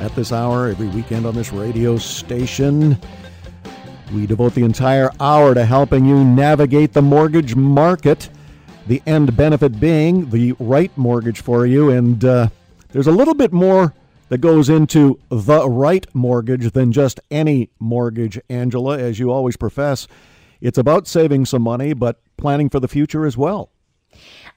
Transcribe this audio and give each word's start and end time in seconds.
at 0.00 0.14
this 0.14 0.32
hour 0.32 0.68
every 0.68 0.88
weekend 0.88 1.26
on 1.26 1.34
this 1.34 1.52
radio 1.52 1.96
station. 1.96 2.98
We 4.12 4.26
devote 4.26 4.54
the 4.54 4.64
entire 4.64 5.10
hour 5.20 5.54
to 5.54 5.64
helping 5.64 6.04
you 6.04 6.22
navigate 6.22 6.92
the 6.92 7.02
mortgage 7.02 7.56
market, 7.56 8.28
the 8.86 9.02
end 9.06 9.36
benefit 9.36 9.80
being 9.80 10.30
the 10.30 10.54
right 10.58 10.96
mortgage 10.96 11.40
for 11.40 11.66
you. 11.66 11.90
And 11.90 12.24
uh, 12.24 12.48
there's 12.92 13.06
a 13.06 13.12
little 13.12 13.34
bit 13.34 13.52
more 13.52 13.94
that 14.28 14.38
goes 14.38 14.68
into 14.68 15.18
the 15.30 15.68
right 15.68 16.06
mortgage 16.14 16.72
than 16.72 16.92
just 16.92 17.20
any 17.30 17.70
mortgage, 17.78 18.38
Angela, 18.48 18.98
as 18.98 19.18
you 19.18 19.30
always 19.30 19.56
profess. 19.56 20.06
It's 20.60 20.78
about 20.78 21.06
saving 21.06 21.46
some 21.46 21.62
money, 21.62 21.92
but 21.92 22.20
planning 22.36 22.68
for 22.68 22.80
the 22.80 22.88
future 22.88 23.26
as 23.26 23.36
well. 23.36 23.70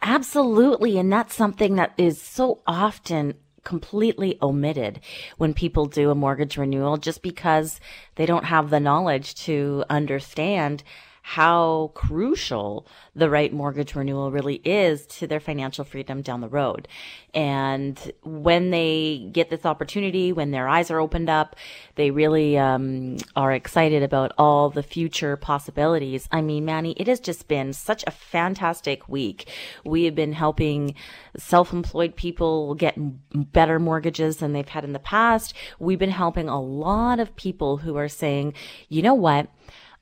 Absolutely. 0.02 0.98
And 0.98 1.12
that's 1.12 1.36
something 1.36 1.76
that 1.76 1.94
is 1.98 2.22
so 2.22 2.62
often 2.68 3.36
completely 3.68 4.38
omitted 4.42 4.98
when 5.38 5.54
people 5.54 5.88
do 5.88 6.10
a 6.10 6.16
mortgage 6.16 6.56
renewal 6.56 6.96
just 6.96 7.22
because 7.22 7.82
they 8.16 8.26
don't 8.26 8.46
have 8.46 8.70
the 8.70 8.80
knowledge 8.80 9.36
to 9.36 9.84
understand 9.90 10.84
how 11.30 11.92
crucial 11.94 12.88
the 13.14 13.30
right 13.30 13.52
mortgage 13.52 13.96
renewal 13.96 14.32
really 14.32 14.62
is 14.64 15.06
to 15.06 15.28
their 15.28 15.42
financial 15.42 15.84
freedom 15.84 16.22
down 16.22 16.40
the 16.40 16.48
road. 16.48 16.88
And 17.34 18.00
when 18.24 18.70
they 18.70 19.28
get 19.34 19.50
this 19.50 19.66
opportunity, 19.66 20.32
when 20.32 20.52
their 20.52 20.70
eyes 20.70 20.90
are 20.90 21.02
opened 21.02 21.30
up, 21.30 21.58
they 21.96 22.12
really 22.12 22.58
um, 22.58 23.18
are 23.36 23.52
excited 23.52 24.04
about 24.04 24.32
all 24.38 24.70
the 24.70 24.82
future 24.82 25.36
possibilities. 25.36 26.30
I 26.32 26.40
mean, 26.40 26.64
Manny, 26.64 26.94
it 26.94 27.08
has 27.08 27.20
just 27.20 27.50
been 27.50 27.74
such 27.74 28.06
a 28.08 28.12
fantastic 28.12 29.10
week. 29.10 29.50
We 29.84 30.06
have 30.06 30.16
been 30.16 30.32
helping 30.32 30.96
self-employed 31.36 32.16
people 32.16 32.74
get 32.74 32.96
better 33.52 33.80
mortgages 33.80 34.38
than 34.38 34.54
they've 34.54 34.66
had 34.66 34.86
in 34.86 34.94
the 34.94 35.00
past. 35.00 35.54
We've 35.78 36.00
been 36.00 36.10
helping 36.10 36.48
a 36.48 36.62
lot 36.62 37.20
of 37.20 37.36
people 37.36 37.76
who 37.76 37.98
are 37.98 38.08
saying, 38.08 38.54
you 38.88 39.02
know 39.02 39.14
what? 39.14 39.50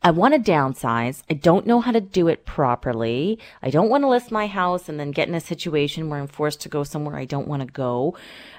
I 0.06 0.12
want 0.12 0.36
to 0.36 0.52
downsize. 0.52 1.24
I 1.32 1.34
don't 1.34 1.66
know 1.66 1.82
how 1.82 1.92
to 1.92 2.00
do 2.00 2.28
it 2.28 2.46
properly. 2.46 3.40
I 3.64 3.72
don't 3.72 3.90
want 3.90 4.04
to 4.04 4.08
list 4.08 4.32
my 4.32 4.46
house 4.46 4.88
and 4.88 5.00
then 5.00 5.10
get 5.10 5.28
in 5.28 5.34
a 5.34 5.40
situation 5.40 6.12
where 6.12 6.20
I'm 6.20 6.28
forced 6.28 6.62
to 6.62 6.70
go 6.70 6.84
somewhere 6.84 7.16
I 7.16 7.26
don't 7.26 7.48
want 7.48 7.64
to 7.64 7.68
go. 7.68 8.16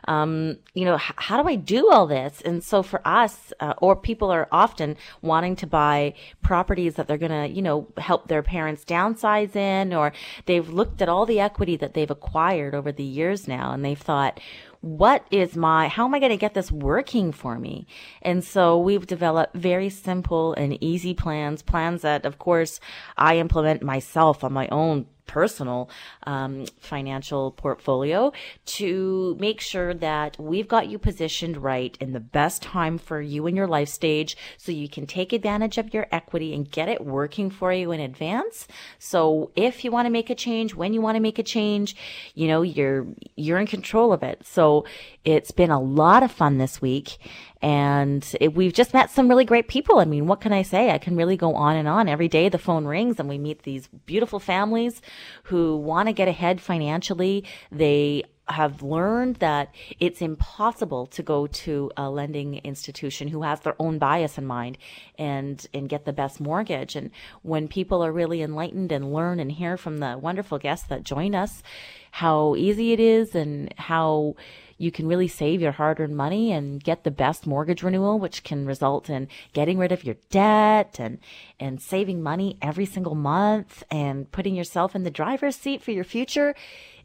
Um, 0.08 0.58
you 0.75 0.84
know, 0.84 0.97
h- 0.97 1.12
how 1.14 1.41
do 1.41 1.48
I 1.48 1.55
do 1.55 1.88
all 1.88 2.08
this? 2.08 2.41
And 2.44 2.64
so 2.64 2.83
for 2.83 3.00
us, 3.06 3.53
uh, 3.61 3.75
or 3.78 3.94
people 3.94 4.33
are 4.33 4.48
often 4.50 4.97
wanting 5.22 5.55
to 5.56 5.69
buy 5.69 6.14
properties 6.42 6.97
that 6.97 7.06
they're 7.06 7.16
going 7.16 7.30
to, 7.30 7.47
you 7.47 7.62
know, 7.62 7.86
help 7.97 8.27
their 8.27 8.42
parents 8.42 8.84
downsize 8.84 9.55
in, 9.55 9.94
or 9.94 10.12
they've 10.47 10.69
looked 10.69 11.00
at 11.00 11.08
all 11.08 11.27
the 11.27 11.38
equity 11.38 11.77
that 11.77 11.94
they've 11.94 12.10
acquired 12.10 12.75
over 12.75 12.91
the 12.91 13.05
years 13.05 13.47
now 13.47 13.70
and 13.70 13.84
they've 13.84 13.97
thought, 13.97 14.41
what 14.87 15.27
is 15.33 15.56
my, 15.56 15.89
how 15.89 16.05
am 16.05 16.15
I 16.15 16.20
going 16.20 16.31
to 16.31 16.37
get 16.37 16.55
this 16.55 16.70
working 16.70 17.33
for 17.33 17.59
me? 17.59 17.89
And 18.23 18.45
so 18.45 18.79
we've 18.79 19.06
developed 19.06 19.56
very 19.56 19.91
simple 19.91 20.55
and 20.55 20.83
easy 20.83 21.12
plans, 21.12 21.61
plans 21.61 22.03
that 22.03 22.25
of 22.25 22.39
course 22.39 22.78
I 23.17 23.39
implement 23.39 23.83
myself 23.83 24.45
on 24.45 24.53
my 24.53 24.69
own 24.69 25.06
personal 25.27 25.91
um, 26.25 26.66
financial 26.78 27.50
portfolio 27.53 28.32
to 28.64 29.37
make 29.38 29.60
sure 29.60 29.94
that 29.94 30.38
we've 30.38 30.69
got 30.69 30.88
you 30.88 30.98
positioned 30.98 31.56
right 31.56 31.97
in 32.00 32.12
the 32.12 32.20
best 32.20 32.62
time 32.62 32.98
for 32.98 33.20
you 33.20 33.47
in 33.47 33.56
your 33.56 33.66
life 33.66 33.88
stage 33.88 34.36
so 34.56 34.72
you 34.72 34.88
can 34.88 35.06
take 35.06 35.32
advantage 35.32 35.78
of 35.78 35.92
your 35.92 36.06
equity 36.12 36.54
and 36.54 36.70
get 36.70 36.88
it 36.88 37.04
working 37.04 37.50
for 37.50 37.72
you 37.72 37.92
in 37.92 38.00
advance. 38.00 38.66
So 38.98 39.50
if 39.56 39.84
you 39.84 39.91
want 39.91 40.06
to 40.06 40.10
make 40.10 40.31
a 40.31 40.34
change, 40.34 40.75
when 40.75 40.92
you 40.92 41.00
want 41.00 41.16
to 41.16 41.20
make 41.20 41.38
a 41.38 41.42
change, 41.42 41.97
you 42.34 42.48
know, 42.48 42.62
you're, 42.62 43.06
you're 43.36 43.59
in 43.59 43.66
control 43.66 44.12
of 44.12 44.22
it. 44.22 44.47
So 44.47 44.84
it's 45.25 45.50
been 45.50 45.70
a 45.70 45.81
lot 45.81 46.22
of 46.22 46.31
fun 46.31 46.59
this 46.59 46.81
week 46.81 47.19
and 47.66 48.25
it, 48.41 48.54
we've 48.54 48.72
just 48.72 48.94
met 48.94 49.10
some 49.10 49.27
really 49.27 49.44
great 49.44 49.66
people. 49.66 49.99
I 49.99 50.04
mean, 50.04 50.28
what 50.28 50.41
can 50.41 50.53
I 50.53 50.62
say? 50.62 50.93
I 50.93 50.99
can 50.99 51.16
really 51.16 51.37
go 51.37 51.56
on 51.56 51.75
and 51.75 51.88
on. 51.88 52.09
Every 52.09 52.28
day 52.28 52.49
the 52.49 52.59
phone 52.59 52.84
rings 52.84 53.19
and 53.19 53.28
we 53.28 53.38
meet 53.38 53.65
these 53.65 53.88
beautiful 54.06 54.38
families 54.38 55.03
who 55.43 55.77
want 55.77 56.06
to 56.06 56.12
get 56.12 56.28
ahead 56.28 56.60
financially. 56.60 57.43
They 57.72 58.22
have 58.47 58.84
learned 58.84 59.37
that 59.37 59.75
it's 59.99 60.22
impossible 60.22 61.06
to 61.06 61.25
go 61.25 61.49
to 61.49 61.91
a 61.97 62.09
lending 62.09 62.59
institution 62.59 63.27
who 63.27 63.43
has 63.43 63.59
their 63.59 63.75
own 63.81 63.98
bias 63.98 64.38
in 64.38 64.47
mind 64.47 64.78
and 65.19 65.66
and 65.75 65.88
get 65.88 66.04
the 66.04 66.12
best 66.12 66.38
mortgage 66.38 66.94
and 66.94 67.10
when 67.43 67.66
people 67.66 68.04
are 68.04 68.12
really 68.12 68.43
enlightened 68.43 68.93
and 68.93 69.12
learn 69.12 69.41
and 69.41 69.50
hear 69.50 69.77
from 69.77 69.98
the 69.98 70.16
wonderful 70.16 70.60
guests 70.60 70.87
that 70.87 71.03
join 71.03 71.34
us 71.34 71.65
how 72.12 72.54
easy 72.54 72.93
it 72.93 73.00
is 73.00 73.34
and 73.34 73.75
how 73.78 74.37
you 74.78 74.91
can 74.91 75.06
really 75.06 75.28
save 75.28 75.60
your 75.60 75.72
hard 75.72 76.00
earned 76.00 76.16
money 76.16 76.53
and 76.53 76.82
get 76.82 77.04
the 77.04 77.10
best 77.10 77.47
mortgage 77.47 77.82
renewal, 77.82 78.19
which 78.19 78.44
can 78.44 78.66
result 78.66 79.09
in 79.09 79.28
getting 79.53 79.78
rid 79.78 79.92
of 79.92 80.04
your 80.04 80.16
debt 80.31 80.97
and, 80.98 81.19
and 81.59 81.81
saving 81.81 82.22
money 82.22 82.59
every 82.60 82.86
single 82.86 83.15
month 83.15 83.82
and 83.91 84.31
putting 84.32 84.54
yourself 84.54 84.94
in 84.94 85.03
the 85.03 85.10
driver's 85.10 85.56
seat 85.56 85.82
for 85.82 85.92
your 85.92 86.04
future. 86.04 86.54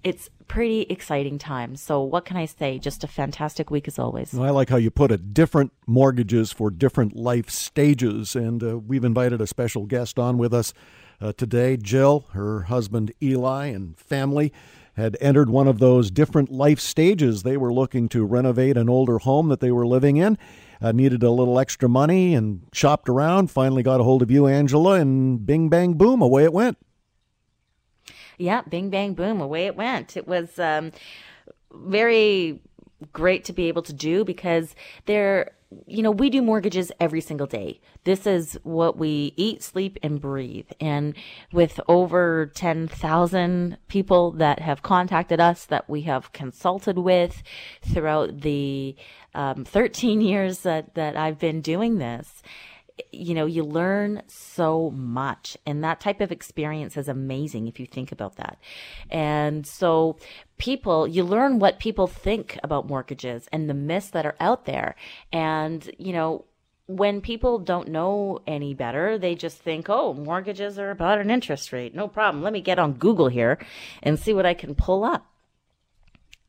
It's 0.04 0.30
pretty 0.48 0.82
exciting 0.84 1.38
time. 1.38 1.76
So 1.76 2.02
what 2.02 2.26
can 2.26 2.36
I 2.36 2.46
say? 2.46 2.80
Just 2.80 3.04
a 3.04 3.08
fantastic 3.08 3.70
week 3.70 3.88
as 3.88 4.00
always. 4.00 4.34
Well, 4.34 4.48
I 4.48 4.50
like 4.50 4.70
how 4.70 4.78
you 4.78 4.92
put 4.92 5.12
it. 5.12 5.34
Different 5.34 5.72
mortgages 5.86 6.52
for 6.52 6.72
different 6.72 7.16
life 7.16 7.50
stages. 7.50 8.36
And 8.36 8.64
uh, 8.64 8.80
we've 8.80 9.06
invited 9.06 9.40
a 9.40 9.48
special 9.48 9.86
guest 9.86 10.20
on 10.20 10.38
with 10.38 10.54
us 10.54 10.74
uh, 11.22 11.34
today, 11.34 11.78
Jill, 11.78 12.26
her 12.32 12.64
husband 12.64 13.14
Eli, 13.22 13.68
and 13.68 13.96
family 13.98 14.52
had 15.02 15.18
entered 15.20 15.50
one 15.50 15.68
of 15.68 15.80
those 15.80 16.12
different 16.12 16.52
life 16.52 16.80
stages. 16.80 17.44
They 17.44 17.58
were 17.58 17.74
looking 17.74 18.08
to 18.10 18.24
renovate 18.24 18.78
an 18.78 18.90
older 18.90 19.18
home 19.18 19.50
that 19.50 19.60
they 19.60 19.72
were 19.72 19.88
living 19.88 20.18
in, 20.18 20.38
uh, 20.82 20.92
needed 20.92 21.24
a 21.24 21.32
little 21.32 21.60
extra 21.60 21.90
money, 21.90 22.34
and 22.36 22.62
shopped 22.72 23.10
around. 23.10 23.52
Finally, 23.52 23.84
got 23.84 24.00
a 24.00 24.04
hold 24.04 24.22
of 24.22 24.32
you, 24.32 24.48
Angela, 24.48 24.94
and 24.94 25.46
bing, 25.46 25.68
bang, 25.70 25.94
boom, 25.94 26.22
away 26.22 26.44
it 26.44 26.54
went. 26.54 26.78
Yeah, 28.38 28.62
bing, 28.62 28.90
bang, 28.90 29.14
boom, 29.14 29.42
away 29.42 29.66
it 29.66 29.76
went. 29.76 30.16
It 30.16 30.28
was 30.28 30.58
um, 30.58 30.92
very 31.74 32.60
great 33.14 33.44
to 33.46 33.54
be 33.54 33.68
able 33.68 33.82
to 33.84 33.94
do 33.94 34.24
because 34.24 34.76
there 35.06 35.52
you 35.88 36.04
know, 36.04 36.12
we 36.12 36.30
do 36.30 36.42
mortgages 36.42 36.92
every 37.00 37.22
single 37.22 37.48
day. 37.48 37.80
This 38.04 38.28
is 38.28 38.60
what 38.64 38.98
we 38.98 39.34
eat, 39.38 39.64
sleep, 39.64 39.98
and 40.04 40.20
breathe. 40.20 40.70
And 40.80 41.16
with 41.54 41.80
over 41.88 42.52
10,000 42.54 43.78
people 43.88 44.32
that 44.34 44.60
have 44.60 44.82
contacted 44.82 45.40
us 45.40 45.66
that 45.66 45.90
we 45.90 46.02
have 46.02 46.34
consulted 46.34 46.98
with 46.98 47.42
throughout 47.84 48.42
the 48.42 48.96
um, 49.34 49.64
13 49.64 50.20
years 50.22 50.60
that, 50.60 50.96
that 50.96 51.16
I've 51.16 51.40
been 51.40 51.62
doing 51.62 52.00
this, 52.00 52.44
you 53.12 53.34
know, 53.34 53.46
you 53.46 53.64
learn 53.64 54.22
so 54.28 54.92
much. 54.92 55.58
And 55.66 55.84
that 55.84 56.00
type 56.00 56.22
of 56.22 56.32
experience 56.32 56.98
is 56.98 57.08
amazing 57.08 57.68
if 57.68 57.80
you 57.80 57.86
think 57.86 58.12
about 58.12 58.36
that. 58.38 58.58
And 59.10 59.66
so 59.66 60.18
people, 60.58 61.08
you 61.08 61.24
learn 61.24 61.60
what 61.60 61.80
people 61.80 62.08
think 62.08 62.60
about 62.64 62.88
mortgages 62.88 63.48
and 63.52 63.70
the 63.70 63.74
myths 63.74 64.10
that 64.12 64.26
are 64.26 64.36
out 64.40 64.66
there. 64.66 64.96
And, 65.32 65.90
you 65.98 66.14
know, 66.14 66.46
when 66.88 67.22
people 67.22 67.60
don't 67.60 67.88
know 67.88 68.40
any 68.46 68.74
better, 68.74 69.18
they 69.18 69.36
just 69.36 69.58
think, 69.58 69.90
oh, 69.90 70.14
mortgages 70.14 70.78
are 70.78 70.92
about 70.92 71.20
an 71.20 71.32
interest 71.32 71.72
rate. 71.72 71.96
No 71.96 72.08
problem. 72.08 72.44
Let 72.44 72.54
me 72.54 72.62
get 72.62 72.80
on 72.80 72.94
Google 72.94 73.30
here 73.30 73.58
and 74.04 74.20
see 74.20 74.34
what 74.34 74.46
I 74.46 74.54
can 74.54 74.76
pull 74.76 75.04
up. 75.04 75.26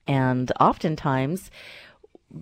And 0.07 0.51
oftentimes, 0.59 1.51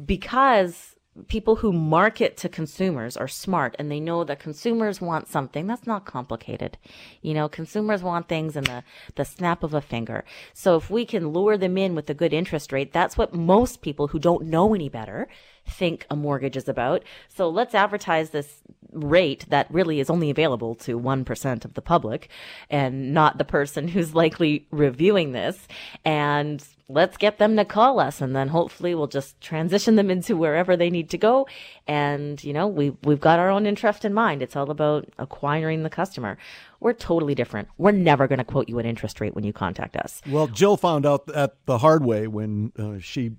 because 0.06 0.89
people 1.26 1.56
who 1.56 1.72
market 1.72 2.36
to 2.36 2.48
consumers 2.48 3.16
are 3.16 3.28
smart 3.28 3.74
and 3.78 3.90
they 3.90 3.98
know 3.98 4.22
that 4.24 4.38
consumers 4.38 5.00
want 5.00 5.28
something 5.28 5.66
that's 5.66 5.86
not 5.86 6.04
complicated. 6.04 6.78
You 7.20 7.34
know, 7.34 7.48
consumers 7.48 8.02
want 8.02 8.28
things 8.28 8.56
in 8.56 8.64
the, 8.64 8.84
the 9.16 9.24
snap 9.24 9.62
of 9.62 9.74
a 9.74 9.80
finger. 9.80 10.24
So 10.54 10.76
if 10.76 10.88
we 10.88 11.04
can 11.04 11.30
lure 11.30 11.58
them 11.58 11.76
in 11.76 11.94
with 11.94 12.08
a 12.10 12.14
good 12.14 12.32
interest 12.32 12.72
rate, 12.72 12.92
that's 12.92 13.18
what 13.18 13.34
most 13.34 13.82
people 13.82 14.08
who 14.08 14.18
don't 14.18 14.46
know 14.46 14.72
any 14.74 14.88
better 14.88 15.28
think 15.70 16.06
a 16.10 16.16
mortgage 16.16 16.56
is 16.56 16.68
about. 16.68 17.02
So 17.28 17.48
let's 17.48 17.74
advertise 17.74 18.30
this 18.30 18.62
rate 18.92 19.46
that 19.48 19.70
really 19.70 20.00
is 20.00 20.10
only 20.10 20.30
available 20.30 20.74
to 20.74 20.98
1% 20.98 21.64
of 21.64 21.74
the 21.74 21.82
public 21.82 22.28
and 22.68 23.14
not 23.14 23.38
the 23.38 23.44
person 23.44 23.88
who's 23.94 24.14
likely 24.14 24.66
reviewing 24.70 25.32
this. 25.32 25.68
And 26.04 26.64
let's 26.88 27.16
get 27.16 27.38
them 27.38 27.56
to 27.56 27.64
call 27.64 28.00
us 28.00 28.20
and 28.20 28.34
then 28.34 28.48
hopefully 28.48 28.94
we'll 28.94 29.06
just 29.06 29.40
transition 29.40 29.94
them 29.94 30.10
into 30.10 30.36
wherever 30.36 30.76
they 30.76 30.90
need 30.90 31.08
to 31.10 31.18
go. 31.18 31.46
And, 31.86 32.42
you 32.42 32.52
know, 32.52 32.66
we, 32.66 32.90
we've 33.04 33.20
got 33.20 33.38
our 33.38 33.48
own 33.48 33.64
interest 33.64 34.04
in 34.04 34.12
mind. 34.12 34.42
It's 34.42 34.56
all 34.56 34.70
about 34.70 35.08
acquiring 35.18 35.84
the 35.84 35.90
customer. 35.90 36.36
We're 36.80 36.94
totally 36.94 37.34
different. 37.34 37.68
We're 37.78 37.92
never 37.92 38.26
going 38.26 38.38
to 38.38 38.44
quote 38.44 38.68
you 38.68 38.78
an 38.78 38.86
interest 38.86 39.20
rate 39.20 39.34
when 39.34 39.44
you 39.44 39.52
contact 39.52 39.96
us. 39.96 40.20
Well, 40.28 40.48
Jill 40.48 40.76
found 40.76 41.06
out 41.06 41.26
that 41.26 41.54
the 41.66 41.78
hard 41.78 42.04
way 42.04 42.26
when 42.26 42.72
uh, 42.78 42.98
she 42.98 43.32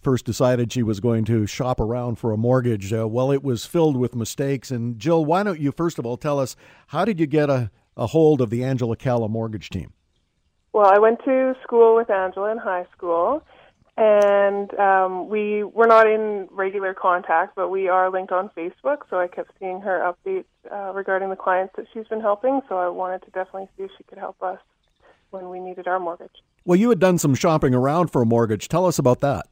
first 0.00 0.24
decided 0.24 0.72
she 0.72 0.82
was 0.82 1.00
going 1.00 1.24
to 1.26 1.46
shop 1.46 1.80
around 1.80 2.16
for 2.16 2.32
a 2.32 2.36
mortgage. 2.36 2.92
Uh, 2.92 3.06
well, 3.06 3.30
it 3.30 3.42
was 3.42 3.66
filled 3.66 3.96
with 3.96 4.14
mistakes. 4.14 4.70
And 4.70 4.98
Jill, 4.98 5.24
why 5.24 5.42
don't 5.42 5.60
you 5.60 5.72
first 5.72 5.98
of 5.98 6.06
all 6.06 6.16
tell 6.16 6.38
us 6.38 6.56
how 6.88 7.04
did 7.04 7.20
you 7.20 7.26
get 7.26 7.50
a, 7.50 7.70
a 7.96 8.08
hold 8.08 8.40
of 8.40 8.50
the 8.50 8.64
Angela 8.64 8.96
Calla 8.96 9.28
mortgage 9.28 9.70
team? 9.70 9.92
Well, 10.72 10.86
I 10.86 10.98
went 10.98 11.24
to 11.24 11.54
school 11.62 11.96
with 11.96 12.10
Angela 12.10 12.52
in 12.52 12.58
high 12.58 12.86
school, 12.96 13.42
and 13.96 14.72
um, 14.78 15.28
we 15.28 15.64
were 15.64 15.88
not 15.88 16.06
in 16.06 16.48
regular 16.52 16.94
contact, 16.94 17.56
but 17.56 17.70
we 17.70 17.88
are 17.88 18.08
linked 18.10 18.32
on 18.32 18.50
Facebook. 18.56 18.98
So 19.10 19.18
I 19.18 19.26
kept 19.26 19.50
seeing 19.58 19.80
her 19.80 20.14
updates 20.14 20.44
uh, 20.70 20.92
regarding 20.94 21.28
the 21.28 21.36
clients 21.36 21.74
that 21.76 21.86
she's 21.92 22.06
been 22.06 22.20
helping. 22.20 22.60
So 22.68 22.78
I 22.78 22.88
wanted 22.88 23.22
to 23.22 23.30
definitely 23.32 23.68
see 23.76 23.84
if 23.84 23.90
she 23.98 24.04
could 24.04 24.18
help 24.18 24.40
us 24.42 24.58
when 25.30 25.50
we 25.50 25.58
needed 25.58 25.88
our 25.88 25.98
mortgage. 25.98 26.30
Well, 26.64 26.78
you 26.78 26.88
had 26.90 26.98
done 26.98 27.18
some 27.18 27.34
shopping 27.34 27.74
around 27.74 28.08
for 28.12 28.22
a 28.22 28.26
mortgage. 28.26 28.68
Tell 28.68 28.86
us 28.86 28.98
about 28.98 29.20
that. 29.20 29.46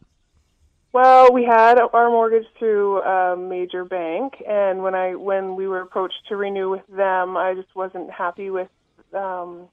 Well, 0.93 1.33
we 1.33 1.45
had 1.45 1.79
our 1.79 2.09
mortgage 2.09 2.47
through 2.59 3.03
a 3.03 3.37
major 3.37 3.85
bank, 3.85 4.43
and 4.49 4.83
when 4.83 4.95
I 4.95 5.15
when 5.17 5.55
we 5.55 5.69
were 5.69 5.83
approached 5.83 6.27
to 6.29 6.37
renew 6.37 6.71
with 6.71 6.87
them, 6.89 7.37
I 7.37 7.55
just 7.55 7.75
wasn't 7.75 8.11
happy 8.11 8.51
with. 8.51 8.69
Um, 9.13 9.69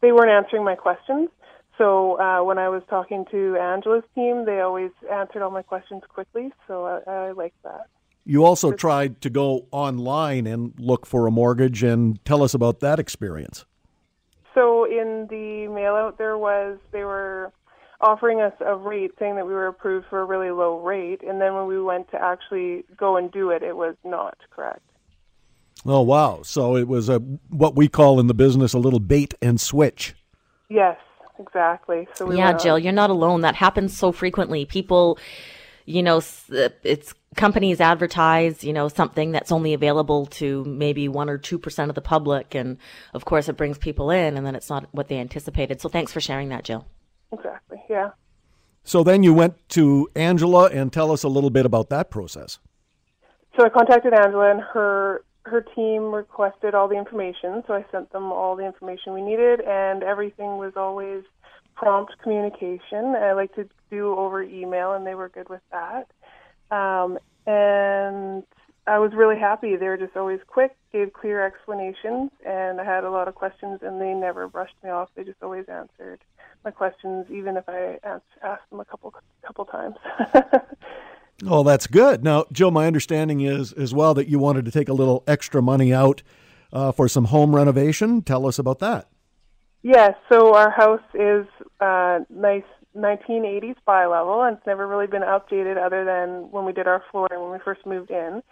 they 0.00 0.12
weren't 0.12 0.30
answering 0.30 0.64
my 0.64 0.74
questions. 0.74 1.28
So 1.76 2.18
uh, 2.18 2.42
when 2.42 2.58
I 2.58 2.68
was 2.68 2.82
talking 2.88 3.24
to 3.30 3.56
Angela's 3.56 4.04
team, 4.14 4.46
they 4.46 4.60
always 4.60 4.90
answered 5.12 5.42
all 5.42 5.50
my 5.50 5.62
questions 5.62 6.02
quickly. 6.08 6.52
So 6.66 6.84
I, 6.84 7.10
I 7.10 7.32
liked 7.32 7.62
that. 7.62 7.86
You 8.24 8.44
also 8.44 8.72
tried 8.72 9.20
to 9.22 9.30
go 9.30 9.66
online 9.70 10.46
and 10.46 10.74
look 10.78 11.06
for 11.06 11.26
a 11.26 11.30
mortgage, 11.30 11.82
and 11.82 12.22
tell 12.24 12.42
us 12.42 12.54
about 12.54 12.80
that 12.80 12.98
experience. 12.98 13.64
So 14.54 14.84
in 14.84 15.26
the 15.30 15.68
mail 15.68 15.94
out, 15.94 16.18
there 16.18 16.36
was 16.38 16.78
they 16.90 17.04
were 17.04 17.52
offering 18.00 18.40
us 18.40 18.52
a 18.60 18.74
rate 18.74 19.12
saying 19.18 19.36
that 19.36 19.46
we 19.46 19.52
were 19.52 19.66
approved 19.66 20.06
for 20.08 20.20
a 20.20 20.24
really 20.24 20.50
low 20.50 20.78
rate, 20.78 21.22
and 21.22 21.40
then 21.40 21.54
when 21.54 21.66
we 21.66 21.80
went 21.80 22.10
to 22.10 22.22
actually 22.22 22.84
go 22.96 23.16
and 23.16 23.30
do 23.32 23.50
it, 23.50 23.62
it 23.62 23.76
was 23.76 23.96
not 24.04 24.38
correct. 24.50 24.82
Oh 25.86 26.02
wow! 26.02 26.42
So 26.42 26.76
it 26.76 26.88
was 26.88 27.08
a 27.08 27.18
what 27.50 27.76
we 27.76 27.88
call 27.88 28.20
in 28.20 28.26
the 28.26 28.34
business 28.34 28.72
a 28.72 28.78
little 28.78 29.00
bait 29.00 29.34
and 29.40 29.60
switch. 29.60 30.14
Yes, 30.68 30.98
exactly. 31.38 32.08
So 32.14 32.26
we 32.26 32.36
yeah, 32.36 32.52
Jill, 32.52 32.78
you're 32.78 32.92
not 32.92 33.10
alone. 33.10 33.42
That 33.42 33.54
happens 33.54 33.96
so 33.96 34.10
frequently. 34.12 34.64
People, 34.64 35.18
you 35.86 36.02
know, 36.02 36.18
uh, 36.52 36.68
it's 36.82 37.14
companies 37.36 37.80
advertise, 37.80 38.64
you 38.64 38.72
know, 38.72 38.88
something 38.88 39.30
that's 39.30 39.52
only 39.52 39.72
available 39.72 40.26
to 40.26 40.64
maybe 40.64 41.08
one 41.08 41.28
or 41.28 41.38
two 41.38 41.58
percent 41.58 41.90
of 41.90 41.94
the 41.94 42.00
public, 42.00 42.54
and 42.54 42.78
of 43.14 43.24
course, 43.24 43.48
it 43.48 43.56
brings 43.56 43.78
people 43.78 44.10
in, 44.10 44.36
and 44.36 44.44
then 44.44 44.56
it's 44.56 44.68
not 44.68 44.88
what 44.92 45.08
they 45.08 45.18
anticipated. 45.18 45.80
So 45.80 45.88
thanks 45.88 46.12
for 46.12 46.20
sharing 46.20 46.48
that, 46.48 46.64
Jill. 46.64 46.86
Exactly. 47.32 47.82
Yeah. 47.88 48.10
So 48.84 49.02
then 49.02 49.22
you 49.22 49.34
went 49.34 49.56
to 49.70 50.08
Angela 50.14 50.68
and 50.70 50.92
tell 50.92 51.12
us 51.12 51.22
a 51.22 51.28
little 51.28 51.50
bit 51.50 51.66
about 51.66 51.90
that 51.90 52.10
process. 52.10 52.58
So 53.56 53.64
I 53.64 53.68
contacted 53.68 54.14
Angela 54.14 54.50
and 54.50 54.60
her 54.60 55.22
her 55.44 55.60
team 55.60 56.12
requested 56.12 56.74
all 56.74 56.88
the 56.88 56.96
information, 56.96 57.62
so 57.66 57.74
I 57.74 57.84
sent 57.90 58.12
them 58.12 58.24
all 58.24 58.54
the 58.54 58.66
information 58.66 59.14
we 59.14 59.22
needed, 59.22 59.60
and 59.60 60.02
everything 60.02 60.58
was 60.58 60.74
always 60.76 61.22
prompt 61.74 62.12
communication. 62.22 63.16
I 63.16 63.32
like 63.32 63.54
to 63.54 63.66
do 63.90 64.14
over 64.14 64.42
email, 64.42 64.92
and 64.92 65.06
they 65.06 65.14
were 65.14 65.28
good 65.28 65.48
with 65.48 65.62
that. 65.70 66.08
Um, 66.74 67.18
and 67.46 68.42
I 68.86 68.98
was 68.98 69.12
really 69.14 69.38
happy. 69.38 69.76
They 69.76 69.86
were 69.86 69.96
just 69.96 70.16
always 70.16 70.40
quick, 70.46 70.76
gave 70.92 71.12
clear 71.12 71.44
explanations, 71.44 72.30
and 72.44 72.80
I 72.80 72.84
had 72.84 73.04
a 73.04 73.10
lot 73.10 73.28
of 73.28 73.34
questions, 73.34 73.80
and 73.82 74.00
they 74.00 74.12
never 74.12 74.48
brushed 74.48 74.76
me 74.82 74.90
off. 74.90 75.08
They 75.14 75.24
just 75.24 75.42
always 75.42 75.66
answered 75.68 76.20
my 76.64 76.70
questions, 76.70 77.26
even 77.30 77.56
if 77.56 77.68
I 77.68 77.98
asked, 78.04 78.24
asked 78.42 78.68
them 78.70 78.80
a 78.80 78.84
couple 78.84 79.14
couple 79.44 79.64
times. 79.64 79.96
Oh, 81.46 81.62
that's 81.62 81.86
good. 81.86 82.24
Now, 82.24 82.46
Joe, 82.50 82.70
my 82.70 82.86
understanding 82.86 83.42
is 83.42 83.72
as 83.72 83.94
well 83.94 84.12
that 84.14 84.28
you 84.28 84.38
wanted 84.38 84.64
to 84.64 84.70
take 84.70 84.88
a 84.88 84.92
little 84.92 85.22
extra 85.26 85.62
money 85.62 85.94
out 85.94 86.22
uh, 86.72 86.90
for 86.90 87.08
some 87.08 87.26
home 87.26 87.54
renovation. 87.54 88.22
Tell 88.22 88.46
us 88.46 88.58
about 88.58 88.80
that. 88.80 89.08
Yes. 89.82 90.14
So 90.30 90.54
our 90.54 90.70
house 90.70 91.02
is 91.14 91.46
uh, 91.80 92.20
nice 92.28 92.64
1980s 92.96 93.76
bi-level, 93.86 94.42
and 94.42 94.56
it's 94.56 94.66
never 94.66 94.88
really 94.88 95.06
been 95.06 95.22
updated 95.22 95.76
other 95.76 96.04
than 96.04 96.50
when 96.50 96.64
we 96.64 96.72
did 96.72 96.88
our 96.88 97.04
flooring 97.12 97.40
when 97.40 97.52
we 97.52 97.58
first 97.64 97.86
moved 97.86 98.10
in. 98.10 98.42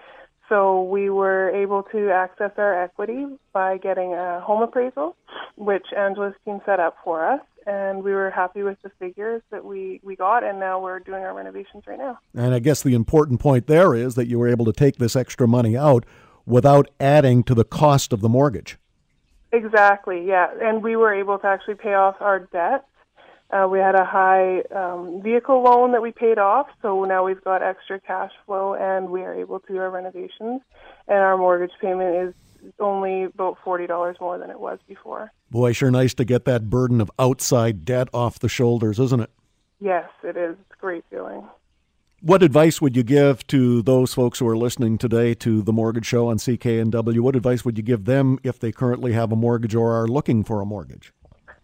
So 0.49 0.85
we 0.85 1.11
were 1.11 1.51
able 1.51 1.83
to 1.91 2.11
access 2.11 2.53
our 2.57 2.85
equity 2.85 3.27
by 3.53 3.79
getting 3.79 4.15
a 4.15 4.41
home 4.41 4.63
appraisal, 4.63 5.17
which 5.57 5.87
Angela's 5.97 6.35
team 6.45 6.61
set 6.65 6.79
up 6.79 6.97
for 7.03 7.29
us 7.29 7.41
and 7.67 8.03
we 8.03 8.13
were 8.13 8.31
happy 8.31 8.63
with 8.63 8.81
the 8.83 8.91
figures 8.99 9.43
that 9.51 9.65
we, 9.65 10.01
we 10.05 10.15
got, 10.15 10.45
and 10.45 10.61
now 10.61 10.81
we're 10.81 11.01
doing 11.01 11.25
our 11.25 11.35
renovations 11.35 11.85
right 11.87 11.99
now. 11.99 12.19
And 12.35 12.55
I 12.55 12.61
guess 12.61 12.83
the 12.83 12.95
important 12.95 13.41
point 13.41 13.67
there 13.67 13.95
is 13.95 14.15
that 14.15 14.29
you 14.29 14.39
were 14.39 14.49
able 14.49 14.65
to 14.67 14.73
take 14.73 14.97
this 14.97 15.17
extra 15.17 15.49
money 15.49 15.77
out 15.77 16.07
without 16.47 16.89
adding 17.01 17.43
to 17.43 17.55
the 17.55 17.65
cost 17.65 18.13
of 18.13 18.21
the 18.21 18.29
mortgage. 18.29 18.79
Exactly, 19.53 20.25
yeah. 20.27 20.49
And 20.63 20.83
we 20.83 20.97
were 20.97 21.13
able 21.13 21.39
to 21.41 21.47
actually 21.47 21.75
pay 21.75 21.95
off 21.95 22.17
our 22.21 22.41
debts. 22.41 22.85
Uh, 23.51 23.69
we 23.71 23.79
had 23.79 23.95
a 23.95 24.05
high 24.05 24.61
um, 24.75 25.23
vehicle 25.23 25.63
loan 25.63 25.93
that 25.93 26.03
we 26.03 26.11
paid 26.11 26.39
off, 26.39 26.67
so 26.83 27.05
now 27.05 27.25
we've 27.25 27.43
got 27.45 27.63
extra 27.63 28.01
cash 28.01 28.33
flow 28.45 28.75
and 28.75 29.09
we 29.09 29.23
are 29.23 29.35
able 29.35 29.61
to 29.61 29.73
do 29.73 29.79
our 29.79 29.91
renovations. 29.91 30.61
And 31.07 31.19
our 31.19 31.37
mortgage 31.37 31.73
payment 31.81 32.29
is 32.29 32.35
only 32.81 33.25
about 33.25 33.59
forty 33.63 33.87
dollars 33.87 34.17
more 34.21 34.39
than 34.39 34.51
it 34.51 34.59
was 34.59 34.81
before. 34.89 35.31
Boy, 35.51 35.73
sure 35.73 35.93
nice 35.93 36.15
to 36.15 36.25
get 36.25 36.45
that 36.47 36.69
burden 36.69 37.01
of 37.01 37.11
outside 37.19 37.85
debt 37.85 38.09
off 38.13 38.41
the 38.41 38.49
shoulders, 38.49 38.99
isn't 38.99 39.21
it? 39.21 39.31
Yes, 39.81 40.09
it 40.25 40.37
is. 40.37 40.57
It's 40.59 40.79
a 40.79 40.81
great 40.81 41.05
feeling. 41.09 41.49
What 42.21 42.43
advice 42.43 42.81
would 42.81 42.97
you 42.97 43.05
give 43.05 43.47
to 43.49 43.83
those 43.83 44.15
folks 44.15 44.39
who 44.41 44.49
are 44.49 44.57
listening 44.57 44.99
today 44.99 45.35
to 45.35 45.63
the 45.63 45.73
Mortgage 45.73 46.07
Show 46.07 46.29
on 46.29 46.39
CKNW? 46.39 47.21
What 47.21 47.37
advice 47.37 47.65
would 47.65 47.77
you 47.77 47.85
give 47.85 48.07
them 48.07 48.39
if 48.43 48.59
they 48.59 48.73
currently 48.73 49.13
have 49.13 49.31
a 49.31 49.37
mortgage 49.37 49.75
or 49.75 49.93
are 49.93 50.09
looking 50.09 50.43
for 50.43 50.61
a 50.61 50.67
mortgage? 50.67 51.13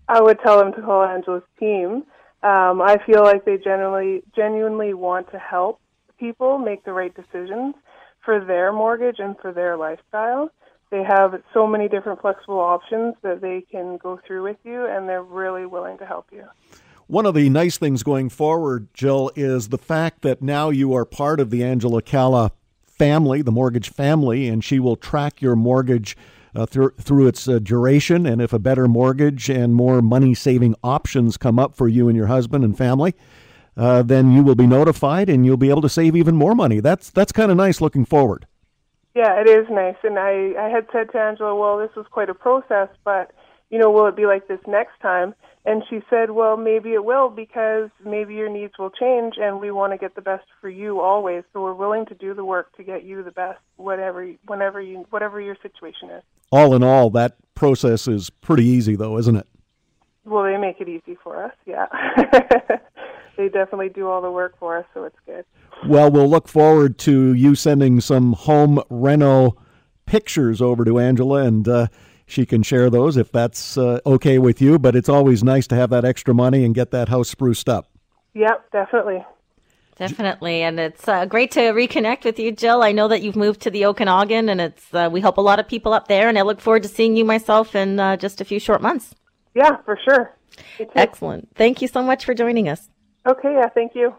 I 0.09 0.21
would 0.21 0.39
tell 0.41 0.59
them 0.59 0.73
to 0.75 0.83
call 0.83 1.05
Angela's 1.05 1.43
team. 1.59 2.05
Um, 2.43 2.83
I 2.83 2.99
feel 3.07 3.23
like 3.23 3.45
they 3.45 3.57
generally 3.57 4.23
genuinely 4.35 4.95
want 4.95 5.31
to 5.33 5.39
help 5.39 5.81
people 6.19 6.59
make 6.59 6.85
the 6.85 6.93
right 6.93 7.15
decisions 7.15 7.75
for 8.25 8.45
their 8.45 8.73
mortgage 8.73 9.17
and 9.19 9.37
for 9.41 9.53
their 9.53 9.77
lifestyle 9.77 10.51
they 10.93 11.03
have 11.03 11.43
so 11.55 11.67
many 11.67 11.89
different 11.89 12.21
flexible 12.21 12.61
options 12.61 13.15
that 13.23 13.41
they 13.41 13.63
can 13.63 13.97
go 13.97 14.21
through 14.25 14.45
with 14.45 14.59
you, 14.63 14.87
and 14.87 15.09
they're 15.09 15.23
really 15.23 15.65
willing 15.65 15.97
to 15.99 16.07
help 16.07 16.27
you. 16.31 16.45
One 17.07 17.27
of 17.27 17.35
the 17.35 17.49
nice 17.49 17.79
things 17.79 18.03
going 18.03 18.29
forward, 18.29 18.89
Jill, 18.95 19.33
is 19.35 19.71
the 19.71 19.79
fact 19.79 20.21
that 20.21 20.43
now 20.43 20.69
you 20.69 20.95
are 20.95 21.07
part 21.07 21.41
of 21.41 21.51
the 21.51 21.65
Angela 21.65 22.03
Calla 22.03 22.53
family, 22.85 23.41
the 23.41 23.51
mortgage 23.51 23.89
family, 23.89 24.49
and 24.49 24.63
she 24.63 24.79
will 24.79 24.97
track 24.97 25.41
your 25.41 25.57
mortgage 25.57 26.17
uh, 26.55 26.67
through, 26.67 26.91
through 27.01 27.27
its 27.29 27.49
uh, 27.49 27.59
duration. 27.59 28.27
And 28.27 28.41
if 28.41 28.53
a 28.53 28.59
better 28.59 28.89
mortgage 28.89 29.49
and 29.49 29.75
more 29.75 30.03
money 30.03 30.35
saving 30.35 30.75
options 30.83 31.37
come 31.37 31.59
up 31.59 31.75
for 31.75 31.89
you 31.89 32.09
and 32.09 32.17
your 32.17 32.27
husband 32.27 32.65
and 32.65 32.77
family, 32.77 33.15
uh, 33.77 34.03
then 34.03 34.33
you 34.33 34.43
will 34.43 34.55
be 34.55 34.67
notified 34.67 35.29
and 35.29 35.47
you'll 35.47 35.57
be 35.57 35.71
able 35.71 35.83
to 35.83 35.89
save 35.89 36.15
even 36.15 36.37
more 36.37 36.55
money. 36.55 36.81
That's 36.81 37.11
that's 37.11 37.33
kind 37.33 37.51
of 37.51 37.57
nice 37.57 37.81
looking 37.81 38.05
forward. 38.05 38.47
Yeah, 39.15 39.41
it 39.41 39.49
is 39.49 39.67
nice. 39.71 39.97
And 40.05 40.19
I, 40.19 40.55
I 40.59 40.69
had 40.69 40.87
said 40.93 41.11
to 41.13 41.19
Angela, 41.19 41.55
well, 41.55 41.79
this 41.79 41.95
was 41.95 42.07
quite 42.11 42.31
a 42.31 42.35
process, 42.35 42.89
but, 43.05 43.33
you 43.69 43.79
know, 43.79 43.91
will 43.91 44.07
it 44.07 44.17
be 44.17 44.27
like 44.27 44.49
this 44.49 44.61
next 44.67 44.99
time? 45.01 45.35
And 45.65 45.85
she 45.89 46.01
said, 46.11 46.33
well, 46.33 46.57
maybe 46.57 46.93
it 46.93 47.05
will 47.05 47.29
because 47.29 47.89
maybe 48.05 48.35
your 48.35 48.51
needs 48.51 48.73
will 48.79 48.91
change 48.91 49.35
and 49.41 49.61
we 49.61 49.71
want 49.71 49.93
to 49.93 49.99
get 49.99 50.17
the 50.17 50.21
best 50.21 50.45
for 50.61 50.69
you 50.69 51.01
always. 51.01 51.45
So 51.53 51.63
we're 51.63 51.75
willing 51.75 52.05
to 52.07 52.15
do 52.15 52.35
the 52.35 52.45
work 52.45 52.77
to 52.77 52.83
get 52.83 53.05
you 53.05 53.23
the 53.23 53.31
best, 53.31 53.61
whatever, 53.77 54.29
whenever 54.47 54.81
you, 54.81 55.07
whatever 55.11 55.41
your 55.41 55.57
situation 55.63 56.11
is. 56.11 56.23
All 56.51 56.75
in 56.75 56.83
all, 56.83 57.11
that 57.11 57.37
process 57.55 58.09
is 58.09 58.29
pretty 58.29 58.65
easy 58.65 58.97
though, 58.97 59.19
isn't 59.19 59.37
it? 59.37 59.47
Well, 60.25 60.43
they 60.43 60.57
make 60.57 60.81
it 60.81 60.89
easy 60.89 61.17
for 61.23 61.45
us. 61.45 61.55
Yeah. 61.65 61.87
they 63.37 63.49
definitely 63.49 63.89
do 63.89 64.09
all 64.09 64.21
the 64.21 64.31
work 64.31 64.59
for 64.59 64.79
us, 64.79 64.87
so 64.95 65.05
it's 65.05 65.17
good. 65.27 65.45
Well, 65.87 66.11
we'll 66.11 66.29
look 66.29 66.49
forward 66.49 66.99
to 67.01 67.35
you 67.35 67.55
sending 67.55 68.01
some 68.01 68.35
home 68.35 68.81
reno 68.89 69.57
pictures 70.07 70.61
over 70.61 70.85
to 70.85 70.99
Angela, 70.99 71.43
and 71.45 71.67
uh, 71.67 71.87
she 72.33 72.47
can 72.47 72.63
share 72.63 72.91
those 72.91 73.17
if 73.17 73.31
that's 73.31 73.77
uh, 73.77 74.01
okay 74.07 74.39
with 74.39 74.61
you. 74.61 74.79
But 74.79 74.97
it's 74.97 75.09
always 75.09 75.45
nice 75.45 75.67
to 75.69 75.75
have 75.75 75.91
that 75.91 76.05
extra 76.05 76.35
money 76.35 76.65
and 76.65 76.75
get 76.75 76.91
that 76.91 77.09
house 77.09 77.29
spruced 77.29 77.69
up. 77.69 77.91
Yep, 78.35 78.71
definitely. 78.73 79.25
Definitely, 79.97 80.63
and 80.63 80.81
it's 80.81 81.07
uh, 81.07 81.27
great 81.27 81.51
to 81.53 81.61
reconnect 81.61 82.25
with 82.25 82.39
you, 82.39 82.51
Jill. 82.51 82.83
I 82.83 82.93
know 82.93 83.09
that 83.09 83.23
you've 83.23 83.37
moved 83.37 83.61
to 83.61 83.71
the 83.71 83.85
Okanagan, 83.85 84.49
and 84.49 84.61
it's 84.61 84.93
uh, 84.93 85.11
we 85.13 85.21
help 85.21 85.37
a 85.37 85.43
lot 85.43 85.61
of 85.61 85.69
people 85.69 85.93
up 85.93 86.09
there, 86.09 86.29
and 86.29 86.39
I 86.39 86.43
look 86.43 86.61
forward 86.61 86.83
to 86.85 86.89
seeing 86.89 87.15
you 87.15 87.27
myself 87.27 87.77
in 87.77 88.01
uh, 88.01 88.17
just 88.17 88.41
a 88.41 88.45
few 88.45 88.59
short 88.59 88.81
months. 88.81 89.15
Yeah, 89.55 89.77
for 89.85 89.99
sure. 90.03 90.35
Excellent. 90.97 91.51
Thank 91.55 91.83
you 91.83 91.89
so 91.89 92.03
much 92.03 92.25
for 92.25 92.33
joining 92.33 92.69
us. 92.69 92.89
Okay, 93.27 93.53
yeah, 93.53 93.69
thank 93.69 93.95
you. 93.95 94.15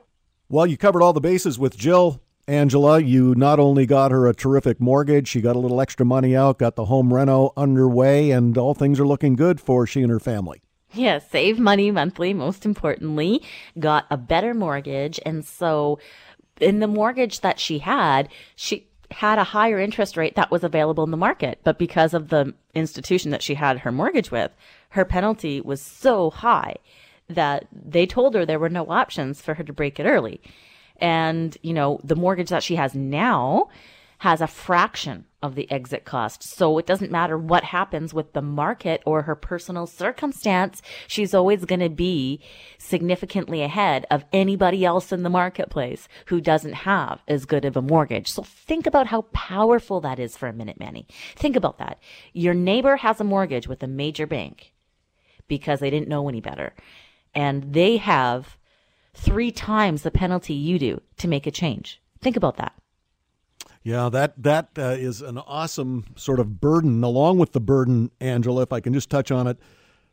Well, 0.47 0.67
you 0.67 0.77
covered 0.77 1.01
all 1.01 1.11
the 1.11 1.19
bases 1.19 1.57
with 1.57 1.75
Jill. 1.75 2.21
Angela, 2.47 2.99
you 2.99 3.33
not 3.35 3.59
only 3.59 3.85
got 3.85 4.11
her 4.11 4.27
a 4.27 4.35
terrific 4.35 4.81
mortgage, 4.81 5.29
she 5.29 5.39
got 5.39 5.55
a 5.55 5.59
little 5.59 5.79
extra 5.79 6.05
money 6.05 6.35
out, 6.35 6.59
got 6.59 6.75
the 6.75 6.85
home 6.85 7.13
reno 7.13 7.53
underway, 7.55 8.31
and 8.31 8.57
all 8.57 8.73
things 8.73 8.99
are 8.99 9.07
looking 9.07 9.35
good 9.35 9.61
for 9.61 9.87
she 9.87 10.01
and 10.01 10.11
her 10.11 10.19
family. 10.19 10.61
Yeah, 10.93 11.19
save 11.19 11.57
money 11.57 11.89
monthly, 11.89 12.33
most 12.33 12.65
importantly, 12.65 13.41
got 13.79 14.05
a 14.11 14.17
better 14.17 14.53
mortgage. 14.53 15.19
And 15.25 15.45
so 15.45 15.99
in 16.59 16.79
the 16.79 16.87
mortgage 16.87 17.39
that 17.39 17.59
she 17.59 17.79
had, 17.79 18.27
she 18.55 18.87
had 19.09 19.39
a 19.39 19.45
higher 19.45 19.79
interest 19.79 20.17
rate 20.17 20.35
that 20.35 20.51
was 20.51 20.63
available 20.63 21.03
in 21.03 21.11
the 21.11 21.17
market. 21.17 21.59
But 21.63 21.79
because 21.79 22.13
of 22.13 22.27
the 22.27 22.53
institution 22.75 23.31
that 23.31 23.41
she 23.41 23.55
had 23.55 23.79
her 23.79 23.91
mortgage 23.91 24.31
with, 24.31 24.51
her 24.89 25.05
penalty 25.05 25.61
was 25.61 25.81
so 25.81 26.29
high 26.29 26.75
that 27.29 27.67
they 27.71 28.05
told 28.05 28.35
her 28.35 28.45
there 28.45 28.59
were 28.59 28.69
no 28.69 28.85
options 28.89 29.41
for 29.41 29.53
her 29.53 29.63
to 29.63 29.73
break 29.73 29.99
it 29.99 30.05
early. 30.05 30.41
And, 31.03 31.57
you 31.61 31.73
know, 31.73 31.99
the 32.01 32.15
mortgage 32.15 32.47
that 32.49 32.63
she 32.63 32.77
has 32.77 32.95
now 32.95 33.67
has 34.19 34.39
a 34.39 34.47
fraction 34.47 35.25
of 35.41 35.55
the 35.55 35.69
exit 35.69 36.05
cost. 36.05 36.41
So 36.41 36.77
it 36.77 36.85
doesn't 36.85 37.11
matter 37.11 37.37
what 37.37 37.65
happens 37.65 38.13
with 38.13 38.31
the 38.31 38.41
market 38.41 39.03
or 39.05 39.23
her 39.23 39.35
personal 39.35 39.85
circumstance. 39.85 40.81
She's 41.07 41.33
always 41.33 41.65
going 41.65 41.81
to 41.81 41.89
be 41.89 42.39
significantly 42.77 43.61
ahead 43.61 44.05
of 44.09 44.23
anybody 44.31 44.85
else 44.85 45.11
in 45.11 45.23
the 45.23 45.29
marketplace 45.29 46.07
who 46.27 46.39
doesn't 46.39 46.71
have 46.71 47.21
as 47.27 47.43
good 47.43 47.65
of 47.65 47.75
a 47.75 47.81
mortgage. 47.81 48.31
So 48.31 48.43
think 48.43 48.87
about 48.87 49.07
how 49.07 49.23
powerful 49.33 49.99
that 49.99 50.19
is 50.19 50.37
for 50.37 50.47
a 50.47 50.53
minute, 50.53 50.79
Manny. 50.79 51.05
Think 51.35 51.57
about 51.57 51.79
that. 51.79 51.99
Your 52.31 52.53
neighbor 52.53 52.95
has 52.95 53.19
a 53.19 53.25
mortgage 53.25 53.67
with 53.67 53.83
a 53.83 53.87
major 53.87 54.25
bank 54.25 54.71
because 55.49 55.81
they 55.81 55.89
didn't 55.89 56.07
know 56.07 56.29
any 56.29 56.39
better. 56.39 56.73
And 57.35 57.73
they 57.73 57.97
have 57.97 58.57
three 59.13 59.51
times 59.51 60.01
the 60.01 60.11
penalty 60.11 60.53
you 60.53 60.79
do 60.79 61.01
to 61.17 61.27
make 61.27 61.47
a 61.47 61.51
change. 61.51 62.01
Think 62.21 62.35
about 62.35 62.57
that. 62.57 62.73
Yeah, 63.83 64.07
that 64.09 64.41
that 64.41 64.69
uh, 64.77 64.95
is 64.97 65.21
an 65.21 65.37
awesome 65.37 66.05
sort 66.15 66.39
of 66.39 66.61
burden. 66.61 67.03
Along 67.03 67.37
with 67.37 67.51
the 67.51 67.59
burden, 67.59 68.11
Angela, 68.21 68.61
if 68.61 68.71
I 68.71 68.79
can 68.79 68.93
just 68.93 69.09
touch 69.09 69.29
on 69.29 69.45
it 69.45 69.57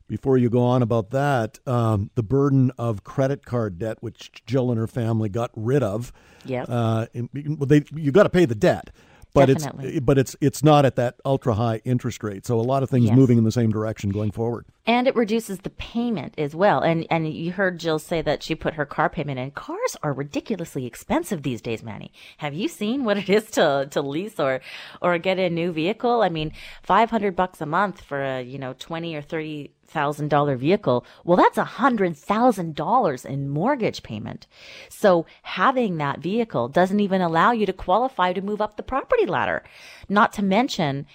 before 0.08 0.36
you 0.36 0.50
go 0.50 0.62
on 0.62 0.82
about 0.82 1.10
that, 1.10 1.60
um, 1.68 2.10
the 2.16 2.22
burden 2.24 2.72
of 2.78 3.04
credit 3.04 3.46
card 3.46 3.78
debt, 3.78 3.98
which 4.00 4.44
Jill 4.44 4.70
and 4.70 4.78
her 4.78 4.88
family 4.88 5.28
got 5.28 5.52
rid 5.54 5.84
of. 5.84 6.12
Yeah, 6.44 6.64
uh, 6.64 7.06
they 7.14 7.84
you 7.94 8.10
got 8.10 8.24
to 8.24 8.28
pay 8.28 8.44
the 8.44 8.56
debt, 8.56 8.90
but 9.34 9.46
Definitely. 9.46 9.96
it's 9.96 10.00
but 10.00 10.18
it's 10.18 10.36
it's 10.40 10.62
not 10.62 10.84
at 10.84 10.96
that 10.96 11.16
ultra 11.24 11.54
high 11.54 11.80
interest 11.84 12.22
rate. 12.24 12.46
So 12.46 12.58
a 12.58 12.62
lot 12.62 12.82
of 12.82 12.90
things 12.90 13.06
Yes. 13.06 13.16
moving 13.16 13.38
in 13.38 13.44
the 13.44 13.52
same 13.52 13.70
direction 13.70 14.10
going 14.10 14.30
forward. 14.32 14.66
and 14.86 15.06
it 15.06 15.14
reduces 15.14 15.58
the 15.60 15.70
payment 15.70 16.34
as 16.38 16.54
well. 16.54 16.80
And 16.80 17.06
and 17.10 17.32
you 17.32 17.52
heard 17.52 17.78
Jill 17.78 17.98
say 17.98 18.22
that 18.22 18.42
she 18.42 18.54
put 18.54 18.74
her 18.74 18.84
car 18.86 19.08
payment 19.08 19.38
in. 19.38 19.50
Cars 19.52 19.96
are 20.02 20.12
ridiculously 20.12 20.84
expensive 20.86 21.42
these 21.42 21.60
days, 21.62 21.82
Manny. 21.82 22.12
Have 22.38 22.54
you 22.54 22.66
seen 22.68 23.04
what 23.04 23.18
it 23.18 23.28
is 23.28 23.50
to 23.52 23.86
to 23.90 24.00
lease 24.02 24.40
or 24.40 24.60
or 25.00 25.18
get 25.18 25.38
a 25.38 25.48
new 25.50 25.70
vehicle? 25.72 26.22
I 26.22 26.28
mean, 26.28 26.52
five 26.82 27.10
hundred 27.10 27.36
bucks 27.36 27.60
a 27.60 27.66
month 27.66 28.00
for 28.00 28.20
a 28.22 28.42
you 28.42 28.58
know 28.58 28.72
twenty 28.78 29.14
or 29.14 29.22
thirty 29.22 29.70
thousand 29.90 30.28
dollar 30.28 30.56
vehicle. 30.56 31.04
Well, 31.24 31.36
that's 31.36 31.58
a 31.58 31.64
hundred 31.64 32.16
thousand 32.16 32.74
dollars 32.74 33.24
in 33.24 33.48
mortgage 33.48 34.02
payment. 34.02 34.46
So 34.88 35.26
having 35.42 35.98
that 35.98 36.20
vehicle 36.20 36.68
doesn't 36.68 37.00
even 37.00 37.20
allow 37.20 37.52
you 37.52 37.66
to 37.66 37.72
qualify 37.72 38.32
to 38.32 38.40
move 38.40 38.60
up 38.60 38.76
the 38.76 38.82
property 38.82 39.26
ladder. 39.26 39.62
Not 40.08 40.32
to 40.34 40.42
mention 40.42 41.06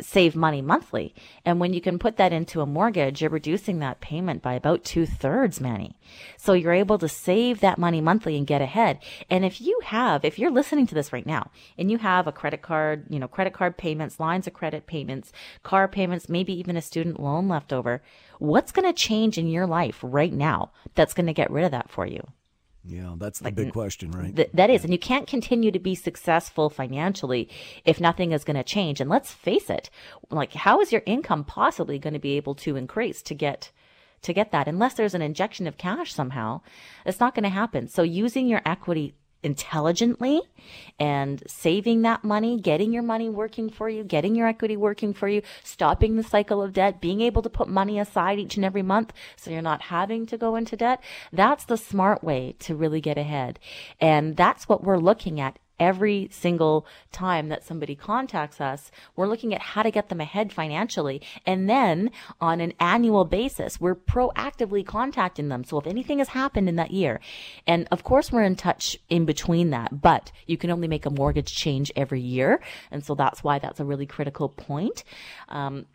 save 0.00 0.34
money 0.34 0.62
monthly. 0.62 1.14
And 1.44 1.60
when 1.60 1.72
you 1.72 1.80
can 1.80 1.98
put 1.98 2.16
that 2.16 2.32
into 2.32 2.60
a 2.60 2.66
mortgage, 2.66 3.20
you're 3.20 3.30
reducing 3.30 3.78
that 3.78 4.00
payment 4.00 4.42
by 4.42 4.54
about 4.54 4.84
two 4.84 5.06
thirds, 5.06 5.60
Manny. 5.60 5.98
So 6.36 6.52
you're 6.52 6.72
able 6.72 6.98
to 6.98 7.08
save 7.08 7.60
that 7.60 7.78
money 7.78 8.00
monthly 8.00 8.36
and 8.36 8.46
get 8.46 8.62
ahead. 8.62 8.98
And 9.30 9.44
if 9.44 9.60
you 9.60 9.80
have, 9.84 10.24
if 10.24 10.38
you're 10.38 10.50
listening 10.50 10.86
to 10.88 10.94
this 10.94 11.12
right 11.12 11.26
now 11.26 11.50
and 11.78 11.90
you 11.90 11.98
have 11.98 12.26
a 12.26 12.32
credit 12.32 12.62
card, 12.62 13.06
you 13.08 13.18
know, 13.18 13.28
credit 13.28 13.52
card 13.52 13.76
payments, 13.76 14.20
lines 14.20 14.46
of 14.46 14.54
credit 14.54 14.86
payments, 14.86 15.32
car 15.62 15.88
payments, 15.88 16.28
maybe 16.28 16.52
even 16.52 16.76
a 16.76 16.82
student 16.82 17.20
loan 17.20 17.48
left 17.48 17.72
over, 17.72 18.02
what's 18.38 18.72
going 18.72 18.86
to 18.86 18.92
change 18.92 19.38
in 19.38 19.46
your 19.48 19.66
life 19.66 19.98
right 20.02 20.32
now 20.32 20.70
that's 20.94 21.14
going 21.14 21.26
to 21.26 21.32
get 21.32 21.50
rid 21.50 21.64
of 21.64 21.70
that 21.70 21.90
for 21.90 22.06
you? 22.06 22.26
Yeah, 22.86 23.14
that's 23.16 23.38
the 23.38 23.50
big 23.50 23.72
question, 23.72 24.10
right? 24.10 24.34
Th- 24.34 24.50
that 24.52 24.68
is, 24.68 24.84
and 24.84 24.92
you 24.92 24.98
can't 24.98 25.26
continue 25.26 25.70
to 25.70 25.78
be 25.78 25.94
successful 25.94 26.68
financially 26.68 27.48
if 27.84 28.00
nothing 28.00 28.32
is 28.32 28.44
going 28.44 28.56
to 28.56 28.64
change. 28.64 29.00
And 29.00 29.08
let's 29.08 29.32
face 29.32 29.70
it, 29.70 29.88
like 30.30 30.52
how 30.52 30.80
is 30.80 30.92
your 30.92 31.02
income 31.06 31.44
possibly 31.44 31.98
going 31.98 32.12
to 32.12 32.20
be 32.20 32.36
able 32.36 32.54
to 32.56 32.76
increase 32.76 33.22
to 33.22 33.34
get 33.34 33.70
to 34.22 34.32
get 34.32 34.52
that 34.52 34.68
unless 34.68 34.94
there's 34.94 35.14
an 35.14 35.22
injection 35.22 35.66
of 35.66 35.78
cash 35.78 36.12
somehow? 36.12 36.60
It's 37.06 37.20
not 37.20 37.34
going 37.34 37.44
to 37.44 37.48
happen. 37.48 37.88
So 37.88 38.02
using 38.02 38.46
your 38.48 38.62
equity 38.66 39.14
intelligently 39.44 40.40
and 40.98 41.42
saving 41.46 42.02
that 42.02 42.24
money, 42.24 42.58
getting 42.58 42.92
your 42.92 43.02
money 43.02 43.28
working 43.28 43.68
for 43.68 43.88
you, 43.88 44.02
getting 44.02 44.34
your 44.34 44.48
equity 44.48 44.76
working 44.76 45.12
for 45.12 45.28
you, 45.28 45.42
stopping 45.62 46.16
the 46.16 46.22
cycle 46.22 46.62
of 46.62 46.72
debt, 46.72 47.00
being 47.00 47.20
able 47.20 47.42
to 47.42 47.50
put 47.50 47.68
money 47.68 47.98
aside 47.98 48.38
each 48.38 48.56
and 48.56 48.64
every 48.64 48.82
month 48.82 49.12
so 49.36 49.50
you're 49.50 49.62
not 49.62 49.82
having 49.82 50.26
to 50.26 50.38
go 50.38 50.56
into 50.56 50.76
debt. 50.76 51.02
That's 51.32 51.64
the 51.64 51.76
smart 51.76 52.24
way 52.24 52.56
to 52.60 52.74
really 52.74 53.00
get 53.00 53.18
ahead. 53.18 53.60
And 54.00 54.36
that's 54.36 54.68
what 54.68 54.82
we're 54.82 54.98
looking 54.98 55.40
at 55.40 55.58
every 55.78 56.28
single 56.30 56.86
time 57.12 57.48
that 57.48 57.64
somebody 57.64 57.94
contacts 57.94 58.60
us, 58.60 58.90
we're 59.16 59.26
looking 59.26 59.54
at 59.54 59.60
how 59.60 59.82
to 59.82 59.90
get 59.90 60.08
them 60.08 60.20
ahead 60.20 60.52
financially. 60.52 61.20
And 61.46 61.68
then 61.68 62.10
on 62.40 62.60
an 62.60 62.72
annual 62.80 63.24
basis, 63.24 63.80
we're 63.80 63.94
proactively 63.94 64.84
contacting 64.84 65.48
them. 65.48 65.64
So 65.64 65.78
if 65.78 65.86
anything 65.86 66.18
has 66.18 66.28
happened 66.28 66.68
in 66.68 66.76
that 66.76 66.90
year, 66.90 67.20
and 67.66 67.88
of 67.90 68.04
course 68.04 68.30
we're 68.30 68.42
in 68.42 68.56
touch 68.56 68.96
in 69.08 69.24
between 69.24 69.70
that, 69.70 70.00
but 70.00 70.32
you 70.46 70.56
can 70.56 70.70
only 70.70 70.88
make 70.88 71.06
a 71.06 71.10
mortgage 71.10 71.54
change 71.54 71.92
every 71.96 72.20
year. 72.20 72.60
And 72.90 73.04
so 73.04 73.14
that's 73.14 73.42
why 73.42 73.58
that's 73.58 73.80
a 73.80 73.84
really 73.84 74.06
critical 74.06 74.48
point. 74.48 75.04
Um, 75.48 75.86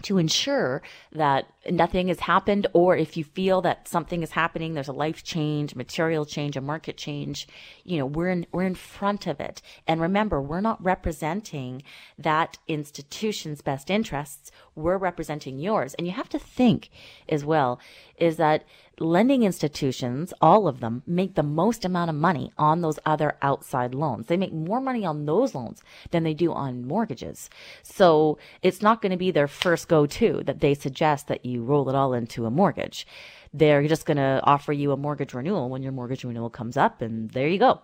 to 0.00 0.16
ensure 0.16 0.82
that 1.12 1.51
nothing 1.70 2.08
has 2.08 2.20
happened 2.20 2.66
or 2.72 2.96
if 2.96 3.16
you 3.16 3.22
feel 3.22 3.60
that 3.62 3.86
something 3.86 4.22
is 4.22 4.32
happening 4.32 4.74
there's 4.74 4.88
a 4.88 4.92
life 4.92 5.22
change 5.22 5.76
material 5.76 6.24
change 6.24 6.56
a 6.56 6.60
market 6.60 6.96
change 6.96 7.46
you 7.84 7.98
know 7.98 8.06
we're 8.06 8.28
in 8.28 8.46
we're 8.52 8.62
in 8.62 8.74
front 8.74 9.26
of 9.26 9.40
it 9.40 9.62
and 9.86 10.00
remember 10.00 10.40
we're 10.40 10.60
not 10.60 10.82
representing 10.82 11.82
that 12.18 12.58
institution's 12.66 13.60
best 13.60 13.90
interests 13.90 14.50
we're 14.74 14.98
representing 14.98 15.58
yours 15.58 15.94
and 15.94 16.06
you 16.06 16.12
have 16.12 16.28
to 16.28 16.38
think 16.38 16.90
as 17.28 17.44
well 17.44 17.78
is 18.16 18.36
that 18.36 18.64
lending 19.02 19.42
institutions, 19.42 20.32
all 20.40 20.68
of 20.68 20.80
them, 20.80 21.02
make 21.06 21.34
the 21.34 21.42
most 21.42 21.84
amount 21.84 22.10
of 22.10 22.16
money 22.16 22.52
on 22.56 22.80
those 22.80 22.98
other 23.04 23.36
outside 23.42 23.94
loans. 23.94 24.26
They 24.26 24.36
make 24.36 24.52
more 24.52 24.80
money 24.80 25.04
on 25.04 25.26
those 25.26 25.54
loans 25.54 25.82
than 26.10 26.22
they 26.22 26.34
do 26.34 26.52
on 26.52 26.86
mortgages. 26.86 27.50
So 27.82 28.38
it's 28.62 28.82
not 28.82 29.02
going 29.02 29.10
to 29.10 29.18
be 29.18 29.30
their 29.30 29.48
first 29.48 29.88
go 29.88 30.06
to 30.06 30.42
that 30.44 30.60
they 30.60 30.74
suggest 30.74 31.28
that 31.28 31.44
you 31.44 31.51
roll 31.58 31.88
it 31.88 31.94
all 31.94 32.14
into 32.14 32.46
a 32.46 32.50
mortgage. 32.50 33.06
They're 33.52 33.86
just 33.86 34.06
going 34.06 34.16
to 34.16 34.40
offer 34.44 34.72
you 34.72 34.92
a 34.92 34.96
mortgage 34.96 35.34
renewal 35.34 35.68
when 35.68 35.82
your 35.82 35.92
mortgage 35.92 36.24
renewal 36.24 36.50
comes 36.50 36.76
up, 36.76 37.02
and 37.02 37.30
there 37.30 37.48
you 37.48 37.58
go. 37.58 37.80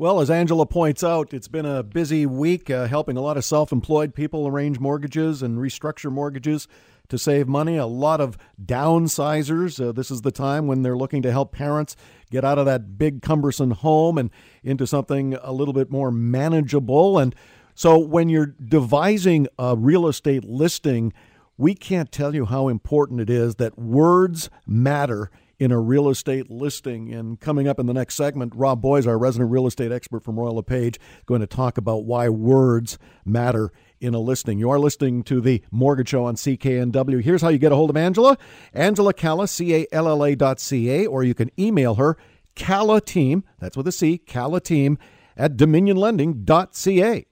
Well, 0.00 0.20
as 0.20 0.30
Angela 0.30 0.64
points 0.64 1.04
out, 1.04 1.34
it's 1.34 1.46
been 1.46 1.66
a 1.66 1.82
busy 1.82 2.24
week 2.24 2.70
uh, 2.70 2.86
helping 2.86 3.18
a 3.18 3.20
lot 3.20 3.36
of 3.36 3.44
self 3.44 3.70
employed 3.70 4.14
people 4.14 4.48
arrange 4.48 4.80
mortgages 4.80 5.42
and 5.42 5.58
restructure 5.58 6.10
mortgages 6.10 6.66
to 7.10 7.18
save 7.18 7.46
money. 7.46 7.76
A 7.76 7.84
lot 7.84 8.18
of 8.18 8.38
downsizers. 8.64 9.78
Uh, 9.78 9.92
this 9.92 10.10
is 10.10 10.22
the 10.22 10.30
time 10.30 10.66
when 10.66 10.80
they're 10.80 10.96
looking 10.96 11.20
to 11.20 11.30
help 11.30 11.52
parents 11.52 11.96
get 12.30 12.46
out 12.46 12.58
of 12.58 12.64
that 12.64 12.96
big, 12.96 13.20
cumbersome 13.20 13.72
home 13.72 14.16
and 14.16 14.30
into 14.64 14.86
something 14.86 15.34
a 15.42 15.52
little 15.52 15.74
bit 15.74 15.90
more 15.90 16.10
manageable. 16.10 17.18
And 17.18 17.34
so 17.74 17.98
when 17.98 18.30
you're 18.30 18.46
devising 18.46 19.48
a 19.58 19.76
real 19.76 20.06
estate 20.08 20.44
listing, 20.44 21.12
we 21.60 21.74
can't 21.74 22.10
tell 22.10 22.34
you 22.34 22.46
how 22.46 22.68
important 22.68 23.20
it 23.20 23.28
is 23.28 23.56
that 23.56 23.78
words 23.78 24.48
matter 24.66 25.30
in 25.58 25.70
a 25.70 25.78
real 25.78 26.08
estate 26.08 26.50
listing. 26.50 27.12
And 27.12 27.38
coming 27.38 27.68
up 27.68 27.78
in 27.78 27.84
the 27.84 27.92
next 27.92 28.14
segment, 28.14 28.54
Rob 28.56 28.80
Boies, 28.80 29.06
our 29.06 29.18
resident 29.18 29.50
real 29.50 29.66
estate 29.66 29.92
expert 29.92 30.24
from 30.24 30.40
Royal 30.40 30.54
LePage, 30.54 30.98
going 31.26 31.42
to 31.42 31.46
talk 31.46 31.76
about 31.76 32.06
why 32.06 32.30
words 32.30 32.98
matter 33.26 33.72
in 34.00 34.14
a 34.14 34.18
listing. 34.18 34.58
You 34.58 34.70
are 34.70 34.78
listening 34.78 35.22
to 35.24 35.42
the 35.42 35.62
Mortgage 35.70 36.08
Show 36.08 36.24
on 36.24 36.36
CKNW. 36.36 37.22
Here's 37.22 37.42
how 37.42 37.50
you 37.50 37.58
get 37.58 37.72
a 37.72 37.76
hold 37.76 37.90
of 37.90 37.96
Angela. 37.96 38.38
Angela 38.72 39.12
Calla, 39.12 39.46
C-A-L-L-A 39.46 40.34
dot 40.36 40.60
C-A, 40.60 41.04
or 41.04 41.24
you 41.24 41.34
can 41.34 41.50
email 41.58 41.96
her, 41.96 42.16
Calla 42.54 43.02
Team, 43.02 43.44
that's 43.58 43.76
with 43.76 43.86
a 43.86 43.92
C, 43.92 44.16
Calla 44.16 44.62
Team, 44.62 44.96
at 45.36 45.58
dominionlending.ca. 45.58 47.26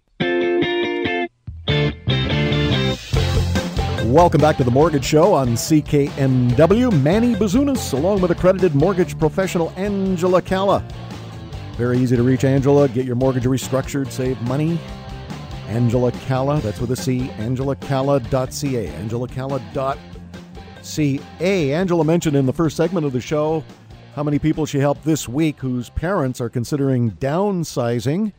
Welcome 4.09 4.41
back 4.41 4.57
to 4.57 4.65
the 4.65 4.71
Mortgage 4.71 5.05
Show 5.05 5.35
on 5.35 5.49
CKNW. 5.49 7.03
Manny 7.03 7.35
Bazunas, 7.35 7.93
along 7.93 8.23
with 8.23 8.31
accredited 8.31 8.75
mortgage 8.75 9.19
professional 9.19 9.71
Angela 9.77 10.41
Calla. 10.41 10.83
Very 11.77 11.99
easy 11.99 12.17
to 12.17 12.23
reach 12.23 12.43
Angela. 12.43 12.89
Get 12.89 13.05
your 13.05 13.17
mortgage 13.17 13.45
restructured, 13.45 14.11
save 14.11 14.41
money. 14.41 14.81
Angela 15.67 16.11
Calla, 16.11 16.59
that's 16.61 16.81
with 16.81 16.91
a 16.93 16.97
C, 16.97 17.29
angelacalla.ca, 17.37 18.89
angelacalla.ca. 18.89 21.75
Angela 21.75 22.05
mentioned 22.05 22.35
in 22.35 22.47
the 22.47 22.55
first 22.55 22.79
segment 22.79 23.05
of 23.05 23.13
the 23.13 23.21
show 23.21 23.63
how 24.15 24.23
many 24.23 24.39
people 24.39 24.65
she 24.65 24.79
helped 24.79 25.05
this 25.05 25.29
week 25.29 25.59
whose 25.59 25.91
parents 25.91 26.41
are 26.41 26.49
considering 26.49 27.11
downsizing 27.11 28.33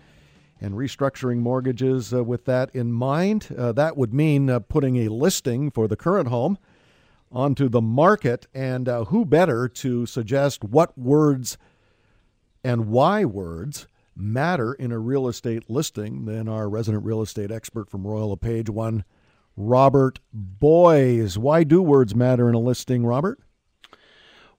and 0.62 0.74
restructuring 0.74 1.38
mortgages 1.38 2.14
uh, 2.14 2.24
with 2.24 2.46
that 2.46 2.74
in 2.76 2.92
mind. 2.92 3.48
Uh, 3.58 3.72
that 3.72 3.98
would 3.98 4.14
mean 4.14 4.50
uh, 4.50 4.60
putting 4.60 4.98
a 4.98 5.10
listing 5.10 5.72
for 5.72 5.88
the 5.88 5.96
current 5.96 6.30
home 6.30 6.58
onto 7.32 7.70
the 7.70 7.82
market, 7.82 8.48
and 8.54 8.90
uh, 8.90 9.06
who 9.06 9.24
better 9.24 9.68
to 9.68 10.06
suggest 10.06 10.64
what 10.64 10.98
words 10.98 11.58
and 12.64 12.88
why 12.88 13.24
words 13.24 13.88
matter 14.16 14.74
in 14.74 14.92
a 14.92 15.00
real 15.00 15.28
estate 15.28 15.70
listing 15.70 16.26
than 16.26 16.50
our 16.50 16.68
resident 16.68 17.06
real 17.06 17.22
estate 17.22 17.52
expert 17.52 17.90
from 17.90 18.06
Royal 18.06 18.30
LePage 18.30 18.70
One, 18.70 19.04
Robert 19.56 20.20
Boies. 20.34 21.38
Why 21.38 21.64
do 21.64 21.82
words 21.82 22.16
matter 22.16 22.50
in 22.50 22.56
a 22.56 22.60
listing, 22.60 23.06
Robert? 23.06 23.40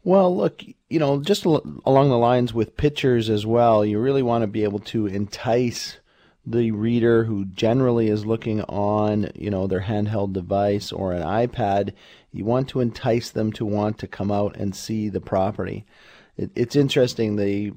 Well, 0.03 0.35
look, 0.35 0.65
you 0.89 0.99
know, 0.99 1.21
just 1.21 1.45
along 1.45 2.09
the 2.09 2.19
lines 2.19 2.55
with 2.55 2.77
pictures 2.77 3.29
as 3.29 3.45
well, 3.45 3.85
you 3.85 3.99
really 3.99 4.23
want 4.23 4.43
to 4.43 4.47
be 4.49 4.65
able 4.65 4.79
to 4.81 5.07
entice 5.07 5.99
the 6.47 6.71
reader 6.71 7.25
who 7.25 7.45
generally 7.45 8.09
is 8.09 8.25
looking 8.25 8.63
on, 8.63 9.31
you 9.35 9.51
know, 9.51 9.67
their 9.67 9.83
handheld 9.83 10.33
device 10.33 10.91
or 10.91 11.13
an 11.13 11.23
iPad. 11.23 11.93
You 12.33 12.47
want 12.47 12.69
to 12.71 12.81
entice 12.81 13.31
them 13.31 13.53
to 13.53 13.67
want 13.67 13.99
to 13.99 14.07
come 14.07 14.33
out 14.33 14.57
and 14.57 14.75
see 14.75 15.11
the 15.11 15.21
property. 15.21 15.85
It, 16.37 16.51
it's 16.55 16.77
interesting. 16.77 17.37
The 17.37 17.73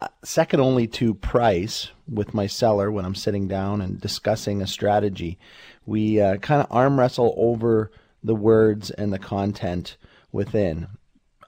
uh, 0.00 0.08
second 0.24 0.60
only 0.60 0.86
to 0.88 1.12
price 1.12 1.90
with 2.08 2.32
my 2.32 2.46
seller 2.46 2.90
when 2.90 3.04
I'm 3.04 3.14
sitting 3.14 3.48
down 3.48 3.82
and 3.82 4.00
discussing 4.00 4.62
a 4.62 4.66
strategy, 4.66 5.38
we 5.84 6.22
uh, 6.22 6.38
kind 6.38 6.62
of 6.62 6.68
arm 6.70 6.98
wrestle 6.98 7.34
over 7.36 7.90
the 8.22 8.34
words 8.34 8.90
and 8.90 9.12
the 9.12 9.18
content 9.18 9.98
within. 10.32 10.88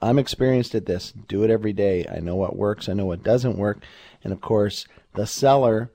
I'm 0.01 0.19
experienced 0.19 0.75
at 0.75 0.85
this. 0.85 1.13
Do 1.27 1.43
it 1.43 1.49
every 1.49 1.73
day. 1.73 2.05
I 2.11 2.19
know 2.19 2.35
what 2.35 2.55
works. 2.55 2.87
I 2.87 2.93
know 2.93 3.05
what 3.05 3.23
doesn't 3.23 3.57
work. 3.57 3.83
And 4.23 4.31
of 4.31 4.41
course, 4.41 4.85
the 5.15 5.25
seller 5.25 5.91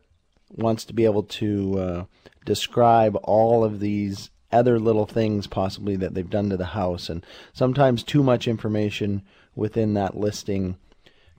wants 0.50 0.84
to 0.86 0.94
be 0.94 1.04
able 1.04 1.22
to 1.22 1.78
uh, 1.78 2.04
describe 2.44 3.16
all 3.22 3.64
of 3.64 3.80
these 3.80 4.30
other 4.50 4.78
little 4.78 5.06
things 5.06 5.46
possibly 5.46 5.96
that 5.96 6.14
they've 6.14 6.28
done 6.28 6.50
to 6.50 6.56
the 6.56 6.66
house. 6.66 7.08
And 7.08 7.24
sometimes 7.52 8.02
too 8.02 8.22
much 8.22 8.46
information 8.46 9.22
within 9.54 9.94
that 9.94 10.16
listing 10.16 10.76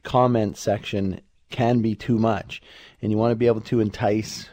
comment 0.01 0.58
section 0.58 1.22
can 1.50 1.82
be 1.82 1.96
too 1.96 2.17
much. 2.17 2.62
And 3.01 3.12
you 3.12 3.17
want 3.17 3.32
to 3.32 3.36
be 3.36 3.48
able 3.48 3.62
to 3.62 3.79
entice 3.79 4.50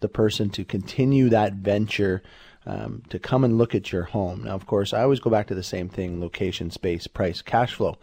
the 0.00 0.08
person 0.08 0.50
to 0.50 0.64
continue 0.64 1.30
that 1.30 1.54
venture 1.54 2.22
um, 2.66 3.02
to 3.08 3.18
come 3.18 3.44
and 3.44 3.58
look 3.58 3.74
at 3.74 3.92
your 3.92 4.04
home. 4.04 4.44
Now, 4.44 4.54
of 4.54 4.66
course, 4.66 4.92
I 4.92 5.02
always 5.02 5.20
go 5.20 5.30
back 5.30 5.48
to 5.48 5.54
the 5.54 5.62
same 5.62 5.88
thing 5.88 6.20
location, 6.20 6.70
space, 6.70 7.06
price, 7.06 7.42
cash 7.42 7.74
flow. 7.74 7.98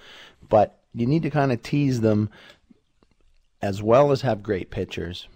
But 0.47 0.79
you 0.93 1.05
need 1.05 1.23
to 1.23 1.29
kind 1.29 1.51
of 1.51 1.63
tease 1.63 2.01
them 2.01 2.29
as 3.61 3.81
well 3.83 4.11
as 4.11 4.21
have 4.21 4.43
great 4.43 4.69
pictures 4.69 5.27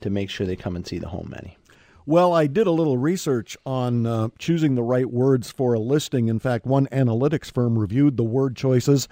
to 0.00 0.10
make 0.10 0.30
sure 0.30 0.46
they 0.46 0.56
come 0.56 0.76
and 0.76 0.86
see 0.86 0.98
the 0.98 1.08
home, 1.08 1.28
Manny. 1.30 1.56
Well, 2.04 2.32
I 2.32 2.48
did 2.48 2.66
a 2.66 2.72
little 2.72 2.98
research 2.98 3.56
on 3.64 4.06
uh, 4.06 4.28
choosing 4.38 4.74
the 4.74 4.82
right 4.82 5.08
words 5.08 5.52
for 5.52 5.74
a 5.74 5.78
listing. 5.78 6.26
In 6.26 6.40
fact, 6.40 6.66
one 6.66 6.86
analytics 6.88 7.52
firm 7.52 7.78
reviewed 7.78 8.16
the 8.16 8.24
word 8.24 8.56
choices 8.56 9.06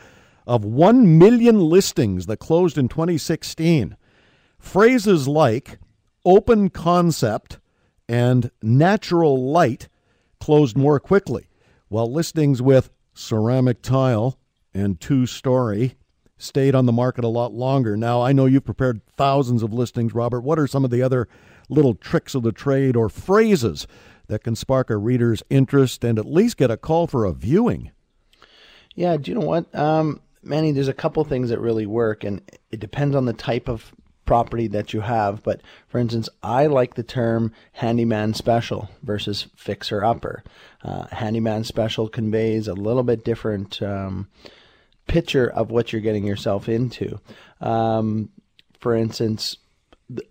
of 0.45 0.65
1 0.65 1.17
million 1.17 1.61
listings 1.61 2.27
that 2.27 2.39
closed 2.39 2.77
in 2.77 2.89
2016. 2.89 3.97
Phrases 4.59 5.29
like 5.29 5.79
open 6.25 6.69
concept, 6.71 7.60
and 8.11 8.51
natural 8.61 9.51
light 9.53 9.89
closed 10.41 10.77
more 10.77 10.99
quickly, 10.99 11.49
while 11.87 12.13
listings 12.13 12.61
with 12.61 12.91
ceramic 13.15 13.83
tile 13.83 14.37
and 14.75 15.01
two 15.01 15.27
story 15.27 15.95
stayed 16.37 16.75
on 16.75 16.87
the 16.87 16.93
market 16.93 17.23
a 17.23 17.29
lot 17.29 17.53
longer. 17.53 17.97
Now, 17.97 18.21
I 18.21 18.33
know 18.33 18.47
you've 18.47 18.65
prepared 18.65 19.01
thousands 19.17 19.63
of 19.63 19.73
listings, 19.73 20.13
Robert. 20.13 20.41
What 20.41 20.59
are 20.59 20.67
some 20.67 20.85
of 20.85 20.91
the 20.91 21.03
other 21.03 21.29
little 21.69 21.95
tricks 21.95 22.35
of 22.35 22.43
the 22.43 22.51
trade 22.51 22.97
or 22.97 23.09
phrases 23.09 23.87
that 24.27 24.43
can 24.43 24.57
spark 24.57 24.91
a 24.91 24.97
reader's 24.97 25.45
interest 25.49 26.03
and 26.03 26.19
at 26.19 26.27
least 26.27 26.57
get 26.57 26.71
a 26.71 26.77
call 26.77 27.07
for 27.07 27.25
a 27.25 27.33
viewing? 27.33 27.93
Yeah, 28.97 29.19
do 29.19 29.31
you 29.31 29.39
know 29.39 29.47
what? 29.47 29.73
Um, 29.73 30.21
Manny, 30.43 30.73
there's 30.73 30.89
a 30.89 30.95
couple 30.95 31.23
things 31.23 31.51
that 31.51 31.61
really 31.61 31.87
work, 31.87 32.25
and 32.25 32.43
it 32.73 32.81
depends 32.81 33.15
on 33.15 33.27
the 33.27 33.33
type 33.33 33.69
of 33.69 33.95
property 34.31 34.69
that 34.69 34.93
you 34.93 35.01
have. 35.01 35.43
But 35.43 35.61
for 35.89 35.99
instance, 35.99 36.29
I 36.41 36.69
like 36.69 36.95
the 36.95 37.03
term 37.03 37.53
handyman 37.73 38.33
special 38.33 38.89
versus 39.03 39.49
fixer 39.57 40.05
upper. 40.05 40.45
Uh, 40.85 41.09
handyman 41.11 41.65
special 41.65 42.09
conveys 42.09 42.69
a 42.69 42.75
little 42.75 43.03
bit 43.03 43.25
different 43.25 43.83
um, 43.83 44.29
picture 45.09 45.51
of 45.51 45.73
what 45.73 45.93
you're 45.93 46.01
getting 46.01 46.25
yourself 46.25 46.69
into. 46.69 47.19
Um, 47.61 48.29
for 48.79 48.95
instance, 48.95 49.57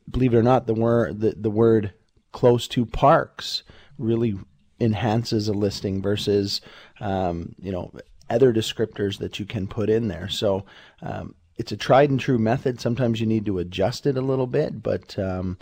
believe 0.09 0.33
it 0.33 0.37
or 0.37 0.43
not, 0.43 0.65
the 0.65 0.73
word 0.73 1.19
the, 1.19 1.35
the 1.35 1.49
word 1.49 1.91
close 2.31 2.69
to 2.69 2.85
parks 2.85 3.63
really 3.97 4.39
enhances 4.79 5.49
a 5.49 5.53
listing 5.53 6.01
versus 6.01 6.61
um, 7.01 7.53
you 7.61 7.73
know 7.73 7.91
other 8.29 8.53
descriptors 8.53 9.17
that 9.17 9.39
you 9.39 9.45
can 9.45 9.67
put 9.67 9.89
in 9.89 10.07
there. 10.07 10.29
So 10.29 10.63
um, 11.01 11.35
it's 11.59 11.73
a 11.73 11.77
tried 11.77 12.09
and 12.09 12.19
true 12.19 12.39
method. 12.39 12.79
Sometimes 12.79 13.19
you 13.19 13.27
need 13.27 13.45
to 13.45 13.59
adjust 13.59 14.07
it 14.07 14.17
a 14.17 14.21
little 14.21 14.47
bit, 14.47 14.81
but 14.81 15.19
um, 15.19 15.57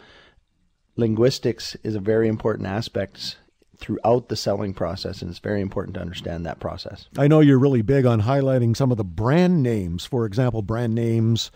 linguistics 0.96 1.76
is 1.84 1.96
a 1.96 2.00
very 2.00 2.28
important 2.28 2.68
aspect 2.68 3.38
throughout 3.78 4.30
the 4.30 4.36
selling 4.36 4.76
process, 4.76 5.22
and 5.24 5.32
it's 5.32 5.40
very 5.40 5.60
important 5.60 5.96
to 5.96 6.00
understand 6.00 6.46
that 6.46 6.60
process. 6.60 7.08
I 7.18 7.28
know 7.28 7.40
you're 7.40 7.58
really 7.58 7.82
big 7.82 8.06
on 8.06 8.22
highlighting 8.22 8.78
some 8.78 8.92
of 8.92 8.98
the 8.98 9.04
brand 9.04 9.64
names. 9.64 10.06
For 10.06 10.26
example, 10.28 10.62
brand 10.62 10.94
names 10.94 11.50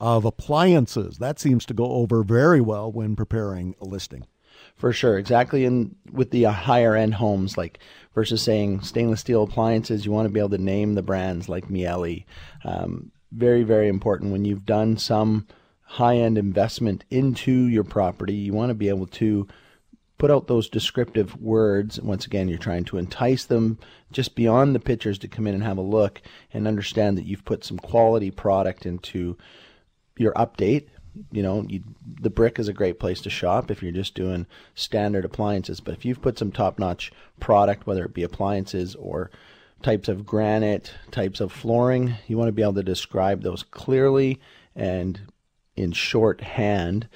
of 0.00 0.24
appliances. 0.24 1.18
That 1.18 1.38
seems 1.38 1.66
to 1.66 1.74
go 1.74 1.92
over 1.92 2.22
very 2.22 2.62
well 2.62 2.90
when 2.90 3.16
preparing 3.16 3.74
a 3.82 3.84
listing. 3.84 4.26
For 4.76 4.94
sure, 4.94 5.18
exactly. 5.18 5.66
And 5.66 5.94
with 6.10 6.30
the 6.30 6.44
higher 6.44 6.94
end 6.94 7.14
homes, 7.14 7.58
like 7.58 7.80
versus 8.14 8.42
saying 8.42 8.80
stainless 8.80 9.20
steel 9.20 9.42
appliances, 9.42 10.06
you 10.06 10.12
want 10.12 10.26
to 10.26 10.32
be 10.32 10.40
able 10.40 10.50
to 10.50 10.58
name 10.58 10.94
the 10.94 11.02
brands 11.02 11.50
like 11.50 11.68
Miele. 11.68 12.20
Um, 12.64 13.10
very, 13.32 13.62
very 13.62 13.88
important 13.88 14.32
when 14.32 14.44
you've 14.44 14.66
done 14.66 14.96
some 14.96 15.46
high 15.82 16.16
end 16.16 16.36
investment 16.36 17.04
into 17.10 17.52
your 17.52 17.84
property. 17.84 18.34
You 18.34 18.52
want 18.52 18.70
to 18.70 18.74
be 18.74 18.88
able 18.88 19.06
to 19.06 19.48
put 20.18 20.30
out 20.30 20.48
those 20.48 20.68
descriptive 20.68 21.40
words. 21.40 22.00
Once 22.00 22.26
again, 22.26 22.48
you're 22.48 22.58
trying 22.58 22.84
to 22.84 22.98
entice 22.98 23.44
them 23.44 23.78
just 24.12 24.34
beyond 24.34 24.74
the 24.74 24.80
pictures 24.80 25.18
to 25.18 25.28
come 25.28 25.46
in 25.46 25.54
and 25.54 25.62
have 25.62 25.78
a 25.78 25.82
look 25.82 26.20
and 26.52 26.66
understand 26.66 27.16
that 27.16 27.24
you've 27.24 27.44
put 27.44 27.64
some 27.64 27.78
quality 27.78 28.30
product 28.30 28.84
into 28.84 29.36
your 30.16 30.32
update. 30.34 30.88
You 31.32 31.42
know, 31.42 31.64
you, 31.68 31.82
the 32.20 32.30
brick 32.30 32.58
is 32.58 32.68
a 32.68 32.72
great 32.72 32.98
place 32.98 33.20
to 33.22 33.30
shop 33.30 33.70
if 33.70 33.82
you're 33.82 33.92
just 33.92 34.14
doing 34.14 34.46
standard 34.74 35.24
appliances. 35.24 35.80
But 35.80 35.94
if 35.94 36.04
you've 36.04 36.22
put 36.22 36.38
some 36.38 36.52
top 36.52 36.78
notch 36.78 37.12
product, 37.40 37.86
whether 37.86 38.04
it 38.04 38.14
be 38.14 38.24
appliances 38.24 38.94
or 38.96 39.30
types 39.82 40.08
of 40.08 40.26
granite, 40.26 40.92
types 41.10 41.40
of 41.40 41.52
flooring. 41.52 42.14
You 42.26 42.36
want 42.36 42.48
to 42.48 42.52
be 42.52 42.62
able 42.62 42.74
to 42.74 42.82
describe 42.82 43.42
those 43.42 43.62
clearly 43.62 44.40
and 44.74 45.20
in 45.76 45.92
shorthand 45.92 47.08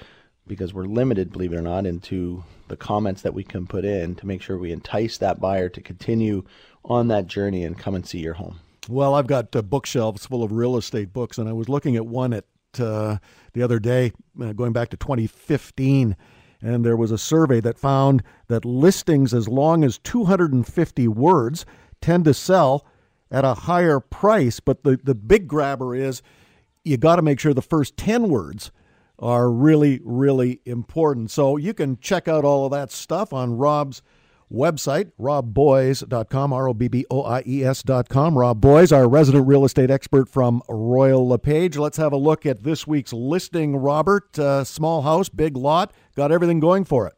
because 0.47 0.73
we're 0.73 0.85
limited, 0.85 1.31
believe 1.31 1.53
it 1.53 1.57
or 1.57 1.61
not, 1.61 1.85
into 1.85 2.43
the 2.67 2.77
comments 2.77 3.21
that 3.21 3.33
we 3.33 3.43
can 3.43 3.67
put 3.67 3.85
in 3.85 4.15
to 4.15 4.27
make 4.27 4.41
sure 4.41 4.57
we 4.57 4.71
entice 4.71 5.17
that 5.17 5.39
buyer 5.39 5.69
to 5.69 5.81
continue 5.81 6.43
on 6.85 7.07
that 7.07 7.27
journey 7.27 7.63
and 7.63 7.77
come 7.77 7.95
and 7.95 8.05
see 8.05 8.19
your 8.19 8.33
home. 8.33 8.59
Well, 8.89 9.15
I've 9.15 9.27
got 9.27 9.55
uh, 9.55 9.61
bookshelves 9.61 10.25
full 10.25 10.43
of 10.43 10.51
real 10.51 10.75
estate 10.75 11.13
books, 11.13 11.37
and 11.37 11.47
I 11.47 11.53
was 11.53 11.69
looking 11.69 11.95
at 11.95 12.05
one 12.05 12.33
at 12.33 12.45
uh, 12.79 13.17
the 13.53 13.63
other 13.63 13.79
day, 13.79 14.11
uh, 14.41 14.51
going 14.53 14.73
back 14.73 14.89
to 14.89 14.97
2015, 14.97 16.17
and 16.61 16.85
there 16.85 16.97
was 16.97 17.11
a 17.11 17.17
survey 17.17 17.59
that 17.61 17.77
found 17.77 18.23
that 18.47 18.65
listings 18.65 19.33
as 19.33 19.47
long 19.47 19.83
as 19.83 19.97
250 19.99 21.07
words 21.07 21.65
tend 22.03 22.25
to 22.25 22.33
sell 22.33 22.85
at 23.31 23.43
a 23.45 23.53
higher 23.53 23.99
price. 23.99 24.59
But 24.59 24.83
the, 24.83 24.99
the 25.03 25.15
big 25.15 25.47
grabber 25.47 25.95
is 25.95 26.21
you 26.83 26.97
got 26.97 27.15
to 27.15 27.21
make 27.21 27.39
sure 27.39 27.53
the 27.53 27.61
first 27.61 27.97
10 27.97 28.29
words 28.29 28.71
are 29.17 29.49
really, 29.49 30.01
really 30.03 30.59
important. 30.65 31.31
So 31.31 31.57
you 31.57 31.73
can 31.73 31.97
check 31.97 32.27
out 32.27 32.43
all 32.43 32.65
of 32.65 32.71
that 32.71 32.91
stuff 32.91 33.31
on 33.31 33.57
Rob's 33.57 34.01
website, 34.51 35.11
robboies.com, 35.19 36.53
R 36.53 36.67
O 36.67 36.73
B 36.73 36.87
B 36.87 37.05
O 37.09 37.23
I 37.23 37.43
E 37.45 37.63
S.com. 37.63 38.37
Rob 38.37 38.61
Boies, 38.61 38.91
our 38.91 39.09
resident 39.09 39.47
real 39.47 39.65
estate 39.65 39.89
expert 39.89 40.29
from 40.29 40.61
Royal 40.69 41.27
LePage. 41.27 41.77
Let's 41.77 41.97
have 41.97 42.13
a 42.13 42.17
look 42.17 42.45
at 42.45 42.63
this 42.63 42.85
week's 42.85 43.13
listing, 43.13 43.75
Robert. 43.77 44.37
Uh, 44.37 44.63
small 44.63 45.01
house, 45.01 45.29
big 45.29 45.57
lot, 45.57 45.93
got 46.15 46.31
everything 46.31 46.59
going 46.59 46.83
for 46.83 47.07
it. 47.07 47.13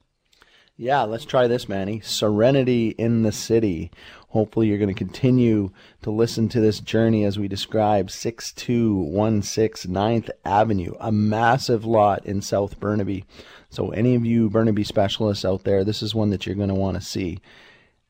Yeah, 0.78 1.04
let's 1.04 1.24
try 1.24 1.48
this, 1.48 1.70
Manny. 1.70 2.02
Serenity 2.02 2.90
in 2.90 3.24
the 3.24 3.32
City 3.32 3.92
Hopefully, 4.36 4.68
you're 4.68 4.78
going 4.78 4.94
to 4.94 4.94
continue 4.94 5.72
to 6.02 6.12
listen 6.12 6.50
to 6.50 6.60
this 6.60 6.82
journey 6.82 7.24
as 7.24 7.40
we 7.40 7.48
describe 7.48 8.12
6216 8.12 9.90
9th 9.90 10.30
Avenue, 10.44 10.94
a 11.00 11.10
massive 11.10 11.86
lot 11.86 12.26
in 12.26 12.42
South 12.42 12.78
Burnaby. 12.78 13.24
So, 13.70 13.92
any 13.92 14.14
of 14.14 14.26
you 14.26 14.50
Burnaby 14.50 14.84
specialists 14.84 15.46
out 15.46 15.64
there, 15.64 15.86
this 15.86 16.04
is 16.04 16.14
one 16.14 16.32
that 16.32 16.46
you're 16.46 16.54
going 16.54 16.68
to 16.68 16.76
want 16.76 16.96
to 16.98 17.02
see. 17.02 17.40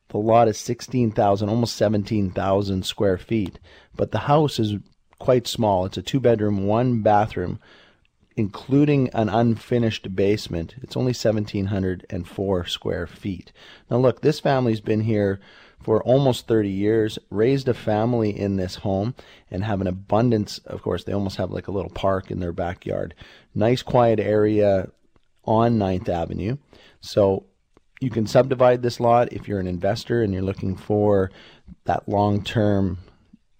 The 0.08 0.18
lot 0.18 0.48
is 0.48 0.58
16,000, 0.58 1.48
almost 1.48 1.76
17,000 1.76 2.84
square 2.84 3.18
feet, 3.18 3.60
but 3.94 4.10
the 4.10 4.18
house 4.18 4.58
is 4.58 4.74
quite 5.20 5.46
small. 5.46 5.86
It's 5.86 5.96
a 5.96 6.02
two 6.02 6.18
bedroom, 6.18 6.66
one 6.66 7.02
bathroom, 7.02 7.60
including 8.36 9.08
an 9.14 9.28
unfinished 9.30 10.14
basement. 10.14 10.74
It's 10.82 10.96
only 10.96 11.10
1,704 11.10 12.66
square 12.66 13.06
feet. 13.06 13.52
Now, 13.90 13.96
look, 13.96 14.20
this 14.20 14.40
family's 14.40 14.82
been 14.82 15.00
here 15.00 15.40
for 15.82 16.02
almost 16.02 16.46
30 16.46 16.68
years, 16.68 17.18
raised 17.30 17.68
a 17.68 17.74
family 17.74 18.38
in 18.38 18.56
this 18.56 18.76
home, 18.76 19.14
and 19.50 19.64
have 19.64 19.80
an 19.80 19.86
abundance. 19.86 20.58
Of 20.66 20.82
course, 20.82 21.04
they 21.04 21.12
almost 21.12 21.36
have 21.36 21.50
like 21.50 21.68
a 21.68 21.72
little 21.72 21.90
park 21.90 22.30
in 22.30 22.40
their 22.40 22.52
backyard. 22.52 23.14
Nice, 23.54 23.82
quiet 23.82 24.20
area 24.20 24.90
on 25.44 25.78
9th 25.78 26.08
Avenue. 26.08 26.58
So, 27.00 27.46
you 28.00 28.10
can 28.10 28.26
subdivide 28.26 28.82
this 28.82 29.00
lot 29.00 29.32
if 29.32 29.48
you're 29.48 29.60
an 29.60 29.66
investor 29.66 30.22
and 30.22 30.34
you're 30.34 30.42
looking 30.42 30.76
for 30.76 31.30
that 31.84 32.06
long 32.06 32.44
term 32.44 32.98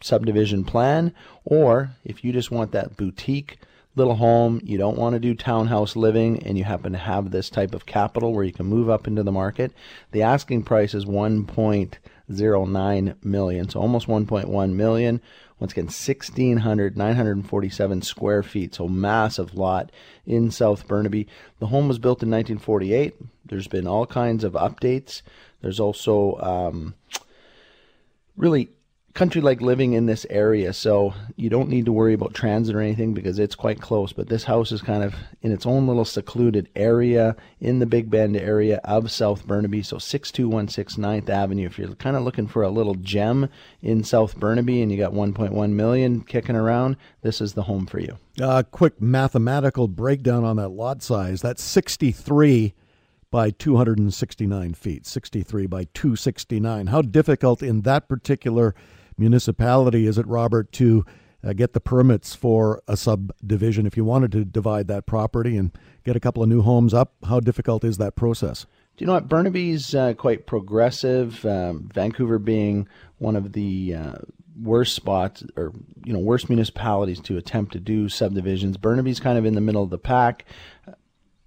subdivision 0.03 0.65
plan, 0.65 1.15
or 1.47 1.93
if 2.05 2.23
you 2.23 2.33
just 2.33 2.51
want 2.51 2.73
that 2.73 2.97
boutique 2.99 3.59
little 3.97 4.15
home, 4.15 4.61
you 4.63 4.79
don't 4.79 4.99
want 4.99 5.15
to 5.15 5.21
do 5.21 5.35
townhouse 5.35 5.97
living, 5.97 6.43
and 6.45 6.57
you 6.57 6.65
happen 6.65 6.93
to 6.93 6.99
have 6.99 7.31
this 7.31 7.51
type 7.51 7.75
of 7.75 7.87
capital 7.87 8.33
where 8.33 8.45
you 8.45 8.53
can 8.53 8.67
move 8.67 8.91
up 8.91 9.09
into 9.09 9.23
the 9.23 9.33
market, 9.33 9.73
the 10.13 10.23
asking 10.23 10.63
price 10.63 10.95
is 10.95 11.07
1.09 11.07 13.25
million, 13.25 13.69
so 13.69 13.81
almost 13.81 14.07
1.1 14.07 14.73
million. 14.73 15.21
Once 15.59 15.73
again, 15.73 15.87
1,600, 15.87 16.99
947 16.99 18.03
square 18.03 18.43
feet, 18.43 18.75
so 18.75 18.87
massive 18.87 19.55
lot 19.55 19.91
in 20.27 20.51
South 20.51 20.87
Burnaby. 20.87 21.27
The 21.61 21.69
home 21.69 21.89
was 21.89 21.99
built 21.99 22.23
in 22.23 22.31
1948. 22.31 23.15
There's 23.47 23.67
been 23.67 23.87
all 23.87 24.05
kinds 24.05 24.45
of 24.45 24.53
updates. 24.53 25.23
There's 25.63 25.81
also 25.81 26.37
um, 26.41 26.95
really 28.37 28.69
country 29.16 29.40
like 29.40 29.61
living 29.62 29.94
in 29.94 30.07
this 30.07 30.26
area, 30.29 30.72
so 30.72 31.14
you 31.37 31.48
don't 31.48 31.70
need 31.70 31.87
to 31.87 31.92
worry 31.92 32.12
about 32.12 32.35
transit 32.35 32.76
or 32.76 32.81
anything 32.81 33.14
because 33.14 33.38
it's 33.38 33.55
quite 33.55 33.81
close. 33.81 34.12
But 34.12 34.29
this 34.29 34.44
house 34.44 34.70
is 34.70 34.83
kind 34.83 35.02
of 35.02 35.14
in 35.40 35.50
its 35.50 35.66
own 35.66 35.87
little 35.87 36.05
secluded 36.05 36.68
area 36.76 37.35
in 37.59 37.79
the 37.79 37.87
Big 37.87 38.11
Bend 38.11 38.37
area 38.37 38.79
of 38.85 39.11
South 39.11 39.46
Burnaby. 39.46 39.83
So 39.83 39.98
6216 39.98 41.02
9th 41.02 41.29
Avenue. 41.29 41.66
If 41.66 41.79
you're 41.79 41.94
kind 41.94 42.16
of 42.16 42.22
looking 42.22 42.46
for 42.46 42.62
a 42.62 42.70
little 42.70 42.94
gem 42.94 43.48
in 43.83 44.05
South 44.05 44.37
Burnaby 44.37 44.83
and 44.83 44.92
you 44.92 44.98
got 44.98 45.12
1.1 45.12 45.70
million 45.70 46.20
kicking 46.20 46.57
around, 46.57 46.96
this 47.22 47.40
is 47.40 47.55
the 47.55 47.62
home 47.62 47.87
for 47.87 47.98
you. 47.98 48.18
A 48.38 48.44
uh, 48.44 48.62
quick 48.64 49.00
mathematical 49.00 49.88
breakdown 49.88 50.44
on 50.44 50.57
that 50.57 50.68
lot 50.68 51.02
size. 51.02 51.40
That's 51.40 51.62
63 51.62 52.74
by 53.31 53.50
269 53.50 54.74
feet, 54.74 55.07
63 55.07 55.66
by 55.66 55.85
269. 55.94 56.88
How 56.88 57.02
difficult 57.02 57.62
in 57.62 57.83
that 57.83 58.09
particular 58.09 58.74
municipality 59.18 60.07
is 60.07 60.18
it, 60.18 60.26
Robert, 60.26 60.72
to 60.72 61.05
uh, 61.44 61.52
get 61.52 61.72
the 61.72 61.81
permits 61.81 62.35
for 62.35 62.83
a 62.88 62.96
subdivision 62.96 63.87
if 63.87 63.96
you 63.96 64.05
wanted 64.05 64.33
to 64.33 64.44
divide 64.44 64.88
that 64.88 65.07
property 65.07 65.57
and 65.57 65.70
get 66.05 66.16
a 66.16 66.20
couple 66.20 66.42
of 66.42 66.48
new 66.48 66.62
homes 66.62 66.92
up? 66.92 67.14
How 67.26 67.40
difficult 67.40 67.85
is 67.85 67.98
that 67.98 68.16
process? 68.16 68.66
Do 68.96 69.05
you 69.05 69.07
know 69.07 69.14
what? 69.14 69.29
Burnaby's 69.29 69.94
uh, 69.94 70.14
quite 70.14 70.46
progressive. 70.46 71.44
Um, 71.44 71.90
Vancouver 71.92 72.38
being 72.38 72.88
one 73.18 73.37
of 73.37 73.52
the 73.52 73.94
uh, 73.94 74.14
worst 74.62 74.94
spots 74.94 75.44
or 75.57 75.72
you 76.05 76.12
know 76.12 76.18
worst 76.18 76.48
municipalities 76.48 77.20
to 77.20 77.37
attempt 77.37 77.72
to 77.72 77.81
do 77.81 78.09
subdivisions. 78.09 78.79
Burnaby's 78.79 79.20
kind 79.20 79.38
of 79.38 79.44
in 79.44 79.55
the 79.55 79.61
middle 79.61 79.83
of 79.83 79.90
the 79.90 79.98
pack 79.98 80.46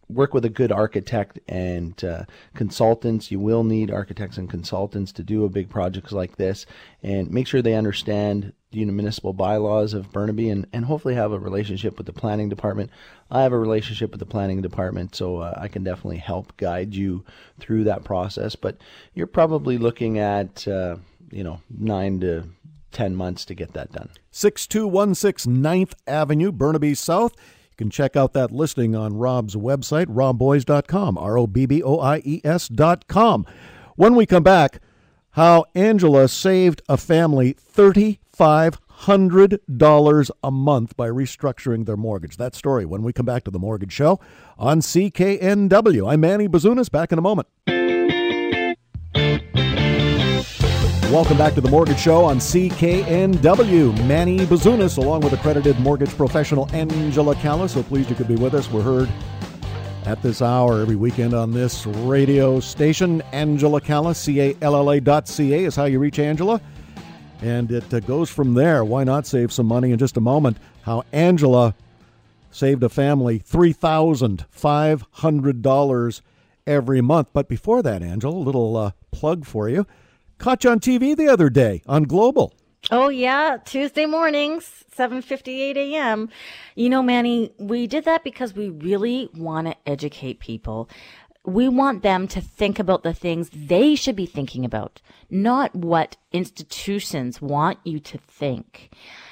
work 0.09 0.33
with 0.33 0.43
a 0.43 0.49
good 0.49 0.71
architect 0.71 1.39
and 1.47 2.03
uh, 2.03 2.25
consultants. 2.55 3.31
You 3.31 3.39
will 3.39 3.63
need 3.63 3.91
architects 3.91 4.37
and 4.37 4.49
consultants 4.49 5.11
to 5.13 5.23
do 5.23 5.45
a 5.45 5.49
big 5.49 5.69
project 5.69 6.11
like 6.11 6.37
this, 6.37 6.65
and 7.03 7.29
make 7.29 7.47
sure 7.47 7.61
they 7.61 7.75
understand 7.75 8.53
the 8.71 8.85
municipal 8.85 9.33
bylaws 9.33 9.93
of 9.93 10.11
Burnaby, 10.11 10.49
and, 10.49 10.67
and 10.73 10.85
hopefully 10.85 11.15
have 11.15 11.31
a 11.31 11.39
relationship 11.39 11.97
with 11.97 12.05
the 12.05 12.13
planning 12.13 12.49
department. 12.49 12.91
I 13.31 13.41
have 13.43 13.53
a 13.53 13.59
relationship 13.59 14.11
with 14.11 14.19
the 14.19 14.25
planning 14.25 14.61
department, 14.61 15.15
so 15.15 15.37
uh, 15.37 15.53
I 15.57 15.67
can 15.67 15.83
definitely 15.83 16.17
help 16.17 16.55
guide 16.57 16.93
you 16.93 17.23
through 17.59 17.85
that 17.85 18.03
process. 18.03 18.55
But 18.55 18.77
you're 19.13 19.27
probably 19.27 19.77
looking 19.77 20.19
at 20.19 20.67
uh, 20.67 20.97
you 21.31 21.43
know 21.43 21.61
nine 21.69 22.19
to 22.21 22.49
10 22.91 23.15
months 23.15 23.45
to 23.45 23.53
get 23.53 23.73
that 23.73 23.91
done. 23.91 24.09
6216 24.31 25.57
9th 25.57 25.93
Avenue, 26.07 26.51
Burnaby 26.51 26.95
South 26.95 27.35
can 27.79 27.89
check 27.89 28.15
out 28.15 28.33
that 28.33 28.51
listing 28.51 28.95
on 28.95 29.17
Rob's 29.17 29.55
website, 29.55 30.05
robboies.com, 30.07 31.17
R 31.17 31.39
O 31.39 31.47
B 31.47 31.65
B 31.65 31.81
O 31.81 31.97
I 31.99 32.21
E 32.23 32.41
S.com. 32.43 33.47
When 33.95 34.13
we 34.15 34.27
come 34.27 34.43
back, 34.43 34.81
how 35.31 35.65
Angela 35.73 36.27
saved 36.27 36.83
a 36.89 36.97
family 36.97 37.53
$3,500 37.53 40.31
a 40.43 40.51
month 40.51 40.97
by 40.97 41.07
restructuring 41.07 41.85
their 41.85 41.95
mortgage. 41.97 42.37
That 42.37 42.53
story 42.53 42.85
when 42.85 43.01
we 43.01 43.13
come 43.13 43.25
back 43.25 43.45
to 43.45 43.51
the 43.51 43.59
Mortgage 43.59 43.93
Show 43.93 44.19
on 44.57 44.81
CKNW. 44.81 46.11
I'm 46.11 46.19
Manny 46.19 46.49
Bazunas, 46.49 46.91
back 46.91 47.13
in 47.13 47.17
a 47.17 47.21
moment. 47.21 47.47
Welcome 51.11 51.37
back 51.39 51.55
to 51.55 51.61
the 51.61 51.71
Mortgage 51.71 51.97
Show 51.97 52.23
on 52.23 52.37
CKNW. 52.37 54.05
Manny 54.05 54.45
Bazunas, 54.45 54.99
along 54.99 55.21
with 55.21 55.33
accredited 55.33 55.79
mortgage 55.79 56.15
professional 56.15 56.69
Angela 56.71 57.33
Calla. 57.33 57.67
So 57.67 57.81
pleased 57.81 58.11
you 58.11 58.15
could 58.15 58.27
be 58.27 58.35
with 58.35 58.53
us. 58.53 58.69
We're 58.69 58.83
heard 58.83 59.09
at 60.05 60.21
this 60.21 60.43
hour 60.43 60.81
every 60.81 60.95
weekend 60.95 61.33
on 61.33 61.51
this 61.51 61.87
radio 61.87 62.59
station. 62.59 63.23
Angela 63.31 63.81
Calla, 63.81 64.13
C 64.13 64.39
A 64.39 64.55
L 64.61 64.75
L 64.75 64.91
A 64.91 65.01
dot 65.01 65.27
C 65.27 65.55
A 65.55 65.65
is 65.65 65.75
how 65.75 65.85
you 65.85 65.97
reach 65.97 66.19
Angela. 66.19 66.61
And 67.41 67.71
it 67.71 67.91
uh, 67.91 68.01
goes 68.01 68.29
from 68.29 68.53
there. 68.53 68.85
Why 68.85 69.03
not 69.03 69.25
save 69.25 69.51
some 69.51 69.65
money 69.65 69.91
in 69.91 69.97
just 69.97 70.15
a 70.15 70.21
moment? 70.21 70.57
How 70.83 71.05
Angela 71.11 71.73
saved 72.51 72.83
a 72.83 72.89
family 72.89 73.39
$3,500 73.39 76.21
every 76.67 77.01
month. 77.01 77.29
But 77.33 77.47
before 77.47 77.81
that, 77.81 78.03
Angela, 78.03 78.35
a 78.35 78.37
little 78.37 78.77
uh, 78.77 78.91
plug 79.11 79.47
for 79.47 79.67
you. 79.67 79.87
Caught 80.39 80.63
you 80.63 80.69
on 80.69 80.79
TV 80.79 81.17
the 81.17 81.27
other 81.27 81.49
day 81.49 81.81
on 81.85 82.03
Global. 82.03 82.53
Oh 82.91 83.09
yeah, 83.09 83.57
Tuesday 83.65 84.05
mornings, 84.05 84.85
7:58 84.95 85.75
a.m. 85.75 86.29
You 86.75 86.89
know, 86.89 87.03
Manny, 87.03 87.51
we 87.59 87.87
did 87.87 88.05
that 88.05 88.23
because 88.23 88.53
we 88.53 88.69
really 88.69 89.29
want 89.35 89.67
to 89.67 89.75
educate 89.85 90.39
people. 90.39 90.89
We 91.45 91.67
want 91.67 92.03
them 92.03 92.25
to 92.29 92.39
think 92.39 92.79
about 92.79 93.03
the 93.03 93.13
things 93.13 93.49
they 93.53 93.95
should 93.95 94.15
be 94.15 94.25
thinking 94.25 94.63
about, 94.63 95.01
not 95.29 95.75
what 95.75 96.15
institutions 96.31 97.41
want 97.41 97.79
you 97.83 97.99
to 97.99 98.17
think. 98.17 98.91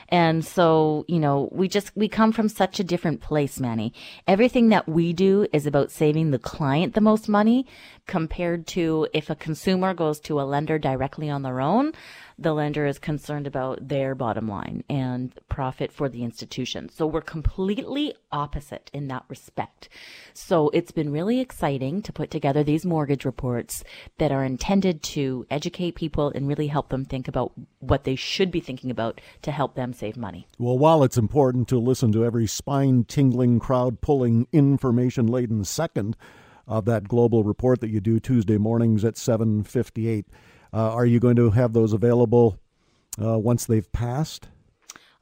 And 0.10 0.46
so, 0.46 1.06
you 1.08 1.20
know, 1.20 1.50
we 1.52 1.68
just, 1.68 1.96
we 1.96 2.08
come 2.08 2.32
from 2.32 2.50
such 2.50 2.80
a 2.80 2.84
different 2.84 3.22
place, 3.22 3.60
Manny. 3.60 3.94
Everything 4.28 4.70
that 4.70 4.88
we 4.88 5.12
do 5.14 5.48
is 5.52 5.66
about 5.66 5.92
saving 5.92 6.32
the 6.32 6.40
client 6.40 6.94
the 6.94 7.02
most 7.02 7.28
money 7.28 7.66
compared 8.06 8.68
to 8.68 9.08
if 9.14 9.30
a 9.30 9.36
consumer 9.36 9.94
goes 9.94 10.20
to 10.22 10.40
a 10.40 10.44
lender 10.44 10.80
directly 10.80 11.30
on 11.30 11.42
their 11.42 11.60
own 11.60 11.92
the 12.40 12.54
lender 12.54 12.86
is 12.86 13.00
concerned 13.00 13.48
about 13.48 13.88
their 13.88 14.14
bottom 14.14 14.48
line 14.48 14.84
and 14.90 15.34
profit 15.50 15.92
for 15.92 16.08
the 16.08 16.24
institution. 16.24 16.88
So 16.90 17.08
we're 17.08 17.22
completely 17.22 18.14
opposite 18.32 18.92
in 18.94 19.08
that 19.08 19.24
respect. 19.28 19.90
So 20.34 20.70
it's 20.70 20.92
been 20.92 21.12
really 21.12 21.40
exciting 21.40 22.02
to 22.04 22.14
put 22.14 22.30
together 22.30 22.64
these 22.64 22.86
mortgage 22.86 23.26
reports 23.26 23.84
that 24.20 24.32
are 24.32 24.44
intended 24.44 25.02
to 25.04 25.48
educate 25.50 25.96
people 25.96 26.32
and 26.36 26.48
really 26.48 26.68
help 26.68 26.90
them 26.90 27.06
think 27.06 27.28
about 27.28 27.54
what 27.80 28.04
they 28.04 28.16
should 28.16 28.52
be 28.52 28.60
thinking 28.60 28.92
about 28.92 29.20
to 29.42 29.52
help 29.52 29.74
them 29.74 29.94
save 29.94 30.16
money. 30.16 30.48
Well, 30.60 30.78
while 30.78 31.04
it's 31.04 31.18
important 31.18 31.68
to 31.70 31.80
listen 31.80 32.12
to 32.12 32.24
every 32.24 32.46
spine 32.46 33.04
tingling, 33.06 33.60
crowd 33.60 34.00
pulling, 34.02 34.48
information 34.52 35.26
laden 35.26 35.64
second 35.64 36.16
of 36.68 36.86
that 36.86 37.08
global 37.08 37.44
report 37.44 37.82
that 37.82 37.90
you 37.90 38.00
do 38.00 38.20
Tuesday 38.20 38.58
mornings 38.58 39.04
at 39.06 39.18
758 39.18 40.26
uh, 40.28 40.36
are 40.74 41.06
you 41.06 41.20
going 41.20 41.36
to 41.38 41.52
have 41.52 41.74
those 41.74 41.94
available 41.94 42.60
uh, 43.22 43.38
once 43.38 43.66
they've 43.66 43.92
passed? 43.92 44.48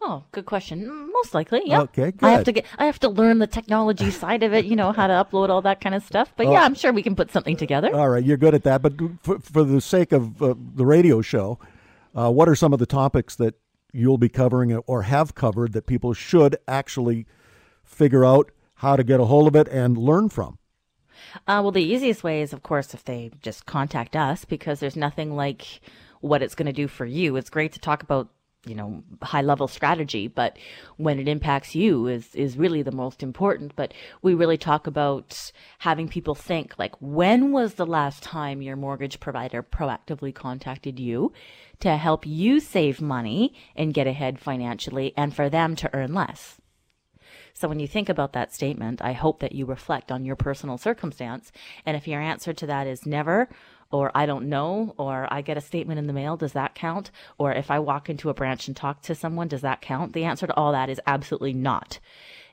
Oh, 0.02 0.24
good 0.32 0.46
question. 0.46 0.88
Most 1.12 1.34
likely, 1.34 1.62
yeah. 1.66 1.82
Okay, 1.82 2.12
good. 2.12 2.28
I 2.28 2.32
have 2.32 2.44
to 2.44 2.52
get. 2.52 2.66
I 2.78 2.86
have 2.86 3.00
to 3.00 3.10
learn 3.10 3.40
the 3.40 3.48
technology 3.48 4.12
side 4.24 4.44
of 4.44 4.54
it. 4.54 4.66
You 4.66 4.76
know 4.76 4.92
how 4.92 5.08
to 5.08 5.14
upload 5.14 5.50
all 5.50 5.64
that 5.64 5.82
kind 5.82 5.96
of 5.96 6.04
stuff. 6.04 6.32
But 6.38 6.48
yeah, 6.48 6.64
I'm 6.64 6.76
sure 6.76 6.94
we 6.94 7.02
can 7.02 7.16
put 7.16 7.32
something 7.32 7.58
together. 7.58 7.96
All 7.96 8.10
right, 8.10 8.24
you're 8.24 8.38
good 8.38 8.54
at 8.54 8.64
that. 8.64 8.84
But 8.84 8.94
for, 9.22 9.40
for 9.40 9.64
the 9.64 9.82
sake 9.82 10.12
of 10.12 10.42
uh, 10.44 10.54
the 10.76 10.86
radio 10.86 11.22
show, 11.22 11.58
uh, 12.14 12.32
what 12.32 12.48
are 12.48 12.56
some 12.56 12.72
of 12.72 12.78
the 12.78 12.86
topics 12.86 13.36
that 13.38 13.56
you'll 13.94 14.20
be 14.20 14.30
covering 14.30 14.76
or 14.76 15.04
have 15.04 15.34
covered 15.34 15.74
that 15.74 15.88
people 15.88 16.14
should 16.14 16.56
actually 16.68 17.26
figure 17.84 18.24
out 18.24 18.52
how 18.76 18.96
to 18.96 19.04
get 19.04 19.20
a 19.20 19.26
hold 19.26 19.48
of 19.48 19.56
it 19.56 19.68
and 19.70 19.98
learn 19.98 20.30
from? 20.30 20.60
Uh, 21.48 21.60
well, 21.62 21.72
the 21.72 21.84
easiest 21.84 22.24
way 22.24 22.42
is, 22.42 22.54
of 22.54 22.64
course, 22.64 22.94
if 22.94 23.04
they 23.04 23.32
just 23.42 23.66
contact 23.66 24.16
us 24.16 24.46
because 24.46 24.80
there's 24.80 24.96
nothing 24.96 25.36
like 25.36 25.82
what 26.22 26.42
it's 26.42 26.56
going 26.56 26.66
to 26.66 26.74
do 26.74 26.88
for 26.88 27.06
you. 27.06 27.36
It's 27.36 27.50
great 27.50 27.74
to 27.74 27.80
talk 27.80 28.04
about 28.04 28.30
you 28.66 28.76
know 28.76 29.04
high 29.22 29.42
level 29.42 29.68
strategy 29.68 30.28
but 30.28 30.58
when 30.98 31.20
it 31.20 31.28
impacts 31.28 31.76
you 31.76 32.08
is 32.08 32.34
is 32.36 32.58
really 32.58 32.82
the 32.82 32.92
most 32.92 33.22
important 33.22 33.76
but 33.76 33.94
we 34.22 34.34
really 34.34 34.58
talk 34.58 34.88
about 34.88 35.52
having 35.80 36.08
people 36.08 36.36
think 36.36 36.74
like 36.80 36.96
when 37.00 37.52
was 37.52 37.76
the 37.76 37.86
last 37.86 38.24
time 38.24 38.62
your 38.62 38.76
mortgage 38.76 39.20
provider 39.20 39.62
proactively 39.62 40.34
contacted 40.34 41.00
you 41.00 41.32
to 41.80 41.96
help 41.96 42.26
you 42.26 42.60
save 42.60 43.02
money 43.02 43.54
and 43.76 43.94
get 43.94 44.08
ahead 44.08 44.40
financially 44.40 45.14
and 45.16 45.36
for 45.36 45.50
them 45.50 45.76
to 45.76 45.94
earn 45.94 46.14
less 46.14 46.60
so 47.58 47.70
when 47.70 47.80
you 47.80 47.88
think 47.88 48.10
about 48.10 48.34
that 48.34 48.54
statement, 48.54 49.02
I 49.02 49.14
hope 49.14 49.40
that 49.40 49.54
you 49.54 49.66
reflect 49.66 50.12
on 50.12 50.26
your 50.26 50.36
personal 50.36 50.78
circumstance. 50.78 51.54
And 51.86 51.96
if 51.96 52.06
your 52.06 52.20
answer 52.20 52.52
to 52.52 52.68
that 52.68 52.86
is 52.86 53.06
never, 53.06 53.48
or 53.92 54.12
I 54.14 54.26
don't 54.26 54.50
know, 54.50 54.94
or 54.98 55.26
I 55.32 55.42
get 55.42 55.56
a 55.56 55.62
statement 55.62 55.98
in 55.98 56.06
the 56.06 56.12
mail, 56.12 56.36
does 56.36 56.52
that 56.52 56.76
count? 56.76 57.12
Or 57.38 57.54
if 57.54 57.72
I 57.72 57.80
walk 57.80 58.10
into 58.10 58.30
a 58.30 58.34
branch 58.34 58.68
and 58.68 58.76
talk 58.76 59.02
to 59.04 59.16
someone, 59.16 59.48
does 59.48 59.62
that 59.62 59.82
count? 59.82 60.12
The 60.12 60.26
answer 60.26 60.48
to 60.48 60.56
all 60.56 60.74
that 60.74 60.90
is 60.90 61.00
absolutely 61.08 61.54
not. 61.54 62.00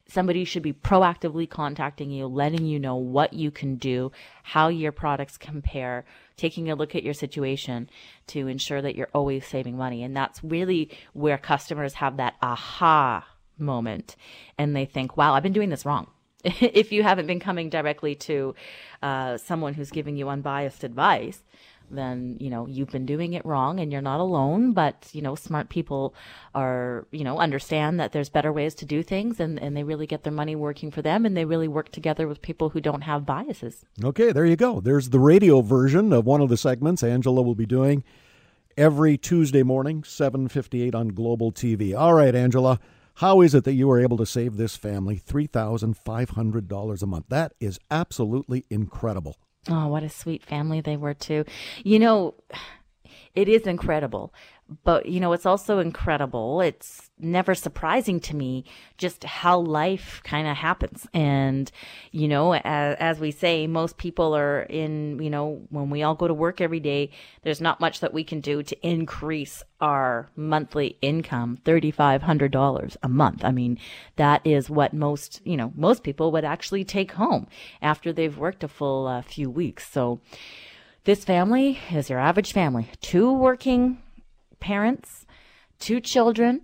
Somebody 0.07 0.45
should 0.45 0.63
be 0.63 0.73
proactively 0.73 1.51
contacting 1.51 2.13
you, 2.13 2.29
letting 2.29 2.65
you 2.67 2.79
know 2.79 2.95
what 2.95 3.33
you 3.33 3.51
can 3.51 3.77
do, 3.77 4.13
how 4.45 4.69
your 4.69 4.93
products 4.93 5.37
compare, 5.37 6.05
taking 6.37 6.71
a 6.71 6.77
look 6.77 6.95
at 6.95 7.03
your 7.03 7.15
situation 7.15 7.91
to 8.29 8.47
ensure 8.47 8.81
that 8.81 8.95
you're 8.95 9.09
always 9.13 9.45
saving 9.45 9.77
money. 9.77 10.05
And 10.05 10.17
that's 10.17 10.45
really 10.45 10.91
where 11.13 11.39
customers 11.39 11.95
have 11.95 12.19
that 12.19 12.37
aha 12.41 13.27
moment 13.59 14.17
and 14.59 14.75
they 14.75 14.85
think, 14.85 15.17
wow, 15.17 15.35
I've 15.35 15.43
been 15.43 15.53
doing 15.53 15.71
this 15.71 15.85
wrong. 15.85 16.09
if 16.45 16.93
you 16.93 17.03
haven't 17.03 17.27
been 17.27 17.41
coming 17.41 17.71
directly 17.71 18.15
to 18.17 18.55
uh, 19.03 19.37
someone 19.39 19.75
who's 19.75 19.91
giving 19.91 20.17
you 20.17 20.29
unbiased 20.29 20.85
advice, 20.85 21.43
then 21.93 22.37
you 22.41 22.51
know 22.51 22.67
you've 22.67 22.91
been 22.91 23.07
doing 23.07 23.35
it 23.35 23.45
wrong 23.45 23.79
and 23.79 23.93
you're 23.93 24.01
not 24.01 24.21
alone 24.21 24.73
but 24.73 25.09
you 25.13 25.21
know 25.21 25.35
smart 25.35 25.69
people 25.69 26.15
are 26.55 27.07
you 27.11 27.25
know 27.25 27.39
understand 27.39 28.01
that 28.01 28.13
there's 28.13 28.29
better 28.29 28.53
ways 28.53 28.75
to 28.75 28.85
do 28.85 29.03
things 29.03 29.39
and, 29.39 29.61
and 29.61 29.77
they 29.77 29.85
really 29.85 30.07
get 30.07 30.23
their 30.23 30.33
money 30.33 30.57
working 30.57 30.91
for 30.91 31.03
them 31.03 31.27
and 31.27 31.37
they 31.37 31.45
really 31.45 31.69
work 31.69 31.91
together 31.93 32.27
with 32.27 32.43
people 32.43 32.71
who 32.71 32.81
don't 32.81 33.03
have 33.03 33.27
biases. 33.27 33.85
Okay 34.03 34.33
there 34.33 34.47
you 34.47 34.57
go. 34.57 34.81
There's 34.81 35.11
the 35.11 35.21
radio 35.21 35.61
version 35.61 36.13
of 36.13 36.25
one 36.25 36.41
of 36.41 36.49
the 36.49 36.57
segments 36.57 37.03
angela 37.03 37.43
will 37.43 37.55
be 37.55 37.67
doing 37.67 38.03
every 38.77 39.19
tuesday 39.19 39.63
morning 39.63 40.01
7.58 40.01 40.95
on 40.95 41.09
global 41.09 41.53
tv 41.53 41.95
all 41.95 42.15
right 42.15 42.35
angela 42.35 42.81
how 43.17 43.41
is 43.41 43.55
it 43.55 43.65
that 43.65 43.75
you 43.75 43.89
were 43.89 44.01
able 44.01 44.17
to 44.19 44.27
save 44.27 44.57
this 44.57 44.77
family 44.77 45.17
$3,500 45.19 47.03
a 47.03 47.07
month? 47.07 47.27
That 47.29 47.53
is 47.61 47.79
absolutely 47.91 48.65
incredible. 48.71 49.37
Oh, 49.69 49.89
what 49.89 50.03
a 50.03 50.09
sweet 50.09 50.43
family 50.45 50.81
they 50.81 50.97
were, 50.97 51.15
too. 51.15 51.45
You 51.85 51.99
know, 51.99 52.35
it 53.35 53.49
is 53.49 53.63
incredible. 53.63 54.33
But, 54.85 55.07
you 55.07 55.21
know, 55.21 55.33
it's 55.33 55.47
also 55.47 55.79
incredible. 55.79 56.61
It's 56.61 57.11
never 57.19 57.55
surprising 57.55 58.21
to 58.21 58.37
me 58.37 58.65
just 58.99 59.25
how 59.25 59.59
life 59.59 60.21
kind 60.25 60.49
of 60.49 60.57
happens. 60.57 61.07
And, 61.15 61.71
you 62.11 62.29
know, 62.29 62.55
as, 62.55 62.97
as, 62.99 63.21
we 63.21 63.31
say, 63.31 63.67
most 63.67 63.97
people 63.97 64.35
are 64.37 64.63
in, 64.63 65.21
you 65.23 65.31
know, 65.31 65.63
when 65.71 65.91
we 65.91 66.03
all 66.03 66.15
go 66.15 66.29
to 66.29 66.35
work 66.35 66.61
every 66.61 66.81
day, 66.81 67.11
there's 67.43 67.61
not 67.61 67.81
much 67.81 68.01
that 68.01 68.13
we 68.13 68.25
can 68.25 68.41
do 68.41 68.63
to 68.63 68.87
increase 68.87 69.63
our 69.81 70.31
monthly 70.37 70.97
income, 71.03 71.59
$3,500 71.65 72.97
a 73.03 73.09
month. 73.09 73.45
I 73.45 73.51
mean, 73.51 73.79
that 74.17 74.47
is 74.47 74.71
what 74.71 74.93
most, 74.93 75.41
you 75.45 75.57
know, 75.57 75.73
most 75.77 76.03
people 76.03 76.33
would 76.33 76.45
actually 76.45 76.85
take 76.85 77.13
home 77.13 77.47
after 77.81 78.13
they've 78.13 78.37
worked 78.37 78.65
a 78.65 78.69
full 78.69 79.07
uh, 79.07 79.23
few 79.23 79.51
weeks. 79.51 79.91
So, 79.91 80.21
this 81.05 81.25
family 81.25 81.81
is 81.91 82.09
your 82.09 82.21
average 82.21 82.53
family. 82.53 82.89
Two 83.01 83.33
working 83.33 83.99
parents, 84.63 85.27
two 85.79 86.01
children. 86.01 86.63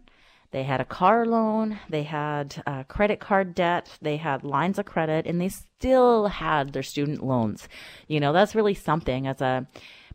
They 0.50 0.62
had 0.62 0.80
a 0.80 0.84
car 0.87 1.26
loan, 1.26 1.78
they 1.90 2.04
had 2.04 2.62
uh, 2.66 2.84
credit 2.84 3.20
card 3.20 3.54
debt, 3.54 3.98
they 4.00 4.16
had 4.16 4.44
lines 4.44 4.78
of 4.78 4.87
credit, 4.87 5.26
and 5.26 5.38
they 5.38 5.50
still 5.50 6.28
had 6.28 6.72
their 6.72 6.82
student 6.82 7.22
loans. 7.22 7.68
You 8.06 8.18
know, 8.18 8.32
that's 8.32 8.54
really 8.54 8.72
something 8.72 9.26
as 9.26 9.42
a 9.42 9.66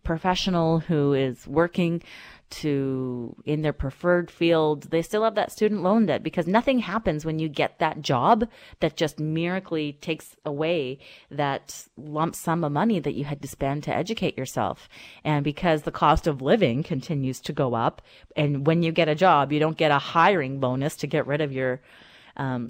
professional 0.04 0.80
who 0.80 1.14
is 1.14 1.46
working 1.46 2.02
to 2.62 3.36
in 3.46 3.62
their 3.62 3.74
preferred 3.74 4.30
field, 4.30 4.84
they 4.92 5.02
still 5.02 5.24
have 5.24 5.36
that 5.36 5.52
student 5.52 5.82
loan 5.82 6.06
debt 6.06 6.24
because 6.24 6.48
nothing 6.48 6.80
happens 6.80 7.26
when 7.26 7.40
you 7.40 7.50
get 7.50 7.80
that 7.80 8.02
job 8.02 8.48
that 8.80 8.96
just 8.96 9.20
miraculously 9.20 9.94
takes 9.94 10.36
away 10.46 11.00
that 11.32 11.88
lump 11.98 12.36
sum 12.36 12.64
of 12.64 12.72
money 12.72 13.00
that 13.00 13.16
you 13.16 13.26
had 13.26 13.42
to 13.42 13.48
spend 13.48 13.84
to 13.84 13.96
educate 13.96 14.38
yourself. 14.38 14.88
And 15.24 15.44
because 15.44 15.82
the 15.82 15.92
cost 15.92 16.28
of 16.28 16.42
living 16.42 16.84
continues 16.84 17.40
to 17.42 17.54
go 17.54 17.74
up, 17.74 18.02
and 18.36 18.68
when 18.68 18.84
you 18.84 18.92
get 18.92 19.10
a 19.10 19.16
job, 19.16 19.52
you 19.52 19.60
don't 19.60 19.78
get 19.78 19.92
a 19.92 20.00
hiring 20.00 20.60
bonus 20.60 20.96
to 20.98 21.08
get 21.08 21.28
rid 21.28 21.42
of 21.42 21.52
your 21.52 21.82
um, 22.38 22.70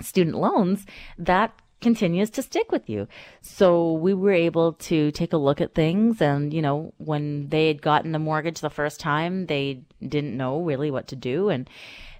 student 0.00 0.36
loans, 0.36 0.86
that 1.18 1.52
continues 1.82 2.30
to 2.30 2.42
stick 2.42 2.72
with 2.72 2.88
you. 2.88 3.06
So 3.40 3.92
we 3.92 4.14
were 4.14 4.32
able 4.32 4.74
to 4.74 5.10
take 5.10 5.32
a 5.32 5.36
look 5.36 5.60
at 5.60 5.74
things 5.74 6.22
and, 6.22 6.54
you 6.54 6.62
know, 6.62 6.94
when 6.98 7.48
they 7.48 7.66
had 7.66 7.82
gotten 7.82 8.12
the 8.12 8.18
mortgage 8.18 8.60
the 8.60 8.70
first 8.70 9.00
time, 9.00 9.46
they 9.46 9.82
didn't 10.00 10.36
know 10.36 10.62
really 10.62 10.90
what 10.90 11.08
to 11.08 11.16
do 11.16 11.48
and 11.48 11.68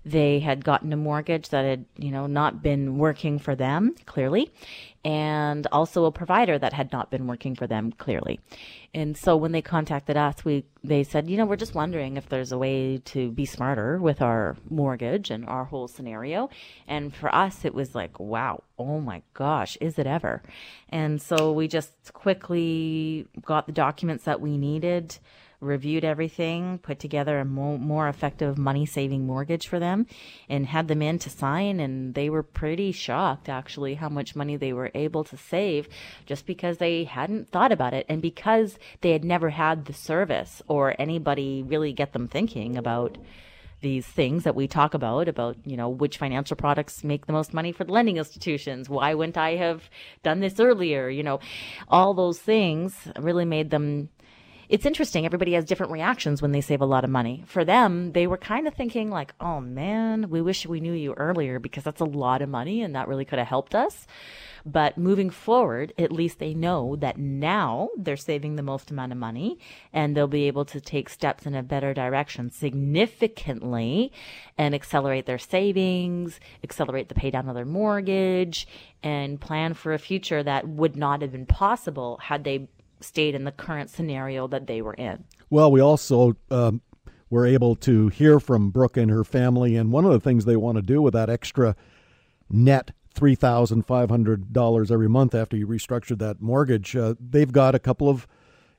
they 0.04 0.40
had 0.40 0.64
gotten 0.64 0.92
a 0.92 0.96
mortgage 0.96 1.50
that 1.50 1.64
had, 1.64 1.84
you 1.96 2.10
know, 2.10 2.26
not 2.26 2.62
been 2.62 2.98
working 2.98 3.38
for 3.38 3.54
them 3.54 3.94
clearly 4.06 4.50
and 5.04 5.66
also 5.72 6.04
a 6.04 6.12
provider 6.12 6.58
that 6.58 6.72
had 6.72 6.92
not 6.92 7.10
been 7.10 7.26
working 7.26 7.54
for 7.54 7.66
them 7.66 7.92
clearly. 7.92 8.38
And 8.94 9.16
so 9.16 9.36
when 9.36 9.52
they 9.52 9.62
contacted 9.62 10.16
us, 10.16 10.44
we 10.44 10.64
they 10.84 11.02
said, 11.02 11.30
you 11.30 11.36
know, 11.36 11.44
we're 11.44 11.56
just 11.56 11.74
wondering 11.74 12.16
if 12.16 12.28
there's 12.28 12.52
a 12.52 12.58
way 12.58 12.98
to 13.06 13.30
be 13.30 13.44
smarter 13.44 13.98
with 13.98 14.20
our 14.20 14.56
mortgage 14.68 15.30
and 15.30 15.46
our 15.48 15.64
whole 15.64 15.88
scenario. 15.88 16.50
And 16.86 17.14
for 17.14 17.34
us, 17.34 17.64
it 17.64 17.74
was 17.74 17.94
like, 17.94 18.18
wow, 18.20 18.62
oh 18.78 19.00
my 19.00 19.22
gosh, 19.34 19.76
is 19.80 19.98
it 19.98 20.06
ever? 20.06 20.42
And 20.88 21.22
so 21.22 21.52
we 21.52 21.68
just 21.68 22.12
quickly 22.12 23.26
got 23.44 23.66
the 23.66 23.72
documents 23.72 24.24
that 24.24 24.40
we 24.40 24.58
needed 24.58 25.18
reviewed 25.62 26.04
everything, 26.04 26.78
put 26.78 26.98
together 26.98 27.38
a 27.38 27.44
more, 27.44 27.78
more 27.78 28.08
effective 28.08 28.58
money 28.58 28.84
saving 28.84 29.26
mortgage 29.26 29.68
for 29.68 29.78
them, 29.78 30.06
and 30.48 30.66
had 30.66 30.88
them 30.88 31.00
in 31.00 31.18
to 31.20 31.30
sign. 31.30 31.80
And 31.80 32.14
they 32.14 32.28
were 32.28 32.42
pretty 32.42 32.92
shocked, 32.92 33.48
actually, 33.48 33.94
how 33.94 34.08
much 34.08 34.36
money 34.36 34.56
they 34.56 34.72
were 34.72 34.90
able 34.94 35.24
to 35.24 35.36
save 35.36 35.88
just 36.26 36.46
because 36.46 36.78
they 36.78 37.04
hadn't 37.04 37.50
thought 37.50 37.72
about 37.72 37.94
it 37.94 38.04
and 38.08 38.20
because 38.20 38.78
they 39.00 39.12
had 39.12 39.24
never 39.24 39.50
had 39.50 39.86
the 39.86 39.92
service 39.92 40.60
or 40.66 40.94
anybody 40.98 41.62
really 41.62 41.92
get 41.92 42.12
them 42.12 42.28
thinking 42.28 42.76
about 42.76 43.16
these 43.82 44.06
things 44.06 44.44
that 44.44 44.54
we 44.54 44.68
talk 44.68 44.94
about 44.94 45.28
about 45.28 45.56
you 45.66 45.76
know 45.76 45.88
which 45.88 46.16
financial 46.16 46.56
products 46.56 47.02
make 47.02 47.26
the 47.26 47.32
most 47.32 47.52
money 47.52 47.72
for 47.72 47.82
the 47.82 47.92
lending 47.92 48.16
institutions 48.16 48.88
why 48.88 49.12
wouldn't 49.12 49.36
i 49.36 49.56
have 49.56 49.90
done 50.22 50.38
this 50.38 50.60
earlier 50.60 51.08
you 51.08 51.24
know 51.24 51.40
all 51.88 52.14
those 52.14 52.38
things 52.38 52.96
really 53.18 53.44
made 53.44 53.70
them 53.70 54.08
it's 54.68 54.86
interesting. 54.86 55.26
Everybody 55.26 55.52
has 55.52 55.64
different 55.64 55.92
reactions 55.92 56.40
when 56.40 56.52
they 56.52 56.60
save 56.60 56.80
a 56.80 56.86
lot 56.86 57.04
of 57.04 57.10
money. 57.10 57.44
For 57.46 57.64
them, 57.64 58.12
they 58.12 58.26
were 58.26 58.36
kind 58.36 58.66
of 58.66 58.74
thinking 58.74 59.10
like, 59.10 59.34
"Oh 59.40 59.60
man, 59.60 60.30
we 60.30 60.40
wish 60.40 60.66
we 60.66 60.80
knew 60.80 60.92
you 60.92 61.14
earlier 61.14 61.58
because 61.58 61.84
that's 61.84 62.00
a 62.00 62.06
lot 62.06 62.42
of 62.42 62.48
money 62.48 62.82
and 62.82 62.94
that 62.94 63.08
really 63.08 63.24
could 63.24 63.38
have 63.38 63.48
helped 63.48 63.74
us." 63.74 64.06
But 64.64 64.96
moving 64.96 65.30
forward, 65.30 65.92
at 65.98 66.12
least 66.12 66.38
they 66.38 66.54
know 66.54 66.96
that 66.96 67.18
now 67.18 67.88
they're 67.96 68.16
saving 68.16 68.56
the 68.56 68.62
most 68.62 68.90
amount 68.90 69.12
of 69.12 69.18
money 69.18 69.58
and 69.92 70.16
they'll 70.16 70.28
be 70.28 70.46
able 70.46 70.64
to 70.66 70.80
take 70.80 71.08
steps 71.08 71.46
in 71.46 71.54
a 71.54 71.62
better 71.62 71.92
direction 71.92 72.50
significantly 72.50 74.12
and 74.56 74.74
accelerate 74.74 75.26
their 75.26 75.38
savings, 75.38 76.38
accelerate 76.62 77.08
the 77.08 77.14
pay 77.14 77.30
down 77.30 77.48
of 77.48 77.54
their 77.54 77.64
mortgage, 77.64 78.68
and 79.02 79.40
plan 79.40 79.74
for 79.74 79.92
a 79.92 79.98
future 79.98 80.42
that 80.42 80.68
would 80.68 80.96
not 80.96 81.22
have 81.22 81.32
been 81.32 81.46
possible 81.46 82.18
had 82.22 82.44
they 82.44 82.68
stayed 83.02 83.34
in 83.34 83.44
the 83.44 83.52
current 83.52 83.90
scenario 83.90 84.46
that 84.48 84.66
they 84.66 84.82
were 84.82 84.94
in. 84.94 85.24
Well, 85.50 85.70
we 85.70 85.80
also 85.80 86.36
um, 86.50 86.80
were 87.30 87.46
able 87.46 87.74
to 87.76 88.08
hear 88.08 88.40
from 88.40 88.70
Brooke 88.70 88.96
and 88.96 89.10
her 89.10 89.24
family, 89.24 89.76
and 89.76 89.92
one 89.92 90.04
of 90.04 90.12
the 90.12 90.20
things 90.20 90.44
they 90.44 90.56
want 90.56 90.76
to 90.76 90.82
do 90.82 91.00
with 91.00 91.14
that 91.14 91.30
extra 91.30 91.76
net 92.50 92.92
$3,500 93.14 94.90
every 94.90 95.08
month 95.08 95.34
after 95.34 95.56
you 95.56 95.66
restructured 95.66 96.18
that 96.18 96.40
mortgage, 96.40 96.96
uh, 96.96 97.14
they've 97.20 97.52
got 97.52 97.74
a 97.74 97.78
couple 97.78 98.08
of 98.08 98.26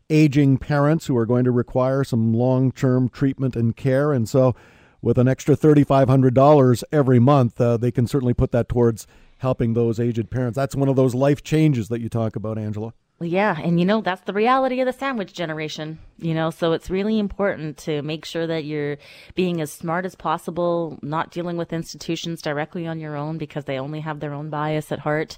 aging 0.10 0.58
parents 0.58 1.08
who 1.08 1.18
are 1.18 1.26
going 1.26 1.44
to 1.44 1.52
require 1.52 2.04
some 2.04 2.34
long 2.34 2.72
term 2.72 3.10
treatment 3.10 3.56
and 3.56 3.76
care. 3.76 4.12
And 4.12 4.28
so, 4.28 4.56
with 5.02 5.18
an 5.18 5.28
extra 5.28 5.56
$3,500 5.56 6.84
every 6.92 7.20
month, 7.20 7.60
uh, 7.60 7.76
they 7.78 7.92
can 7.92 8.08
certainly 8.08 8.34
put 8.34 8.52
that 8.52 8.70
towards 8.70 9.06
helping 9.40 9.74
those 9.74 10.00
aged 10.00 10.30
parents. 10.30 10.56
That's 10.56 10.76
one 10.76 10.88
of 10.88 10.96
those 10.96 11.14
life 11.14 11.44
changes 11.44 11.90
that 11.90 12.00
you 12.00 12.08
talk 12.08 12.36
about, 12.38 12.58
Angela. 12.58 12.94
Yeah, 13.26 13.58
and 13.60 13.80
you 13.80 13.86
know, 13.86 14.02
that's 14.02 14.22
the 14.22 14.34
reality 14.34 14.80
of 14.82 14.86
the 14.86 14.94
sandwich 14.94 15.34
generation, 15.34 16.00
you 16.18 16.34
know, 16.34 16.50
so 16.50 16.74
it's 16.74 16.90
really 16.90 17.20
important 17.20 17.78
to 17.80 18.02
make 18.02 18.26
sure 18.26 18.46
that 18.48 18.66
you're 18.66 18.98
being 19.36 19.62
as 19.62 19.72
smart 19.72 20.06
as 20.06 20.16
possible, 20.16 21.00
not 21.02 21.32
dealing 21.32 21.56
with 21.56 21.74
institutions 21.74 22.42
directly 22.42 22.86
on 22.86 23.00
your 23.00 23.16
own 23.16 23.38
because 23.38 23.66
they 23.66 23.80
only 23.80 24.02
have 24.02 24.20
their 24.20 24.34
own 24.34 24.50
bias 24.50 24.92
at 24.92 25.00
heart. 25.00 25.38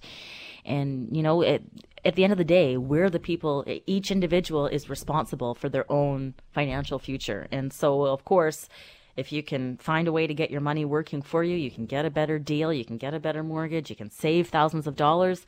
And, 0.66 1.16
you 1.16 1.22
know, 1.22 1.42
it 1.42 1.64
at 2.06 2.16
the 2.16 2.24
end 2.24 2.32
of 2.32 2.38
the 2.38 2.44
day, 2.44 2.78
we're 2.78 3.10
the 3.10 3.20
people, 3.20 3.66
each 3.88 4.12
individual 4.12 4.68
is 4.68 4.90
responsible 4.90 5.56
for 5.56 5.70
their 5.70 5.92
own 5.92 6.36
financial 6.52 7.00
future. 7.00 7.48
And 7.52 7.74
so, 7.74 8.04
of 8.04 8.24
course, 8.26 8.70
if 9.16 9.32
you 9.32 9.44
can 9.44 9.78
find 9.78 10.08
a 10.08 10.12
way 10.12 10.28
to 10.28 10.34
get 10.34 10.52
your 10.52 10.62
money 10.62 10.86
working 10.86 11.22
for 11.22 11.44
you, 11.44 11.56
you 11.56 11.72
can 11.72 11.86
get 11.86 12.06
a 12.06 12.10
better 12.10 12.38
deal, 12.40 12.74
you 12.74 12.86
can 12.86 12.98
get 12.98 13.14
a 13.14 13.20
better 13.20 13.44
mortgage, 13.44 13.90
you 13.90 13.96
can 13.96 14.10
save 14.10 14.50
thousands 14.50 14.88
of 14.88 14.96
dollars. 14.96 15.46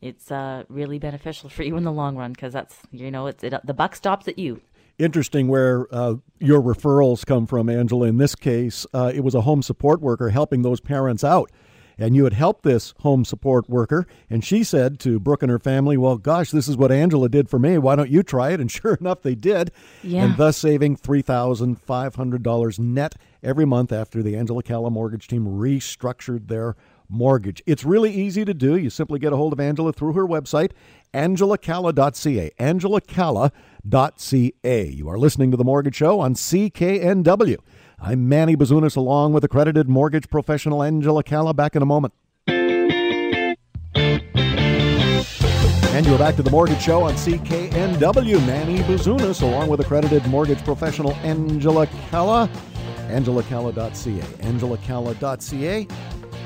It's 0.00 0.30
uh, 0.30 0.64
really 0.68 0.98
beneficial 0.98 1.50
for 1.50 1.62
you 1.62 1.76
in 1.76 1.84
the 1.84 1.92
long 1.92 2.16
run 2.16 2.32
because 2.32 2.52
that's, 2.52 2.78
you 2.90 3.10
know, 3.10 3.26
it's, 3.26 3.44
it, 3.44 3.54
the 3.64 3.74
buck 3.74 3.94
stops 3.94 4.28
at 4.28 4.38
you 4.38 4.60
interesting 4.98 5.48
where 5.48 5.86
uh, 5.90 6.16
your 6.38 6.60
referrals 6.60 7.24
come 7.24 7.46
from, 7.46 7.70
Angela. 7.70 8.06
In 8.06 8.18
this 8.18 8.34
case, 8.34 8.86
uh, 8.92 9.10
it 9.14 9.20
was 9.20 9.34
a 9.34 9.40
home 9.40 9.62
support 9.62 10.02
worker 10.02 10.28
helping 10.28 10.60
those 10.60 10.78
parents 10.78 11.24
out 11.24 11.50
and 12.00 12.16
you 12.16 12.24
had 12.24 12.32
helped 12.32 12.64
this 12.64 12.94
home 13.00 13.24
support 13.24 13.68
worker. 13.68 14.06
And 14.28 14.42
she 14.42 14.64
said 14.64 14.98
to 15.00 15.20
Brooke 15.20 15.42
and 15.42 15.50
her 15.50 15.58
family, 15.58 15.96
Well, 15.96 16.16
gosh, 16.16 16.50
this 16.50 16.66
is 16.66 16.76
what 16.76 16.90
Angela 16.90 17.28
did 17.28 17.48
for 17.48 17.58
me. 17.58 17.78
Why 17.78 17.94
don't 17.94 18.10
you 18.10 18.22
try 18.22 18.50
it? 18.50 18.60
And 18.60 18.70
sure 18.72 18.94
enough, 18.94 19.22
they 19.22 19.34
did. 19.34 19.70
Yeah. 20.02 20.24
And 20.24 20.36
thus 20.36 20.56
saving 20.56 20.96
$3,500 20.96 22.78
net 22.78 23.14
every 23.42 23.66
month 23.66 23.92
after 23.92 24.22
the 24.22 24.36
Angela 24.36 24.62
Calla 24.62 24.90
mortgage 24.90 25.28
team 25.28 25.44
restructured 25.44 26.48
their 26.48 26.76
mortgage. 27.10 27.62
It's 27.66 27.84
really 27.84 28.12
easy 28.12 28.44
to 28.44 28.54
do. 28.54 28.76
You 28.76 28.88
simply 28.88 29.18
get 29.18 29.32
a 29.32 29.36
hold 29.36 29.52
of 29.52 29.60
Angela 29.60 29.92
through 29.92 30.14
her 30.14 30.26
website, 30.26 30.72
angelacalla.ca. 31.12 32.52
angelacalla.ca. 32.58 34.88
You 34.88 35.08
are 35.08 35.18
listening 35.18 35.50
to 35.50 35.56
The 35.56 35.64
Mortgage 35.64 35.96
Show 35.96 36.20
on 36.20 36.34
CKNW. 36.34 37.56
I'm 38.02 38.30
Manny 38.30 38.56
Bazunas 38.56 38.96
along 38.96 39.34
with 39.34 39.44
accredited 39.44 39.86
mortgage 39.86 40.30
professional 40.30 40.82
Angela 40.82 41.22
Calla. 41.22 41.52
Back 41.52 41.76
in 41.76 41.82
a 41.82 41.86
moment. 41.86 42.14
And 45.92 46.06
you're 46.06 46.18
back 46.18 46.36
to 46.36 46.42
the 46.42 46.50
Mortgage 46.50 46.80
Show 46.80 47.02
on 47.02 47.12
CKNW. 47.12 48.46
Manny 48.46 48.78
Bazunas 48.78 49.42
along 49.42 49.68
with 49.68 49.80
accredited 49.80 50.26
mortgage 50.28 50.64
professional 50.64 51.12
Angela 51.16 51.86
Calla. 52.08 52.48
AngelaCalla.ca. 53.08 54.20
AngelaCalla.ca. 54.48 55.86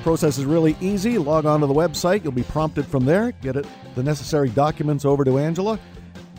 Process 0.02 0.38
is 0.38 0.44
really 0.44 0.76
easy. 0.80 1.18
Log 1.18 1.46
on 1.46 1.60
to 1.60 1.68
the 1.68 1.74
website. 1.74 2.24
You'll 2.24 2.32
be 2.32 2.42
prompted 2.42 2.84
from 2.84 3.04
there. 3.04 3.30
Get 3.30 3.54
it, 3.54 3.64
the 3.94 4.02
necessary 4.02 4.48
documents 4.48 5.04
over 5.04 5.24
to 5.24 5.38
Angela. 5.38 5.78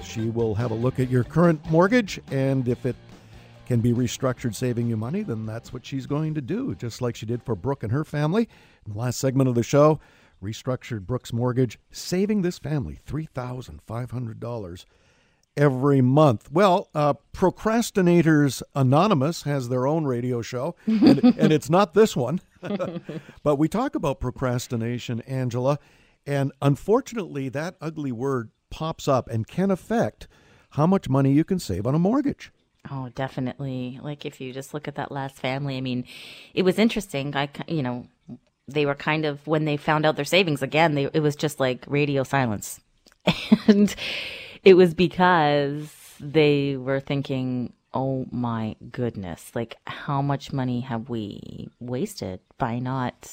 She 0.04 0.30
will 0.30 0.56
have 0.56 0.72
a 0.72 0.76
look 0.76 1.00
at 1.00 1.10
your 1.10 1.24
current 1.24 1.64
mortgage, 1.72 2.20
and 2.32 2.68
if 2.68 2.86
it 2.86 2.98
can 3.66 3.80
be 3.80 3.94
restructured, 3.94 4.56
saving 4.56 4.88
you 4.88 4.98
money, 4.98 5.24
then 5.24 5.46
that's 5.46 5.74
what 5.74 5.86
she's 5.86 6.06
going 6.06 6.34
to 6.36 6.42
do, 6.42 6.76
just 6.76 7.02
like 7.02 7.16
she 7.16 7.26
did 7.26 7.44
for 7.44 7.56
Brooke 7.56 7.84
and 7.84 7.92
her 7.92 8.04
family. 8.04 8.48
In 8.86 8.94
the 8.94 9.00
last 9.00 9.20
segment 9.20 9.50
of 9.50 9.56
the 9.56 9.64
show, 9.64 10.00
restructured 10.44 11.06
Brooke's 11.06 11.34
mortgage, 11.34 11.80
saving 11.92 12.42
this 12.42 12.60
family 12.60 13.00
$3,500 13.08 14.86
every 15.58 16.02
month. 16.02 16.52
Well, 16.52 16.90
uh, 16.94 17.14
Procrastinators 17.34 18.62
Anonymous 18.76 19.44
has 19.44 19.70
their 19.70 19.88
own 19.88 20.06
radio 20.06 20.42
show, 20.42 20.76
and, 20.86 21.24
and 21.24 21.52
it's 21.52 21.70
not 21.70 21.94
this 21.94 22.16
one. 22.16 22.42
but 23.44 23.56
we 23.56 23.68
talk 23.68 23.96
about 23.96 24.20
procrastination, 24.20 25.22
Angela, 25.22 25.80
and 26.26 26.52
unfortunately, 26.62 27.50
that 27.50 27.76
ugly 27.80 28.12
word 28.12 28.50
pops 28.70 29.08
up 29.08 29.30
and 29.30 29.48
can 29.48 29.72
affect 29.72 30.28
how 30.72 30.88
much 30.88 31.08
money 31.08 31.32
you 31.32 31.44
can 31.44 31.60
save 31.60 31.88
on 31.88 31.96
a 31.96 32.00
mortgage. 32.00 32.52
Oh, 32.92 33.10
definitely. 33.16 34.00
Like 34.02 34.26
if 34.26 34.40
you 34.40 34.54
just 34.54 34.74
look 34.74 34.88
at 34.88 34.96
that 34.96 35.12
last 35.12 35.38
family, 35.38 35.78
I 35.78 35.82
mean, 35.82 36.06
it 36.54 36.64
was 36.64 36.78
interesting. 36.78 37.36
I, 37.36 37.50
you 37.68 37.82
know, 37.82 38.08
they 38.68 38.86
were 38.86 38.96
kind 38.96 39.26
of 39.26 39.46
when 39.48 39.66
they 39.66 39.78
found 39.78 40.06
out 40.06 40.16
their 40.16 40.26
savings 40.26 40.62
again, 40.62 40.96
they, 40.96 41.06
it 41.14 41.22
was 41.22 41.36
just 41.36 41.60
like 41.60 41.84
radio 41.88 42.24
silence. 42.24 42.80
and 43.68 43.96
it 44.64 44.76
was 44.76 44.94
because 44.94 46.16
they 46.20 46.78
were 46.78 47.00
thinking, 47.00 47.74
oh 47.94 48.26
my 48.32 48.76
goodness, 48.92 49.52
like 49.56 49.78
how 49.88 50.22
much 50.22 50.54
money 50.54 50.82
have 50.82 51.10
we 51.10 51.70
wasted 51.80 52.40
by 52.58 52.80
not 52.80 53.32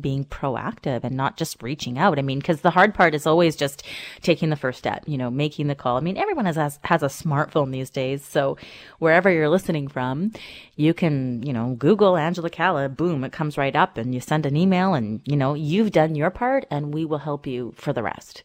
being 0.00 0.24
proactive 0.24 1.04
and 1.04 1.16
not 1.16 1.36
just 1.36 1.62
reaching 1.62 1.98
out. 1.98 2.18
I 2.18 2.22
mean, 2.22 2.38
because 2.38 2.60
the 2.60 2.70
hard 2.70 2.94
part 2.94 3.14
is 3.14 3.26
always 3.26 3.56
just 3.56 3.82
taking 4.22 4.50
the 4.50 4.56
first 4.56 4.78
step, 4.78 5.04
you 5.06 5.18
know, 5.18 5.30
making 5.30 5.66
the 5.66 5.74
call. 5.74 5.96
I 5.96 6.00
mean, 6.00 6.16
everyone 6.16 6.46
has, 6.46 6.56
has, 6.56 6.78
has 6.84 7.02
a 7.02 7.06
smartphone 7.06 7.72
these 7.72 7.90
days. 7.90 8.24
So 8.24 8.56
wherever 8.98 9.30
you're 9.30 9.48
listening 9.48 9.88
from, 9.88 10.32
you 10.76 10.94
can, 10.94 11.42
you 11.42 11.52
know, 11.52 11.74
Google 11.78 12.16
Angela 12.16 12.50
Calla, 12.50 12.88
boom, 12.88 13.24
it 13.24 13.32
comes 13.32 13.58
right 13.58 13.74
up 13.74 13.98
and 13.98 14.14
you 14.14 14.20
send 14.20 14.46
an 14.46 14.56
email 14.56 14.94
and, 14.94 15.20
you 15.24 15.36
know, 15.36 15.54
you've 15.54 15.92
done 15.92 16.14
your 16.14 16.30
part 16.30 16.66
and 16.70 16.94
we 16.94 17.04
will 17.04 17.18
help 17.18 17.46
you 17.46 17.72
for 17.76 17.92
the 17.92 18.02
rest. 18.02 18.42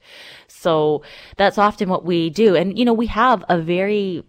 So 0.48 1.04
that's 1.38 1.58
often 1.58 1.90
what 1.90 2.06
we 2.06 2.30
do. 2.30 2.56
And, 2.56 2.78
you 2.78 2.86
know, 2.86 2.94
we 2.94 3.08
have 3.08 3.44
a 3.50 3.60
very 3.60 4.24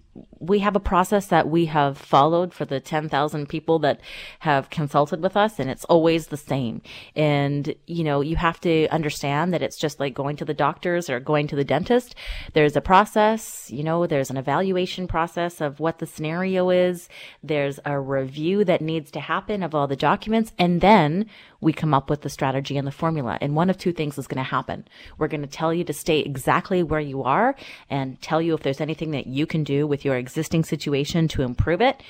we 0.46 0.58
have 0.60 0.76
a 0.76 0.80
process 0.80 1.26
that 1.26 1.48
we 1.48 1.66
have 1.66 1.96
followed 1.96 2.52
for 2.52 2.64
the 2.64 2.80
10,000 2.80 3.48
people 3.48 3.78
that 3.80 4.00
have 4.40 4.70
consulted 4.70 5.22
with 5.22 5.36
us 5.36 5.58
and 5.58 5.70
it's 5.70 5.84
always 5.86 6.26
the 6.26 6.36
same. 6.36 6.82
And, 7.16 7.74
you 7.86 8.04
know, 8.04 8.20
you 8.20 8.36
have 8.36 8.60
to 8.60 8.86
understand 8.88 9.52
that 9.54 9.62
it's 9.62 9.78
just 9.78 10.00
like 10.00 10.14
going 10.14 10.36
to 10.36 10.44
the 10.44 10.54
doctors 10.54 11.08
or 11.08 11.20
going 11.20 11.46
to 11.48 11.56
the 11.56 11.64
dentist. 11.64 12.14
There's 12.52 12.76
a 12.76 12.80
process, 12.80 13.70
you 13.70 13.82
know, 13.82 14.06
there's 14.06 14.30
an 14.30 14.36
evaluation 14.36 15.06
process 15.06 15.60
of 15.60 15.80
what 15.80 15.98
the 15.98 16.06
scenario 16.06 16.70
is. 16.70 17.08
There's 17.42 17.80
a 17.84 17.98
review 17.98 18.64
that 18.64 18.82
needs 18.82 19.10
to 19.12 19.20
happen 19.20 19.62
of 19.62 19.74
all 19.74 19.86
the 19.86 19.96
documents. 19.96 20.52
And 20.58 20.80
then 20.80 21.26
we 21.60 21.72
come 21.72 21.94
up 21.94 22.10
with 22.10 22.20
the 22.20 22.28
strategy 22.28 22.76
and 22.76 22.86
the 22.86 22.92
formula. 22.92 23.38
And 23.40 23.56
one 23.56 23.70
of 23.70 23.78
two 23.78 23.92
things 23.92 24.18
is 24.18 24.26
going 24.26 24.44
to 24.44 24.50
happen. 24.50 24.86
We're 25.16 25.28
going 25.28 25.40
to 25.40 25.46
tell 25.46 25.72
you 25.72 25.82
to 25.84 25.94
stay 25.94 26.20
exactly 26.20 26.82
where 26.82 27.00
you 27.00 27.22
are 27.22 27.56
and 27.88 28.20
tell 28.20 28.42
you 28.42 28.52
if 28.52 28.62
there's 28.62 28.82
anything 28.82 29.12
that 29.12 29.26
you 29.26 29.46
can 29.46 29.64
do 29.64 29.86
with 29.86 30.04
your 30.04 30.16
existing 30.16 30.33
situation 30.64 31.28
to 31.28 31.42
improve 31.42 31.80
it 31.80 32.02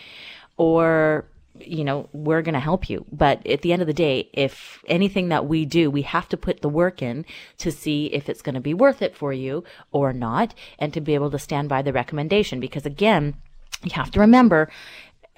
or 0.56 1.26
you 1.60 1.84
know, 1.84 2.08
we're 2.12 2.42
going 2.42 2.54
to 2.54 2.60
help 2.60 2.90
you. 2.90 3.04
But 3.12 3.46
at 3.46 3.62
the 3.62 3.72
end 3.72 3.80
of 3.80 3.86
the 3.86 3.94
day, 3.94 4.28
if 4.32 4.82
anything 4.88 5.28
that 5.28 5.46
we 5.46 5.64
do, 5.64 5.90
we 5.90 6.02
have 6.02 6.28
to 6.30 6.36
put 6.36 6.62
the 6.62 6.68
work 6.68 7.00
in 7.00 7.24
to 7.58 7.70
see 7.70 8.06
if 8.06 8.28
it's 8.28 8.42
going 8.42 8.56
to 8.56 8.60
be 8.60 8.74
worth 8.74 9.02
it 9.02 9.16
for 9.16 9.32
you 9.32 9.64
or 9.92 10.12
not 10.12 10.54
and 10.78 10.92
to 10.92 11.00
be 11.00 11.14
able 11.14 11.30
to 11.30 11.38
stand 11.38 11.68
by 11.68 11.82
the 11.82 11.92
recommendation. 11.92 12.58
Because 12.58 12.84
again, 12.84 13.36
you 13.84 13.92
have 13.92 14.10
to 14.12 14.20
remember 14.20 14.70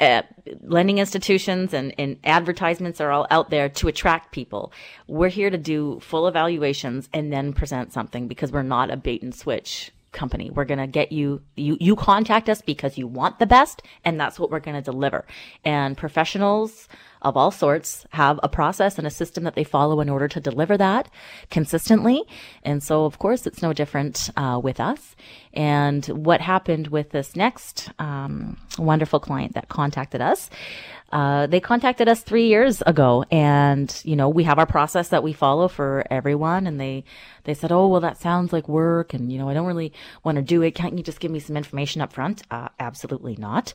uh, 0.00 0.22
lending 0.62 0.98
institutions 0.98 1.72
and, 1.72 1.94
and 1.98 2.18
advertisements 2.24 3.00
are 3.00 3.10
all 3.10 3.26
out 3.30 3.50
there 3.50 3.68
to 3.68 3.88
attract 3.88 4.32
people. 4.32 4.72
We're 5.06 5.28
here 5.28 5.50
to 5.50 5.58
do 5.58 6.00
full 6.00 6.26
evaluations 6.28 7.08
and 7.12 7.32
then 7.32 7.52
present 7.52 7.92
something 7.92 8.28
because 8.28 8.52
we're 8.52 8.62
not 8.62 8.90
a 8.90 8.96
bait 8.96 9.22
and 9.22 9.34
switch 9.34 9.92
company. 10.12 10.50
We're 10.50 10.64
going 10.64 10.78
to 10.78 10.86
get 10.86 11.12
you, 11.12 11.42
you, 11.56 11.76
you 11.80 11.96
contact 11.96 12.48
us 12.48 12.62
because 12.62 12.96
you 12.96 13.06
want 13.06 13.38
the 13.38 13.46
best 13.46 13.82
and 14.04 14.18
that's 14.18 14.38
what 14.38 14.50
we're 14.50 14.60
going 14.60 14.76
to 14.76 14.82
deliver. 14.82 15.26
And 15.64 15.96
professionals, 15.96 16.88
of 17.22 17.36
all 17.36 17.50
sorts 17.50 18.06
have 18.10 18.38
a 18.42 18.48
process 18.48 18.98
and 18.98 19.06
a 19.06 19.10
system 19.10 19.44
that 19.44 19.54
they 19.54 19.64
follow 19.64 20.00
in 20.00 20.08
order 20.08 20.28
to 20.28 20.40
deliver 20.40 20.76
that 20.76 21.10
consistently. 21.50 22.22
And 22.62 22.82
so, 22.82 23.04
of 23.04 23.18
course, 23.18 23.46
it's 23.46 23.62
no 23.62 23.72
different 23.72 24.30
uh, 24.36 24.60
with 24.62 24.80
us. 24.80 25.16
And 25.52 26.04
what 26.06 26.40
happened 26.40 26.88
with 26.88 27.10
this 27.10 27.34
next 27.34 27.90
um, 27.98 28.58
wonderful 28.78 29.18
client 29.18 29.54
that 29.54 29.68
contacted 29.68 30.20
us? 30.20 30.50
Uh, 31.12 31.46
they 31.46 31.60
contacted 31.60 32.08
us 32.08 32.22
three 32.22 32.48
years 32.48 32.82
ago, 32.82 33.24
and 33.30 34.00
you 34.04 34.16
know 34.16 34.28
we 34.28 34.44
have 34.44 34.58
our 34.58 34.66
process 34.66 35.08
that 35.08 35.22
we 35.22 35.32
follow 35.32 35.68
for 35.68 36.04
everyone. 36.10 36.66
And 36.66 36.80
they 36.80 37.04
they 37.44 37.54
said, 37.54 37.72
"Oh, 37.72 37.88
well, 37.88 38.00
that 38.00 38.18
sounds 38.18 38.52
like 38.52 38.68
work, 38.68 39.14
and 39.14 39.32
you 39.32 39.38
know 39.38 39.48
I 39.48 39.54
don't 39.54 39.66
really 39.66 39.92
want 40.24 40.36
to 40.36 40.42
do 40.42 40.62
it. 40.62 40.74
Can't 40.74 40.96
you 40.96 41.04
just 41.04 41.20
give 41.20 41.30
me 41.30 41.40
some 41.40 41.56
information 41.56 42.00
up 42.02 42.12
front?" 42.12 42.42
Uh, 42.50 42.68
absolutely 42.78 43.36
not 43.36 43.74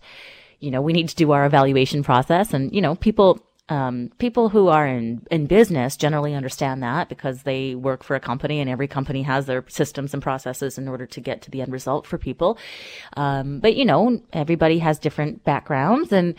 you 0.62 0.72
know, 0.72 0.82
we 0.82 0.94
need 0.94 1.10
to 1.10 1.16
do 1.16 1.32
our 1.32 1.46
evaluation 1.46 2.04
process. 2.04 2.54
And, 2.54 2.74
you 2.74 2.82
know, 2.82 2.96
people, 2.96 3.42
um, 3.72 4.12
people 4.18 4.50
who 4.50 4.68
are 4.68 4.86
in, 4.86 5.26
in 5.32 5.46
business 5.46 5.96
generally 5.96 6.36
understand 6.36 6.84
that 6.84 7.08
because 7.08 7.44
they 7.44 7.74
work 7.74 8.04
for 8.04 8.18
a 8.18 8.20
company 8.20 8.60
and 8.60 8.70
every 8.70 8.88
company 8.88 9.22
has 9.22 9.46
their 9.46 9.64
systems 9.70 10.14
and 10.14 10.22
processes 10.22 10.78
in 10.78 10.90
order 10.90 11.06
to 11.06 11.22
get 11.22 11.42
to 11.44 11.50
the 11.50 11.62
end 11.62 11.72
result 11.72 12.06
for 12.06 12.18
people. 12.18 12.58
Um, 13.16 13.60
but 13.60 13.78
you 13.78 13.86
know, 13.86 14.22
everybody 14.34 14.80
has 14.80 15.00
different 15.00 15.46
backgrounds 15.46 16.12
and, 16.12 16.36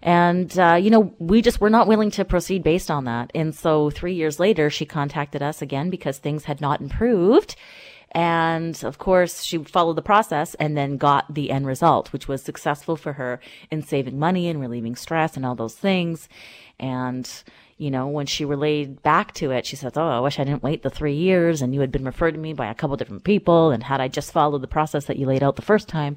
and, 0.00 0.56
uh, 0.60 0.74
you 0.74 0.90
know, 0.90 1.12
we 1.18 1.42
just 1.42 1.60
were 1.60 1.70
not 1.70 1.88
willing 1.88 2.12
to 2.12 2.24
proceed 2.24 2.62
based 2.62 2.88
on 2.88 3.04
that. 3.06 3.32
And 3.34 3.52
so 3.52 3.90
three 3.90 4.14
years 4.14 4.38
later, 4.38 4.70
she 4.70 4.86
contacted 4.86 5.42
us 5.42 5.60
again 5.60 5.90
because 5.90 6.18
things 6.18 6.44
had 6.44 6.60
not 6.60 6.80
improved. 6.80 7.56
And 8.12 8.82
of 8.84 8.98
course, 8.98 9.42
she 9.42 9.58
followed 9.58 9.96
the 9.96 10.02
process 10.02 10.54
and 10.54 10.76
then 10.76 10.96
got 10.96 11.32
the 11.32 11.50
end 11.50 11.66
result, 11.66 12.12
which 12.12 12.28
was 12.28 12.42
successful 12.42 12.96
for 12.96 13.14
her 13.14 13.40
in 13.70 13.82
saving 13.82 14.18
money 14.18 14.48
and 14.48 14.60
relieving 14.60 14.96
stress 14.96 15.36
and 15.36 15.44
all 15.44 15.54
those 15.54 15.74
things. 15.74 16.28
And, 16.78 17.28
you 17.78 17.90
know, 17.90 18.06
when 18.06 18.26
she 18.26 18.44
relayed 18.44 19.02
back 19.02 19.34
to 19.34 19.50
it, 19.50 19.66
she 19.66 19.76
says, 19.76 19.92
Oh, 19.96 20.08
I 20.08 20.20
wish 20.20 20.38
I 20.38 20.44
didn't 20.44 20.62
wait 20.62 20.82
the 20.82 20.90
three 20.90 21.14
years 21.14 21.62
and 21.62 21.74
you 21.74 21.80
had 21.80 21.92
been 21.92 22.04
referred 22.04 22.32
to 22.32 22.40
me 22.40 22.52
by 22.52 22.68
a 22.68 22.74
couple 22.74 22.96
different 22.96 23.24
people. 23.24 23.70
And 23.70 23.82
had 23.82 24.00
I 24.00 24.08
just 24.08 24.32
followed 24.32 24.62
the 24.62 24.68
process 24.68 25.06
that 25.06 25.18
you 25.18 25.26
laid 25.26 25.42
out 25.42 25.56
the 25.56 25.62
first 25.62 25.88
time, 25.88 26.16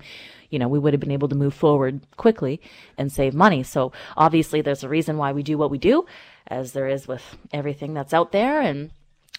you 0.50 0.60
know, 0.60 0.68
we 0.68 0.80
would 0.80 0.94
have 0.94 1.02
been 1.02 1.12
able 1.12 1.30
to 1.30 1.36
move 1.36 1.54
forward 1.54 2.02
quickly 2.18 2.62
and 2.98 3.12
save 3.12 3.34
money. 3.34 3.64
So 3.64 3.92
obviously 4.16 4.62
there's 4.62 4.84
a 4.84 4.90
reason 4.90 5.18
why 5.18 5.32
we 5.32 5.44
do 5.44 5.58
what 5.58 5.72
we 5.72 5.78
do, 5.78 6.06
as 6.48 6.74
there 6.74 6.88
is 6.88 7.08
with 7.08 7.38
everything 7.52 7.94
that's 7.94 8.14
out 8.14 8.32
there. 8.32 8.62
And 8.62 8.92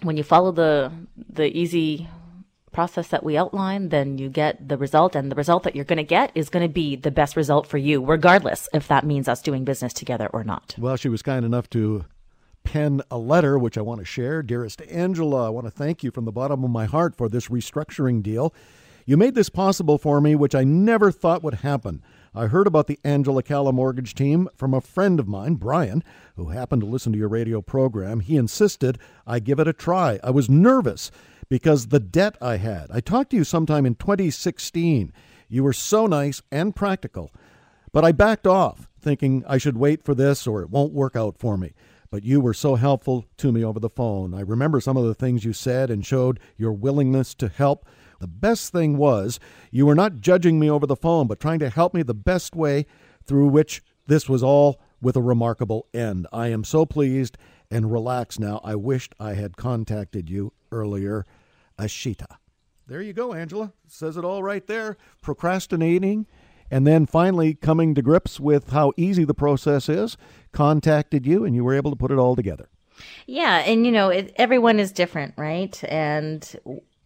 when 0.02 0.16
you 0.16 0.22
follow 0.22 0.52
the, 0.52 0.92
the 1.28 1.46
easy 1.56 2.08
process 2.72 3.08
that 3.08 3.24
we 3.24 3.36
outline, 3.36 3.88
then 3.88 4.18
you 4.18 4.28
get 4.28 4.68
the 4.68 4.76
result. 4.76 5.14
And 5.14 5.30
the 5.30 5.36
result 5.36 5.62
that 5.64 5.74
you're 5.74 5.84
going 5.84 5.98
to 5.98 6.02
get 6.02 6.30
is 6.34 6.48
going 6.48 6.66
to 6.66 6.72
be 6.72 6.96
the 6.96 7.10
best 7.10 7.36
result 7.36 7.66
for 7.66 7.78
you, 7.78 8.04
regardless 8.04 8.68
if 8.72 8.88
that 8.88 9.04
means 9.04 9.28
us 9.28 9.42
doing 9.42 9.64
business 9.64 9.92
together 9.92 10.28
or 10.32 10.44
not. 10.44 10.74
Well, 10.78 10.96
she 10.96 11.08
was 11.08 11.22
kind 11.22 11.44
enough 11.44 11.68
to 11.70 12.04
pen 12.64 13.02
a 13.10 13.18
letter, 13.18 13.58
which 13.58 13.78
I 13.78 13.82
want 13.82 14.00
to 14.00 14.04
share. 14.04 14.42
Dearest 14.42 14.82
Angela, 14.82 15.46
I 15.46 15.50
want 15.50 15.66
to 15.66 15.70
thank 15.70 16.04
you 16.04 16.10
from 16.10 16.24
the 16.24 16.32
bottom 16.32 16.62
of 16.64 16.70
my 16.70 16.86
heart 16.86 17.16
for 17.16 17.28
this 17.28 17.48
restructuring 17.48 18.22
deal. 18.22 18.54
You 19.06 19.16
made 19.16 19.34
this 19.34 19.48
possible 19.48 19.98
for 19.98 20.20
me, 20.20 20.34
which 20.34 20.54
I 20.54 20.62
never 20.62 21.10
thought 21.10 21.42
would 21.42 21.54
happen. 21.54 22.02
I 22.32 22.46
heard 22.46 22.68
about 22.68 22.86
the 22.86 23.00
Angela 23.02 23.42
Calla 23.42 23.72
mortgage 23.72 24.14
team 24.14 24.48
from 24.54 24.72
a 24.72 24.80
friend 24.80 25.18
of 25.18 25.26
mine, 25.26 25.54
Brian, 25.54 26.04
who 26.36 26.50
happened 26.50 26.82
to 26.82 26.86
listen 26.86 27.12
to 27.12 27.18
your 27.18 27.28
radio 27.28 27.60
program. 27.60 28.20
He 28.20 28.36
insisted 28.36 28.98
I 29.26 29.40
give 29.40 29.58
it 29.58 29.66
a 29.66 29.72
try. 29.72 30.20
I 30.22 30.30
was 30.30 30.48
nervous 30.48 31.10
because 31.50 31.88
the 31.88 32.00
debt 32.00 32.38
I 32.40 32.56
had. 32.56 32.86
I 32.90 33.00
talked 33.00 33.30
to 33.32 33.36
you 33.36 33.44
sometime 33.44 33.84
in 33.84 33.96
2016. 33.96 35.12
You 35.48 35.64
were 35.64 35.74
so 35.74 36.06
nice 36.06 36.40
and 36.50 36.74
practical, 36.74 37.32
but 37.92 38.04
I 38.04 38.12
backed 38.12 38.46
off, 38.46 38.88
thinking 38.98 39.44
I 39.46 39.58
should 39.58 39.76
wait 39.76 40.02
for 40.02 40.14
this 40.14 40.46
or 40.46 40.62
it 40.62 40.70
won't 40.70 40.94
work 40.94 41.16
out 41.16 41.36
for 41.36 41.58
me. 41.58 41.74
But 42.10 42.24
you 42.24 42.40
were 42.40 42.54
so 42.54 42.76
helpful 42.76 43.26
to 43.36 43.52
me 43.52 43.64
over 43.64 43.78
the 43.78 43.90
phone. 43.90 44.32
I 44.32 44.40
remember 44.40 44.80
some 44.80 44.96
of 44.96 45.04
the 45.04 45.14
things 45.14 45.44
you 45.44 45.52
said 45.52 45.90
and 45.90 46.06
showed 46.06 46.40
your 46.56 46.72
willingness 46.72 47.34
to 47.34 47.48
help. 47.48 47.84
The 48.20 48.26
best 48.26 48.72
thing 48.72 48.96
was 48.96 49.40
you 49.70 49.86
were 49.86 49.94
not 49.94 50.20
judging 50.20 50.58
me 50.58 50.70
over 50.70 50.86
the 50.86 50.96
phone, 50.96 51.26
but 51.26 51.40
trying 51.40 51.58
to 51.60 51.70
help 51.70 51.94
me 51.94 52.02
the 52.02 52.14
best 52.14 52.54
way 52.54 52.86
through 53.24 53.48
which 53.48 53.82
this 54.06 54.28
was 54.28 54.42
all 54.42 54.80
with 55.00 55.16
a 55.16 55.22
remarkable 55.22 55.86
end. 55.94 56.26
I 56.32 56.48
am 56.48 56.64
so 56.64 56.84
pleased 56.84 57.38
and 57.70 57.90
relaxed 57.90 58.40
now. 58.40 58.60
I 58.62 58.74
wished 58.74 59.14
I 59.18 59.34
had 59.34 59.56
contacted 59.56 60.28
you 60.28 60.52
earlier. 60.72 61.24
Ashita. 61.80 62.36
There 62.86 63.02
you 63.02 63.12
go, 63.12 63.32
Angela. 63.32 63.72
Says 63.86 64.16
it 64.16 64.24
all 64.24 64.42
right 64.42 64.66
there. 64.66 64.96
Procrastinating 65.22 66.26
and 66.70 66.86
then 66.86 67.04
finally 67.06 67.54
coming 67.54 67.94
to 67.94 68.02
grips 68.02 68.38
with 68.38 68.70
how 68.70 68.92
easy 68.96 69.24
the 69.24 69.34
process 69.34 69.88
is, 69.88 70.16
contacted 70.52 71.26
you 71.26 71.44
and 71.44 71.54
you 71.54 71.64
were 71.64 71.74
able 71.74 71.90
to 71.90 71.96
put 71.96 72.10
it 72.10 72.18
all 72.18 72.36
together. 72.36 72.68
Yeah, 73.26 73.58
and 73.58 73.84
you 73.84 73.92
know, 73.92 74.10
it, 74.10 74.32
everyone 74.36 74.78
is 74.78 74.92
different, 74.92 75.34
right? 75.36 75.82
And 75.84 76.44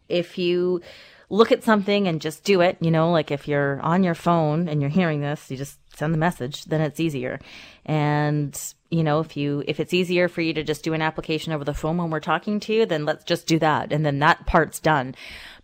if 0.09 0.39
you 0.39 0.83
look 1.31 1.51
at 1.53 1.65
something 1.65 2.07
and 2.07 2.21
just 2.21 2.45
do 2.45 2.61
it, 2.61 2.77
you 2.81 2.91
know, 2.91 3.11
like 3.11 3.31
if 3.31 3.49
you're 3.49 3.81
on 3.81 4.03
your 4.03 4.15
phone 4.15 4.69
and 4.69 4.81
you're 4.81 4.91
hearing 4.91 5.21
this, 5.21 5.51
you 5.51 5.57
just 5.57 5.79
send 5.97 6.15
the 6.15 6.19
message, 6.19 6.65
then 6.65 6.81
it's 6.81 7.01
easier. 7.01 7.41
And, 7.85 8.59
you 8.91 9.03
know, 9.03 9.21
if 9.21 9.37
you, 9.37 9.63
if 9.67 9.81
it's 9.81 9.95
easier 9.95 10.29
for 10.29 10.41
you 10.41 10.53
to 10.55 10.63
just 10.63 10.85
do 10.85 10.95
an 10.95 11.03
application 11.03 11.53
over 11.53 11.65
the 11.65 11.75
phone 11.75 11.97
when 11.97 12.11
we're 12.11 12.21
talking 12.21 12.61
to 12.61 12.75
you, 12.75 12.87
then 12.87 13.05
let's 13.05 13.25
just 13.25 13.47
do 13.47 13.59
that. 13.59 13.93
And 13.93 14.05
then 14.05 14.19
that 14.21 14.47
part's 14.47 14.81
done. 14.81 15.15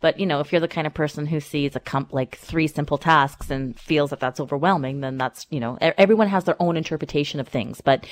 But, 0.01 0.19
you 0.19 0.27
know, 0.27 0.41
if 0.41 0.53
you're 0.53 0.61
the 0.61 0.69
kind 0.69 0.87
of 0.87 0.95
person 0.95 1.27
who 1.27 1.41
sees 1.41 1.77
a 1.77 1.81
comp, 1.81 2.13
like 2.13 2.37
three 2.37 2.67
simple 2.67 2.99
tasks 2.99 3.51
and 3.51 3.79
feels 3.79 4.11
that 4.11 4.21
that's 4.21 4.41
overwhelming, 4.41 5.01
then 5.01 5.19
that's, 5.19 5.47
you 5.51 5.61
know, 5.61 5.79
everyone 5.81 6.29
has 6.29 6.45
their 6.45 6.61
own 6.61 6.77
interpretation 6.77 7.41
of 7.41 7.49
things. 7.49 7.81
But, 7.81 8.07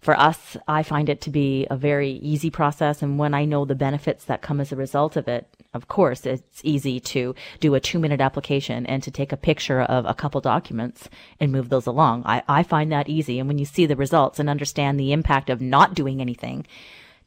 for 0.00 0.16
us, 0.16 0.56
I 0.68 0.84
find 0.84 1.08
it 1.08 1.22
to 1.22 1.30
be 1.30 1.66
a 1.70 1.76
very 1.76 2.12
easy 2.12 2.50
process. 2.50 3.02
And 3.02 3.18
when 3.18 3.34
I 3.34 3.44
know 3.44 3.64
the 3.64 3.74
benefits 3.74 4.26
that 4.26 4.42
come 4.42 4.60
as 4.60 4.70
a 4.70 4.76
result 4.76 5.16
of 5.16 5.26
it, 5.26 5.48
of 5.74 5.86
course, 5.86 6.24
it's 6.24 6.60
easy 6.64 6.98
to 6.98 7.34
do 7.60 7.74
a 7.74 7.80
two 7.80 7.98
minute 7.98 8.20
application 8.20 8.86
and 8.86 9.02
to 9.02 9.10
take 9.10 9.32
a 9.32 9.36
picture 9.36 9.82
of 9.82 10.06
a 10.06 10.14
couple 10.14 10.40
documents 10.40 11.08
and 11.38 11.52
move 11.52 11.68
those 11.68 11.86
along. 11.86 12.22
I, 12.24 12.42
I 12.48 12.62
find 12.62 12.90
that 12.90 13.08
easy. 13.08 13.38
And 13.38 13.48
when 13.48 13.58
you 13.58 13.66
see 13.66 13.84
the 13.84 13.96
results 13.96 14.38
and 14.38 14.48
understand 14.48 14.98
the 14.98 15.12
impact 15.12 15.50
of 15.50 15.60
not 15.60 15.94
doing 15.94 16.20
anything, 16.20 16.66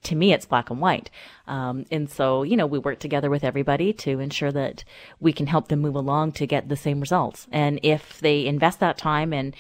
to 0.04 0.16
me, 0.16 0.34
it's 0.34 0.48
black 0.48 0.72
and 0.72 0.82
white. 0.82 1.12
Um, 1.52 1.86
and 1.92 2.10
so, 2.10 2.44
you 2.44 2.56
know, 2.56 2.66
we 2.66 2.80
work 2.80 3.00
together 3.00 3.30
with 3.30 3.44
everybody 3.44 3.92
to 3.92 4.22
ensure 4.22 4.54
that 4.54 4.86
we 5.20 5.34
can 5.34 5.48
help 5.48 5.68
them 5.68 5.82
move 5.82 5.96
along 5.96 6.32
to 6.34 6.48
get 6.48 6.70
the 6.70 6.78
same 6.78 7.02
results. 7.02 7.46
And 7.52 7.78
if 7.84 8.22
they 8.22 8.46
invest 8.46 8.80
that 8.80 8.98
time 8.98 9.34
and, 9.34 9.54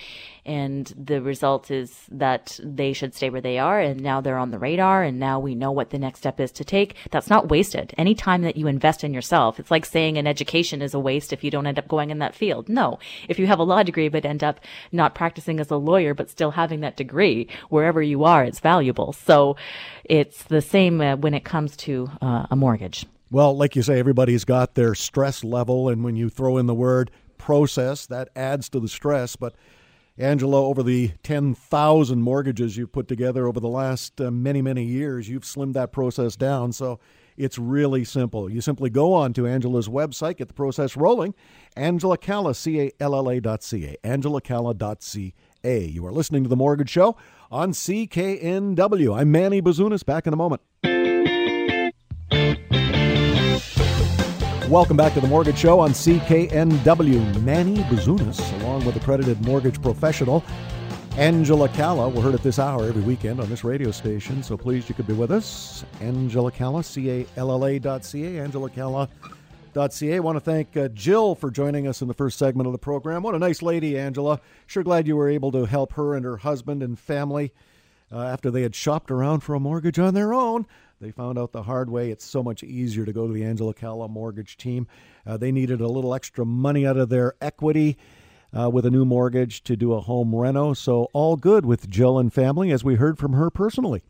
and 0.46 0.88
the 0.98 1.22
result 1.22 1.70
is 1.70 2.06
that 2.10 2.58
they 2.64 2.94
should 2.94 3.14
stay 3.14 3.30
where 3.30 3.42
they 3.42 3.60
are 3.60 3.80
and 3.80 4.00
now 4.00 4.22
they're 4.22 4.38
on 4.38 4.52
the 4.52 4.58
radar 4.58 5.04
and 5.04 5.20
now 5.20 5.38
we 5.38 5.54
know 5.54 5.72
what 5.72 5.90
the 5.90 6.00
next 6.00 6.20
step 6.20 6.40
is 6.40 6.54
to 6.54 6.64
take, 6.64 6.96
that's 7.12 7.30
not 7.30 7.50
wasted. 7.50 7.94
Any 7.98 8.16
time 8.16 8.44
that 8.44 8.56
you 8.56 8.68
invest 8.68 9.04
in 9.04 9.14
yourself, 9.14 9.60
it's 9.60 9.70
like 9.70 9.86
saying 9.86 10.18
an 10.18 10.28
education 10.28 10.82
is 10.82 10.94
a 10.94 11.00
waste 11.00 11.34
if 11.34 11.44
you 11.44 11.52
don't 11.52 11.68
end 11.68 11.78
up 11.78 11.90
going 11.90 12.10
in 12.10 12.20
that 12.20 12.36
field. 12.36 12.70
No. 12.70 13.00
If 13.28 13.38
you 13.38 13.48
have 13.48 13.60
a 13.60 13.64
law 13.64 13.84
degree 13.84 14.08
but 14.08 14.26
end 14.26 14.46
up 14.46 14.62
not 14.94 15.14
practicing 15.14 15.60
as 15.60 15.70
a 15.70 15.76
lawyer 15.76 16.14
but 16.14 16.30
still 16.30 16.52
having 16.52 16.80
that 16.80 16.96
degree, 16.96 17.50
wherever 17.68 18.02
you 18.02 18.24
are, 18.24 18.46
it's 18.46 18.62
valuable. 18.62 19.12
So 19.12 19.58
it's 20.06 20.44
the 20.44 20.62
same 20.62 21.02
uh, 21.02 21.18
when 21.18 21.34
it 21.34 21.44
comes 21.46 21.78
to 21.82 22.10
uh, 22.22 22.46
a 22.50 22.56
mortgage. 22.56 23.06
Well, 23.30 23.56
like 23.56 23.76
you 23.76 23.82
say, 23.82 23.98
everybody's 23.98 24.44
got 24.44 24.76
their 24.76 24.94
stress 24.94 25.44
level, 25.44 25.88
and 25.90 26.04
when 26.04 26.16
you 26.16 26.30
throw 26.30 26.58
in 26.58 26.66
the 26.66 26.74
word 26.74 27.12
process, 27.38 28.06
that 28.08 28.30
adds 28.36 28.70
to 28.70 28.80
the 28.80 28.88
stress. 28.88 29.36
But 29.36 29.56
Angela, 30.18 30.62
over 30.62 30.84
the 30.84 31.12
10,000 31.24 32.22
mortgages 32.22 32.78
you've 32.78 32.92
put 32.92 33.08
together 33.08 33.48
over 33.48 33.60
the 33.60 33.70
last 33.70 34.20
uh, 34.20 34.30
many, 34.30 34.62
many 34.62 34.84
years, 34.84 35.30
you've 35.30 35.44
slimmed 35.44 35.74
that 35.74 35.92
process 35.92 36.36
down. 36.36 36.74
So 36.74 37.00
it's 37.38 37.58
really 37.58 38.04
simple. 38.04 38.50
You 38.50 38.62
simply 38.62 38.90
go 38.90 39.14
on 39.14 39.34
to 39.34 39.48
Angela's 39.48 39.88
website, 39.88 40.38
get 40.38 40.50
the 40.50 40.54
process 40.54 40.96
rolling. 40.96 41.34
Angela 41.76 42.18
Calla, 42.18 42.54
C-A-L-L-A 42.54 43.40
dot 43.40 43.64
C-A, 43.64 43.96
angelacalla 44.06 44.78
dot 44.78 45.02
C-A. 45.02 45.86
You 45.86 46.06
are 46.06 46.12
listening 46.12 46.44
to 46.44 46.50
The 46.50 46.58
Mortgage 46.58 46.90
Show 46.90 47.16
on 47.50 47.72
CKNW. 47.72 49.18
I'm 49.18 49.32
Manny 49.32 49.62
Bazunas, 49.62 50.06
back 50.06 50.28
in 50.28 50.34
a 50.34 50.38
moment. 50.38 50.62
Welcome 54.72 54.96
back 54.96 55.14
to 55.16 55.20
the 55.20 55.28
Mortgage 55.28 55.58
Show 55.58 55.82
on 55.82 55.90
CKNW. 55.90 57.42
Manny 57.44 57.76
Bazunas, 57.84 58.62
along 58.62 58.86
with 58.86 58.96
accredited 58.96 59.46
mortgage 59.46 59.82
professional 59.82 60.46
Angela 61.18 61.68
Calla. 61.68 62.08
We're 62.08 62.22
heard 62.22 62.36
at 62.36 62.42
this 62.42 62.58
hour 62.58 62.88
every 62.88 63.02
weekend 63.02 63.42
on 63.42 63.50
this 63.50 63.66
radio 63.66 63.92
station, 63.92 64.42
so 64.42 64.56
pleased 64.56 64.88
you 64.88 64.96
could 64.96 65.08
be 65.08 65.14
with 65.14 65.30
us. 65.30 65.84
Angela 66.00 66.54
Calla, 66.54 66.86
C-A-L-L-A 66.86 67.80
dot 67.80 68.06
C-A, 68.06 68.42
Angela 68.42 68.70
Calla 68.70 69.10
dot 69.74 69.92
C-A. 69.92 70.16
I 70.16 70.20
want 70.20 70.38
to 70.38 70.40
thank 70.40 70.78
uh, 70.78 70.88
Jill 70.88 71.36
for 71.36 71.52
joining 71.52 71.86
us 71.86 72.02
in 72.02 72.08
the 72.08 72.14
first 72.14 72.40
segment 72.40 72.66
of 72.66 72.72
the 72.72 72.80
program. 72.80 73.24
What 73.24 73.36
a 73.36 73.40
nice 73.40 73.62
lady, 73.62 74.00
Angela. 74.00 74.40
Sure 74.68 74.84
glad 74.84 75.06
you 75.06 75.18
were 75.18 75.28
able 75.28 75.52
to 75.52 75.66
help 75.66 75.92
her 75.96 76.16
and 76.16 76.24
her 76.24 76.38
husband 76.38 76.82
and 76.82 76.98
family 76.98 77.52
uh, 78.10 78.22
after 78.24 78.50
they 78.50 78.62
had 78.62 78.74
shopped 78.74 79.12
around 79.12 79.42
for 79.42 79.54
a 79.54 79.60
mortgage 79.60 80.00
on 80.00 80.14
their 80.14 80.34
own. 80.34 80.66
They 81.02 81.10
found 81.10 81.40
out 81.40 81.52
the 81.52 81.64
hard 81.64 81.90
way. 81.90 82.12
It's 82.12 82.24
so 82.24 82.44
much 82.44 82.62
easier 82.62 83.06
to 83.06 83.12
go 83.12 83.26
to 83.26 83.34
the 83.34 83.44
Angela 83.44 83.74
Calla 83.74 84.08
mortgage 84.08 84.56
team. 84.56 84.86
Uh, 85.26 85.36
they 85.36 85.52
needed 85.52 85.82
a 85.82 85.88
little 85.88 86.14
extra 86.14 86.46
money 86.46 86.86
out 86.86 86.96
of 86.96 87.10
their 87.10 87.34
equity 87.42 87.98
uh, 88.56 88.70
with 88.70 88.86
a 88.86 88.92
new 88.92 89.04
mortgage 89.04 89.64
to 89.64 89.76
do 89.76 89.94
a 89.94 90.00
home 90.00 90.36
reno. 90.36 90.74
So 90.74 91.08
all 91.12 91.38
good 91.38 91.66
with 91.66 91.90
Jill 91.90 92.20
and 92.20 92.32
family, 92.32 92.72
as 92.72 92.84
we 92.84 92.96
heard 92.96 93.18
from 93.18 93.34
her 93.34 93.50
personally. 93.50 94.04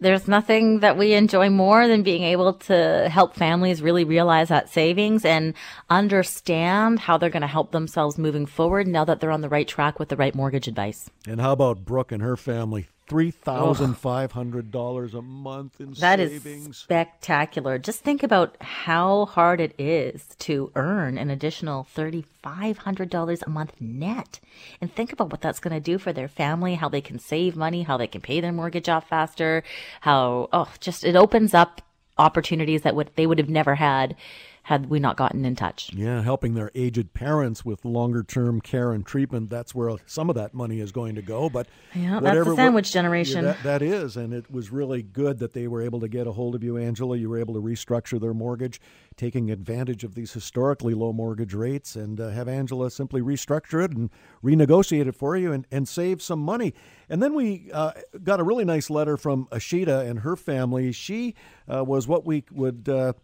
There's 0.00 0.26
nothing 0.26 0.80
that 0.80 0.96
we 0.96 1.12
enjoy 1.12 1.50
more 1.50 1.86
than 1.86 2.02
being 2.02 2.22
able 2.22 2.54
to 2.54 3.08
help 3.10 3.34
families 3.34 3.82
really 3.82 4.04
realize 4.04 4.48
that 4.48 4.70
savings 4.70 5.22
and 5.22 5.52
understand 5.90 6.98
how 6.98 7.18
they're 7.18 7.30
going 7.30 7.42
to 7.42 7.46
help 7.46 7.72
themselves 7.72 8.16
moving 8.16 8.46
forward 8.46 8.88
now 8.88 9.04
that 9.04 9.20
they're 9.20 9.30
on 9.30 9.42
the 9.42 9.50
right 9.50 9.68
track 9.68 10.00
with 10.00 10.08
the 10.08 10.16
right 10.16 10.34
mortgage 10.34 10.66
advice. 10.66 11.10
And 11.28 11.42
how 11.42 11.52
about 11.52 11.84
Brooke 11.84 12.10
and 12.10 12.22
her 12.22 12.38
family? 12.38 12.88
Three 13.12 13.30
thousand 13.30 13.94
five 13.98 14.32
hundred 14.32 14.70
dollars 14.70 15.12
a 15.12 15.20
month 15.20 15.78
in 15.80 15.92
that 16.00 16.18
savings. 16.18 16.68
is 16.68 16.76
spectacular. 16.78 17.78
Just 17.78 18.00
think 18.00 18.22
about 18.22 18.56
how 18.62 19.26
hard 19.26 19.60
it 19.60 19.74
is 19.78 20.28
to 20.38 20.72
earn 20.74 21.18
an 21.18 21.28
additional 21.28 21.84
thirty 21.84 22.24
five 22.42 22.78
hundred 22.78 23.10
dollars 23.10 23.42
a 23.42 23.50
month 23.50 23.74
net, 23.78 24.40
and 24.80 24.90
think 24.94 25.12
about 25.12 25.30
what 25.30 25.42
that's 25.42 25.60
going 25.60 25.74
to 25.74 25.80
do 25.80 25.98
for 25.98 26.14
their 26.14 26.26
family. 26.26 26.76
How 26.76 26.88
they 26.88 27.02
can 27.02 27.18
save 27.18 27.54
money, 27.54 27.82
how 27.82 27.98
they 27.98 28.06
can 28.06 28.22
pay 28.22 28.40
their 28.40 28.50
mortgage 28.50 28.88
off 28.88 29.08
faster. 29.08 29.62
How 30.00 30.48
oh, 30.50 30.72
just 30.80 31.04
it 31.04 31.14
opens 31.14 31.52
up 31.52 31.82
opportunities 32.16 32.82
that 32.82 32.94
would 32.94 33.10
they 33.16 33.26
would 33.26 33.38
have 33.38 33.50
never 33.50 33.74
had 33.74 34.16
had 34.64 34.88
we 34.88 35.00
not 35.00 35.16
gotten 35.16 35.44
in 35.44 35.56
touch. 35.56 35.90
Yeah, 35.92 36.22
helping 36.22 36.54
their 36.54 36.70
aged 36.74 37.14
parents 37.14 37.64
with 37.64 37.84
longer 37.84 38.22
term 38.22 38.60
care 38.60 38.92
and 38.92 39.04
treatment. 39.04 39.50
That's 39.50 39.74
where 39.74 39.96
some 40.06 40.30
of 40.30 40.36
that 40.36 40.54
money 40.54 40.78
is 40.78 40.92
going 40.92 41.16
to 41.16 41.22
go. 41.22 41.50
But 41.50 41.66
yeah, 41.94 42.20
whatever, 42.20 42.44
that's 42.44 42.48
the 42.50 42.56
sandwich 42.56 42.86
what, 42.86 42.92
generation. 42.92 43.44
Yeah, 43.44 43.52
that, 43.52 43.62
that 43.64 43.82
is. 43.82 44.16
And 44.16 44.32
it 44.32 44.50
was 44.50 44.70
really 44.70 45.02
good 45.02 45.40
that 45.40 45.52
they 45.52 45.66
were 45.66 45.82
able 45.82 45.98
to 46.00 46.08
get 46.08 46.28
a 46.28 46.32
hold 46.32 46.54
of 46.54 46.62
you, 46.62 46.76
Angela. 46.76 47.16
You 47.16 47.28
were 47.28 47.38
able 47.38 47.54
to 47.54 47.60
restructure 47.60 48.20
their 48.20 48.34
mortgage, 48.34 48.80
taking 49.16 49.50
advantage 49.50 50.04
of 50.04 50.14
these 50.14 50.32
historically 50.32 50.94
low 50.94 51.12
mortgage 51.12 51.54
rates, 51.54 51.96
and 51.96 52.20
uh, 52.20 52.28
have 52.30 52.46
Angela 52.46 52.90
simply 52.90 53.20
restructure 53.20 53.84
it 53.84 53.90
and 53.90 54.10
renegotiate 54.44 55.08
it 55.08 55.16
for 55.16 55.36
you 55.36 55.52
and, 55.52 55.66
and 55.72 55.88
save 55.88 56.22
some 56.22 56.38
money. 56.38 56.72
And 57.08 57.20
then 57.20 57.34
we 57.34 57.68
uh, 57.72 57.92
got 58.22 58.38
a 58.38 58.44
really 58.44 58.64
nice 58.64 58.90
letter 58.90 59.16
from 59.16 59.46
Ashita 59.50 60.08
and 60.08 60.20
her 60.20 60.36
family. 60.36 60.92
She 60.92 61.34
uh, 61.68 61.82
was 61.82 62.06
what 62.06 62.24
we 62.24 62.44
would 62.52 62.88
uh, 62.88 63.14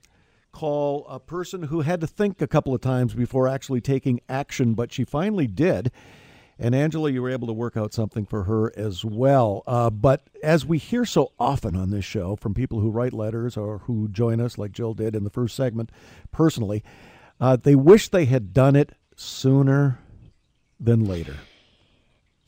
call 0.52 1.06
a 1.08 1.20
person 1.20 1.64
who 1.64 1.82
had 1.82 2.00
to 2.00 2.06
think 2.06 2.40
a 2.40 2.46
couple 2.46 2.74
of 2.74 2.80
times 2.80 3.14
before 3.14 3.48
actually 3.48 3.80
taking 3.80 4.20
action, 4.28 4.74
but 4.74 4.92
she 4.92 5.04
finally 5.04 5.46
did. 5.46 5.90
And 6.58 6.74
Angela, 6.74 7.10
you 7.10 7.22
were 7.22 7.30
able 7.30 7.46
to 7.46 7.52
work 7.52 7.76
out 7.76 7.94
something 7.94 8.26
for 8.26 8.44
her 8.44 8.72
as 8.76 9.04
well. 9.04 9.62
Uh, 9.66 9.90
but 9.90 10.28
as 10.42 10.66
we 10.66 10.78
hear 10.78 11.04
so 11.04 11.32
often 11.38 11.76
on 11.76 11.90
this 11.90 12.04
show 12.04 12.34
from 12.34 12.52
people 12.52 12.80
who 12.80 12.90
write 12.90 13.12
letters 13.12 13.56
or 13.56 13.78
who 13.78 14.08
join 14.08 14.40
us, 14.40 14.58
like 14.58 14.72
Jill 14.72 14.94
did 14.94 15.14
in 15.14 15.22
the 15.22 15.30
first 15.30 15.54
segment 15.54 15.90
personally, 16.32 16.82
uh, 17.40 17.56
they 17.56 17.76
wish 17.76 18.08
they 18.08 18.24
had 18.24 18.52
done 18.52 18.74
it 18.74 18.92
sooner 19.14 20.00
than 20.80 21.04
later. 21.04 21.36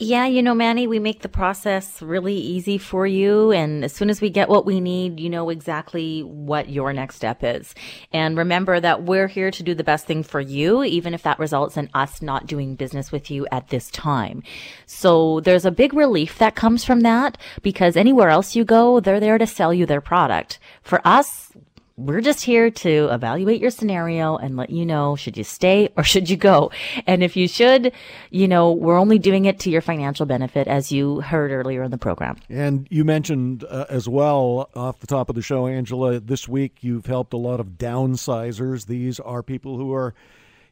Yeah, 0.03 0.25
you 0.25 0.43
know, 0.43 0.55
Manny, 0.55 0.87
we 0.87 0.99
make 0.99 1.21
the 1.21 1.29
process 1.29 2.01
really 2.01 2.35
easy 2.35 2.79
for 2.79 3.07
you. 3.07 3.53
And 3.53 3.85
as 3.85 3.93
soon 3.93 4.09
as 4.09 4.23
we 4.23 4.31
get 4.31 4.49
what 4.49 4.65
we 4.65 4.81
need, 4.81 5.21
you 5.21 5.29
know 5.29 5.51
exactly 5.51 6.23
what 6.23 6.71
your 6.71 6.95
next 6.95 7.17
step 7.17 7.41
is. 7.43 7.75
And 8.11 8.35
remember 8.35 8.81
that 8.81 9.03
we're 9.03 9.29
here 9.29 9.51
to 9.51 9.63
do 9.63 9.75
the 9.75 9.85
best 9.85 10.07
thing 10.07 10.23
for 10.23 10.41
you, 10.41 10.83
even 10.85 11.13
if 11.13 11.23
that 11.25 11.39
results 11.39 11.77
in 11.77 11.91
us 11.93 12.23
not 12.23 12.47
doing 12.47 12.77
business 12.77 13.13
with 13.13 13.31
you 13.31 13.47
at 13.53 13.69
this 13.69 13.91
time. 13.91 14.43
So 14.87 15.41
there's 15.41 15.67
a 15.67 15.71
big 15.71 15.93
relief 15.93 16.39
that 16.39 16.55
comes 16.55 16.83
from 16.83 17.01
that 17.01 17.37
because 17.61 17.95
anywhere 17.95 18.31
else 18.31 18.57
you 18.57 18.65
go, 18.65 19.01
they're 19.01 19.21
there 19.21 19.37
to 19.37 19.47
sell 19.47 19.75
you 19.75 19.85
their 19.85 20.01
product. 20.01 20.59
For 20.81 21.07
us, 21.07 21.53
we're 22.01 22.21
just 22.21 22.43
here 22.43 22.71
to 22.71 23.09
evaluate 23.11 23.61
your 23.61 23.71
scenario 23.71 24.37
and 24.37 24.57
let 24.57 24.71
you 24.71 24.87
know 24.87 25.17
should 25.17 25.37
you 25.37 25.45
stay 25.45 25.91
or 25.97 26.03
should 26.03 26.31
you 26.31 26.37
go. 26.37 26.71
And 27.07 27.23
if 27.23 27.37
you 27.37 27.47
should, 27.47 27.93
you 28.31 28.49
know, 28.49 28.73
we're 28.73 28.99
only 28.99 29.19
doing 29.19 29.45
it 29.45 29.61
to 29.61 29.71
your 29.71 29.83
financial 29.83 30.27
benefit 30.27 30.67
as 30.67 30.91
you 30.91 31.21
heard 31.21 31.51
earlier 31.51 31.83
in 31.83 31.91
the 31.91 31.99
program. 31.99 32.37
And 32.49 32.89
you 32.91 33.05
mentioned 33.05 33.65
uh, 33.65 33.87
as 33.89 34.09
well 34.09 34.71
off 34.75 35.01
the 35.01 35.07
top 35.07 35.29
of 35.29 35.35
the 35.35 35.43
show, 35.43 35.67
Angela, 35.67 36.21
this 36.21 36.49
week 36.49 36.79
you've 36.81 37.07
helped 37.07 37.33
a 37.33 37.39
lot 37.39 37.61
of 37.61 37.79
downsizers. 37.79 38.87
These 38.87 39.21
are 39.21 39.43
people 39.43 39.77
who 39.77 39.93
are 39.93 40.15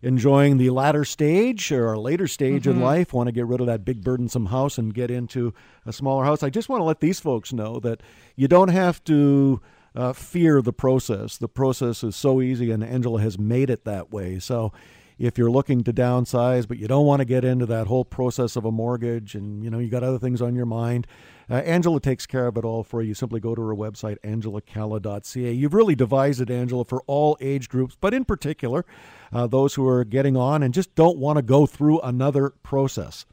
enjoying 0.00 0.58
the 0.58 0.70
latter 0.70 1.04
stage 1.04 1.72
or 1.72 1.92
a 1.92 2.00
later 2.00 2.28
stage 2.28 2.62
mm-hmm. 2.62 2.78
in 2.78 2.80
life, 2.80 3.12
want 3.12 3.26
to 3.26 3.32
get 3.32 3.46
rid 3.46 3.60
of 3.60 3.66
that 3.66 3.84
big 3.84 4.02
burdensome 4.02 4.46
house 4.46 4.78
and 4.78 4.94
get 4.94 5.10
into 5.10 5.52
a 5.84 5.92
smaller 5.92 6.24
house. 6.24 6.42
I 6.42 6.50
just 6.50 6.68
want 6.68 6.80
to 6.80 6.84
let 6.84 7.00
these 7.00 7.20
folks 7.20 7.52
know 7.52 7.80
that 7.80 8.00
you 8.36 8.48
don't 8.48 8.68
have 8.68 9.02
to 9.04 9.60
uh, 9.98 10.12
fear 10.12 10.62
the 10.62 10.72
process. 10.72 11.36
The 11.36 11.48
process 11.48 12.04
is 12.04 12.14
so 12.14 12.40
easy, 12.40 12.70
and 12.70 12.84
Angela 12.84 13.20
has 13.20 13.36
made 13.36 13.68
it 13.68 13.84
that 13.84 14.12
way. 14.12 14.38
So, 14.38 14.72
if 15.18 15.36
you're 15.36 15.50
looking 15.50 15.82
to 15.82 15.92
downsize, 15.92 16.68
but 16.68 16.78
you 16.78 16.86
don't 16.86 17.04
want 17.04 17.18
to 17.18 17.24
get 17.24 17.44
into 17.44 17.66
that 17.66 17.88
whole 17.88 18.04
process 18.04 18.54
of 18.54 18.64
a 18.64 18.70
mortgage, 18.70 19.34
and 19.34 19.64
you 19.64 19.70
know 19.70 19.80
you 19.80 19.88
got 19.88 20.04
other 20.04 20.20
things 20.20 20.40
on 20.40 20.54
your 20.54 20.66
mind, 20.66 21.08
uh, 21.50 21.54
Angela 21.54 21.98
takes 21.98 22.26
care 22.26 22.46
of 22.46 22.56
it 22.56 22.64
all 22.64 22.84
for 22.84 23.02
you. 23.02 23.12
Simply 23.12 23.40
go 23.40 23.56
to 23.56 23.60
her 23.60 23.74
website, 23.74 24.18
angelacalla.ca. 24.22 25.50
You've 25.52 25.74
really 25.74 25.96
devised 25.96 26.40
it, 26.40 26.48
Angela, 26.48 26.84
for 26.84 27.02
all 27.08 27.36
age 27.40 27.68
groups, 27.68 27.96
but 28.00 28.14
in 28.14 28.24
particular, 28.24 28.86
uh, 29.32 29.48
those 29.48 29.74
who 29.74 29.88
are 29.88 30.04
getting 30.04 30.36
on 30.36 30.62
and 30.62 30.72
just 30.72 30.94
don't 30.94 31.18
want 31.18 31.38
to 31.38 31.42
go 31.42 31.66
through 31.66 31.98
another 32.02 32.50
process. 32.62 33.26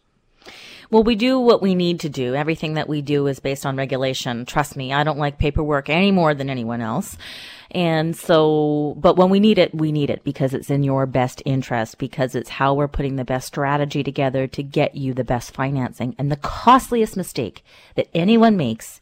Well, 0.92 1.04
we 1.04 1.16
do 1.16 1.40
what 1.40 1.62
we 1.62 1.76
need 1.76 2.02
to 2.02 2.10
do. 2.10 2.36
Everything 2.36 2.76
that 2.76 2.88
we 2.88 3.02
do 3.02 3.28
is 3.28 3.40
based 3.40 3.66
on 3.66 3.76
regulation. 3.76 4.46
Trust 4.46 4.76
me, 4.76 4.94
I 4.94 5.04
don't 5.04 5.18
like 5.18 5.38
paperwork 5.38 5.90
any 5.90 6.12
more 6.12 6.34
than 6.34 6.50
anyone 6.50 6.82
else. 6.82 7.18
And 7.72 8.16
so, 8.16 8.96
but 8.98 9.18
when 9.18 9.30
we 9.30 9.40
need 9.40 9.58
it, 9.58 9.74
we 9.74 9.92
need 9.92 10.10
it 10.10 10.24
because 10.24 10.54
it's 10.54 10.70
in 10.70 10.84
your 10.84 11.06
best 11.06 11.42
interest, 11.46 11.98
because 11.98 12.36
it's 12.36 12.50
how 12.50 12.74
we're 12.74 12.88
putting 12.88 13.16
the 13.16 13.26
best 13.26 13.48
strategy 13.48 14.04
together 14.04 14.48
to 14.48 14.64
get 14.64 14.96
you 14.96 15.14
the 15.14 15.24
best 15.24 15.54
financing. 15.54 16.16
And 16.18 16.32
the 16.32 16.38
costliest 16.38 17.18
mistake 17.18 17.64
that 17.96 18.08
anyone 18.14 18.56
makes 18.56 19.02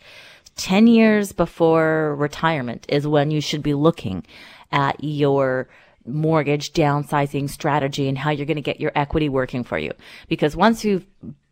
10 0.56 0.88
years 0.88 1.32
before 1.32 2.16
retirement 2.16 2.86
is 2.90 3.06
when 3.06 3.32
you 3.32 3.42
should 3.42 3.62
be 3.64 3.74
looking 3.74 4.26
at 4.72 5.04
your 5.04 5.68
mortgage 6.06 6.74
downsizing 6.74 7.50
strategy 7.50 8.08
and 8.10 8.18
how 8.18 8.32
you're 8.32 8.46
going 8.46 8.56
to 8.56 8.62
get 8.62 8.80
your 8.80 8.92
equity 8.96 9.30
working 9.30 9.64
for 9.64 9.78
you. 9.78 9.92
Because 10.28 10.56
once 10.56 10.84
you've 10.84 11.06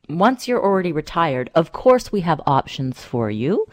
once 0.10 0.48
you're 0.48 0.64
already 0.64 0.92
retired, 0.92 1.50
of 1.56 1.72
course 1.72 2.12
we 2.12 2.22
have 2.22 2.42
options 2.46 3.04
for 3.04 3.30
you. 3.30 3.66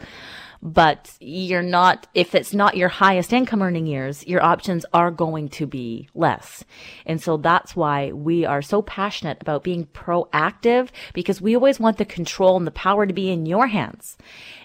But 0.61 1.15
you're 1.21 1.61
not, 1.61 2.07
if 2.13 2.35
it's 2.35 2.53
not 2.53 2.75
your 2.75 2.89
highest 2.89 3.31
income 3.31 3.61
earning 3.61 3.87
years, 3.87 4.27
your 4.27 4.43
options 4.43 4.85
are 4.93 5.09
going 5.09 5.47
to 5.49 5.65
be 5.65 6.09
less. 6.13 6.65
And 7.05 7.21
so 7.21 7.37
that's 7.37 7.77
why 7.77 8.11
we 8.11 8.43
are 8.43 8.61
so 8.61 8.81
passionate 8.81 9.37
about 9.39 9.63
being 9.63 9.85
proactive 9.85 10.89
because 11.13 11.41
we 11.41 11.55
always 11.55 11.79
want 11.79 11.97
the 11.97 12.03
control 12.03 12.57
and 12.57 12.67
the 12.67 12.71
power 12.71 13.05
to 13.05 13.13
be 13.13 13.29
in 13.29 13.45
your 13.45 13.67
hands. 13.67 14.17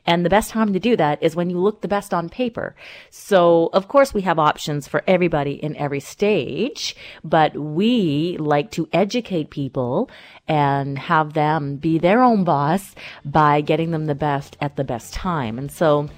And 0.06 0.24
the 0.24 0.30
best 0.30 0.50
time 0.50 0.72
to 0.72 0.80
do 0.80 0.96
that 0.96 1.22
is 1.22 1.34
when 1.34 1.50
you 1.50 1.58
look 1.58 1.80
the 1.80 1.88
best 1.88 2.12
on 2.12 2.28
paper. 2.28 2.74
So 3.10 3.70
of 3.72 3.88
course 3.88 4.12
we 4.12 4.22
have 4.22 4.38
options 4.38 4.86
for 4.86 5.02
everybody 5.06 5.52
in 5.52 5.76
every 5.76 6.00
stage, 6.00 6.94
but 7.22 7.56
we 7.56 8.36
like 8.38 8.70
to 8.72 8.88
educate 8.92 9.50
people 9.50 10.10
and 10.46 10.98
have 10.98 11.32
them 11.32 11.76
be 11.76 11.98
their 11.98 12.22
own 12.22 12.44
boss 12.44 12.94
by 13.24 13.60
getting 13.60 13.90
them 13.92 14.04
the 14.06 14.14
best 14.14 14.56
at 14.60 14.76
the 14.76 14.84
best 14.84 15.14
time. 15.14 15.58
And 15.58 15.72
so 15.72 16.08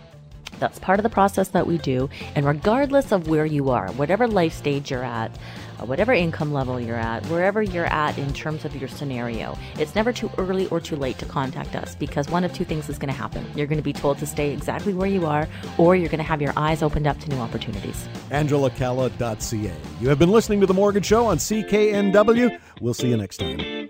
that's 0.59 0.78
part 0.78 0.99
of 0.99 1.03
the 1.03 1.11
process 1.11 1.49
that 1.49 1.66
we 1.66 1.78
do. 1.78 2.09
And 2.34 2.47
regardless 2.47 3.12
of 3.12 3.28
where 3.28 3.47
you 3.47 3.70
are, 3.70 3.89
whatever 3.93 4.26
life 4.26 4.55
stage 4.55 4.91
you're 4.91 5.05
at, 5.05 5.37
Uh, 5.80 5.86
whatever 5.86 6.12
income 6.12 6.52
level 6.52 6.80
you're 6.80 6.96
at, 6.96 7.24
wherever 7.26 7.62
you're 7.62 7.86
at 7.86 8.16
in 8.18 8.32
terms 8.32 8.64
of 8.64 8.74
your 8.76 8.88
scenario, 8.88 9.56
it's 9.78 9.94
never 9.94 10.12
too 10.12 10.30
early 10.38 10.66
or 10.68 10.80
too 10.80 10.96
late 10.96 11.18
to 11.18 11.26
contact 11.26 11.74
us 11.74 11.94
because 11.94 12.28
one 12.28 12.44
of 12.44 12.52
two 12.52 12.64
things 12.64 12.88
is 12.88 12.98
going 12.98 13.12
to 13.12 13.18
happen. 13.18 13.44
You're 13.54 13.66
going 13.66 13.78
to 13.78 13.84
be 13.84 13.92
told 13.92 14.18
to 14.18 14.26
stay 14.26 14.52
exactly 14.52 14.94
where 14.94 15.08
you 15.08 15.26
are, 15.26 15.48
or 15.78 15.96
you're 15.96 16.08
going 16.08 16.18
to 16.18 16.24
have 16.24 16.42
your 16.42 16.52
eyes 16.56 16.82
opened 16.82 17.06
up 17.06 17.18
to 17.20 17.30
new 17.30 17.38
opportunities. 17.38 18.08
AngelaCalla.ca. 18.30 19.74
You 20.00 20.08
have 20.08 20.18
been 20.18 20.30
listening 20.30 20.60
to 20.60 20.66
The 20.66 20.74
Mortgage 20.74 21.06
Show 21.06 21.26
on 21.26 21.38
CKNW. 21.38 22.58
We'll 22.80 22.94
see 22.94 23.08
you 23.08 23.16
next 23.16 23.38
time. 23.38 23.88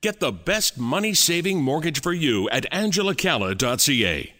Get 0.00 0.18
the 0.18 0.32
best 0.32 0.78
money 0.78 1.12
saving 1.12 1.62
mortgage 1.62 2.00
for 2.00 2.12
you 2.12 2.48
at 2.48 2.70
angelacalla.ca. 2.72 4.39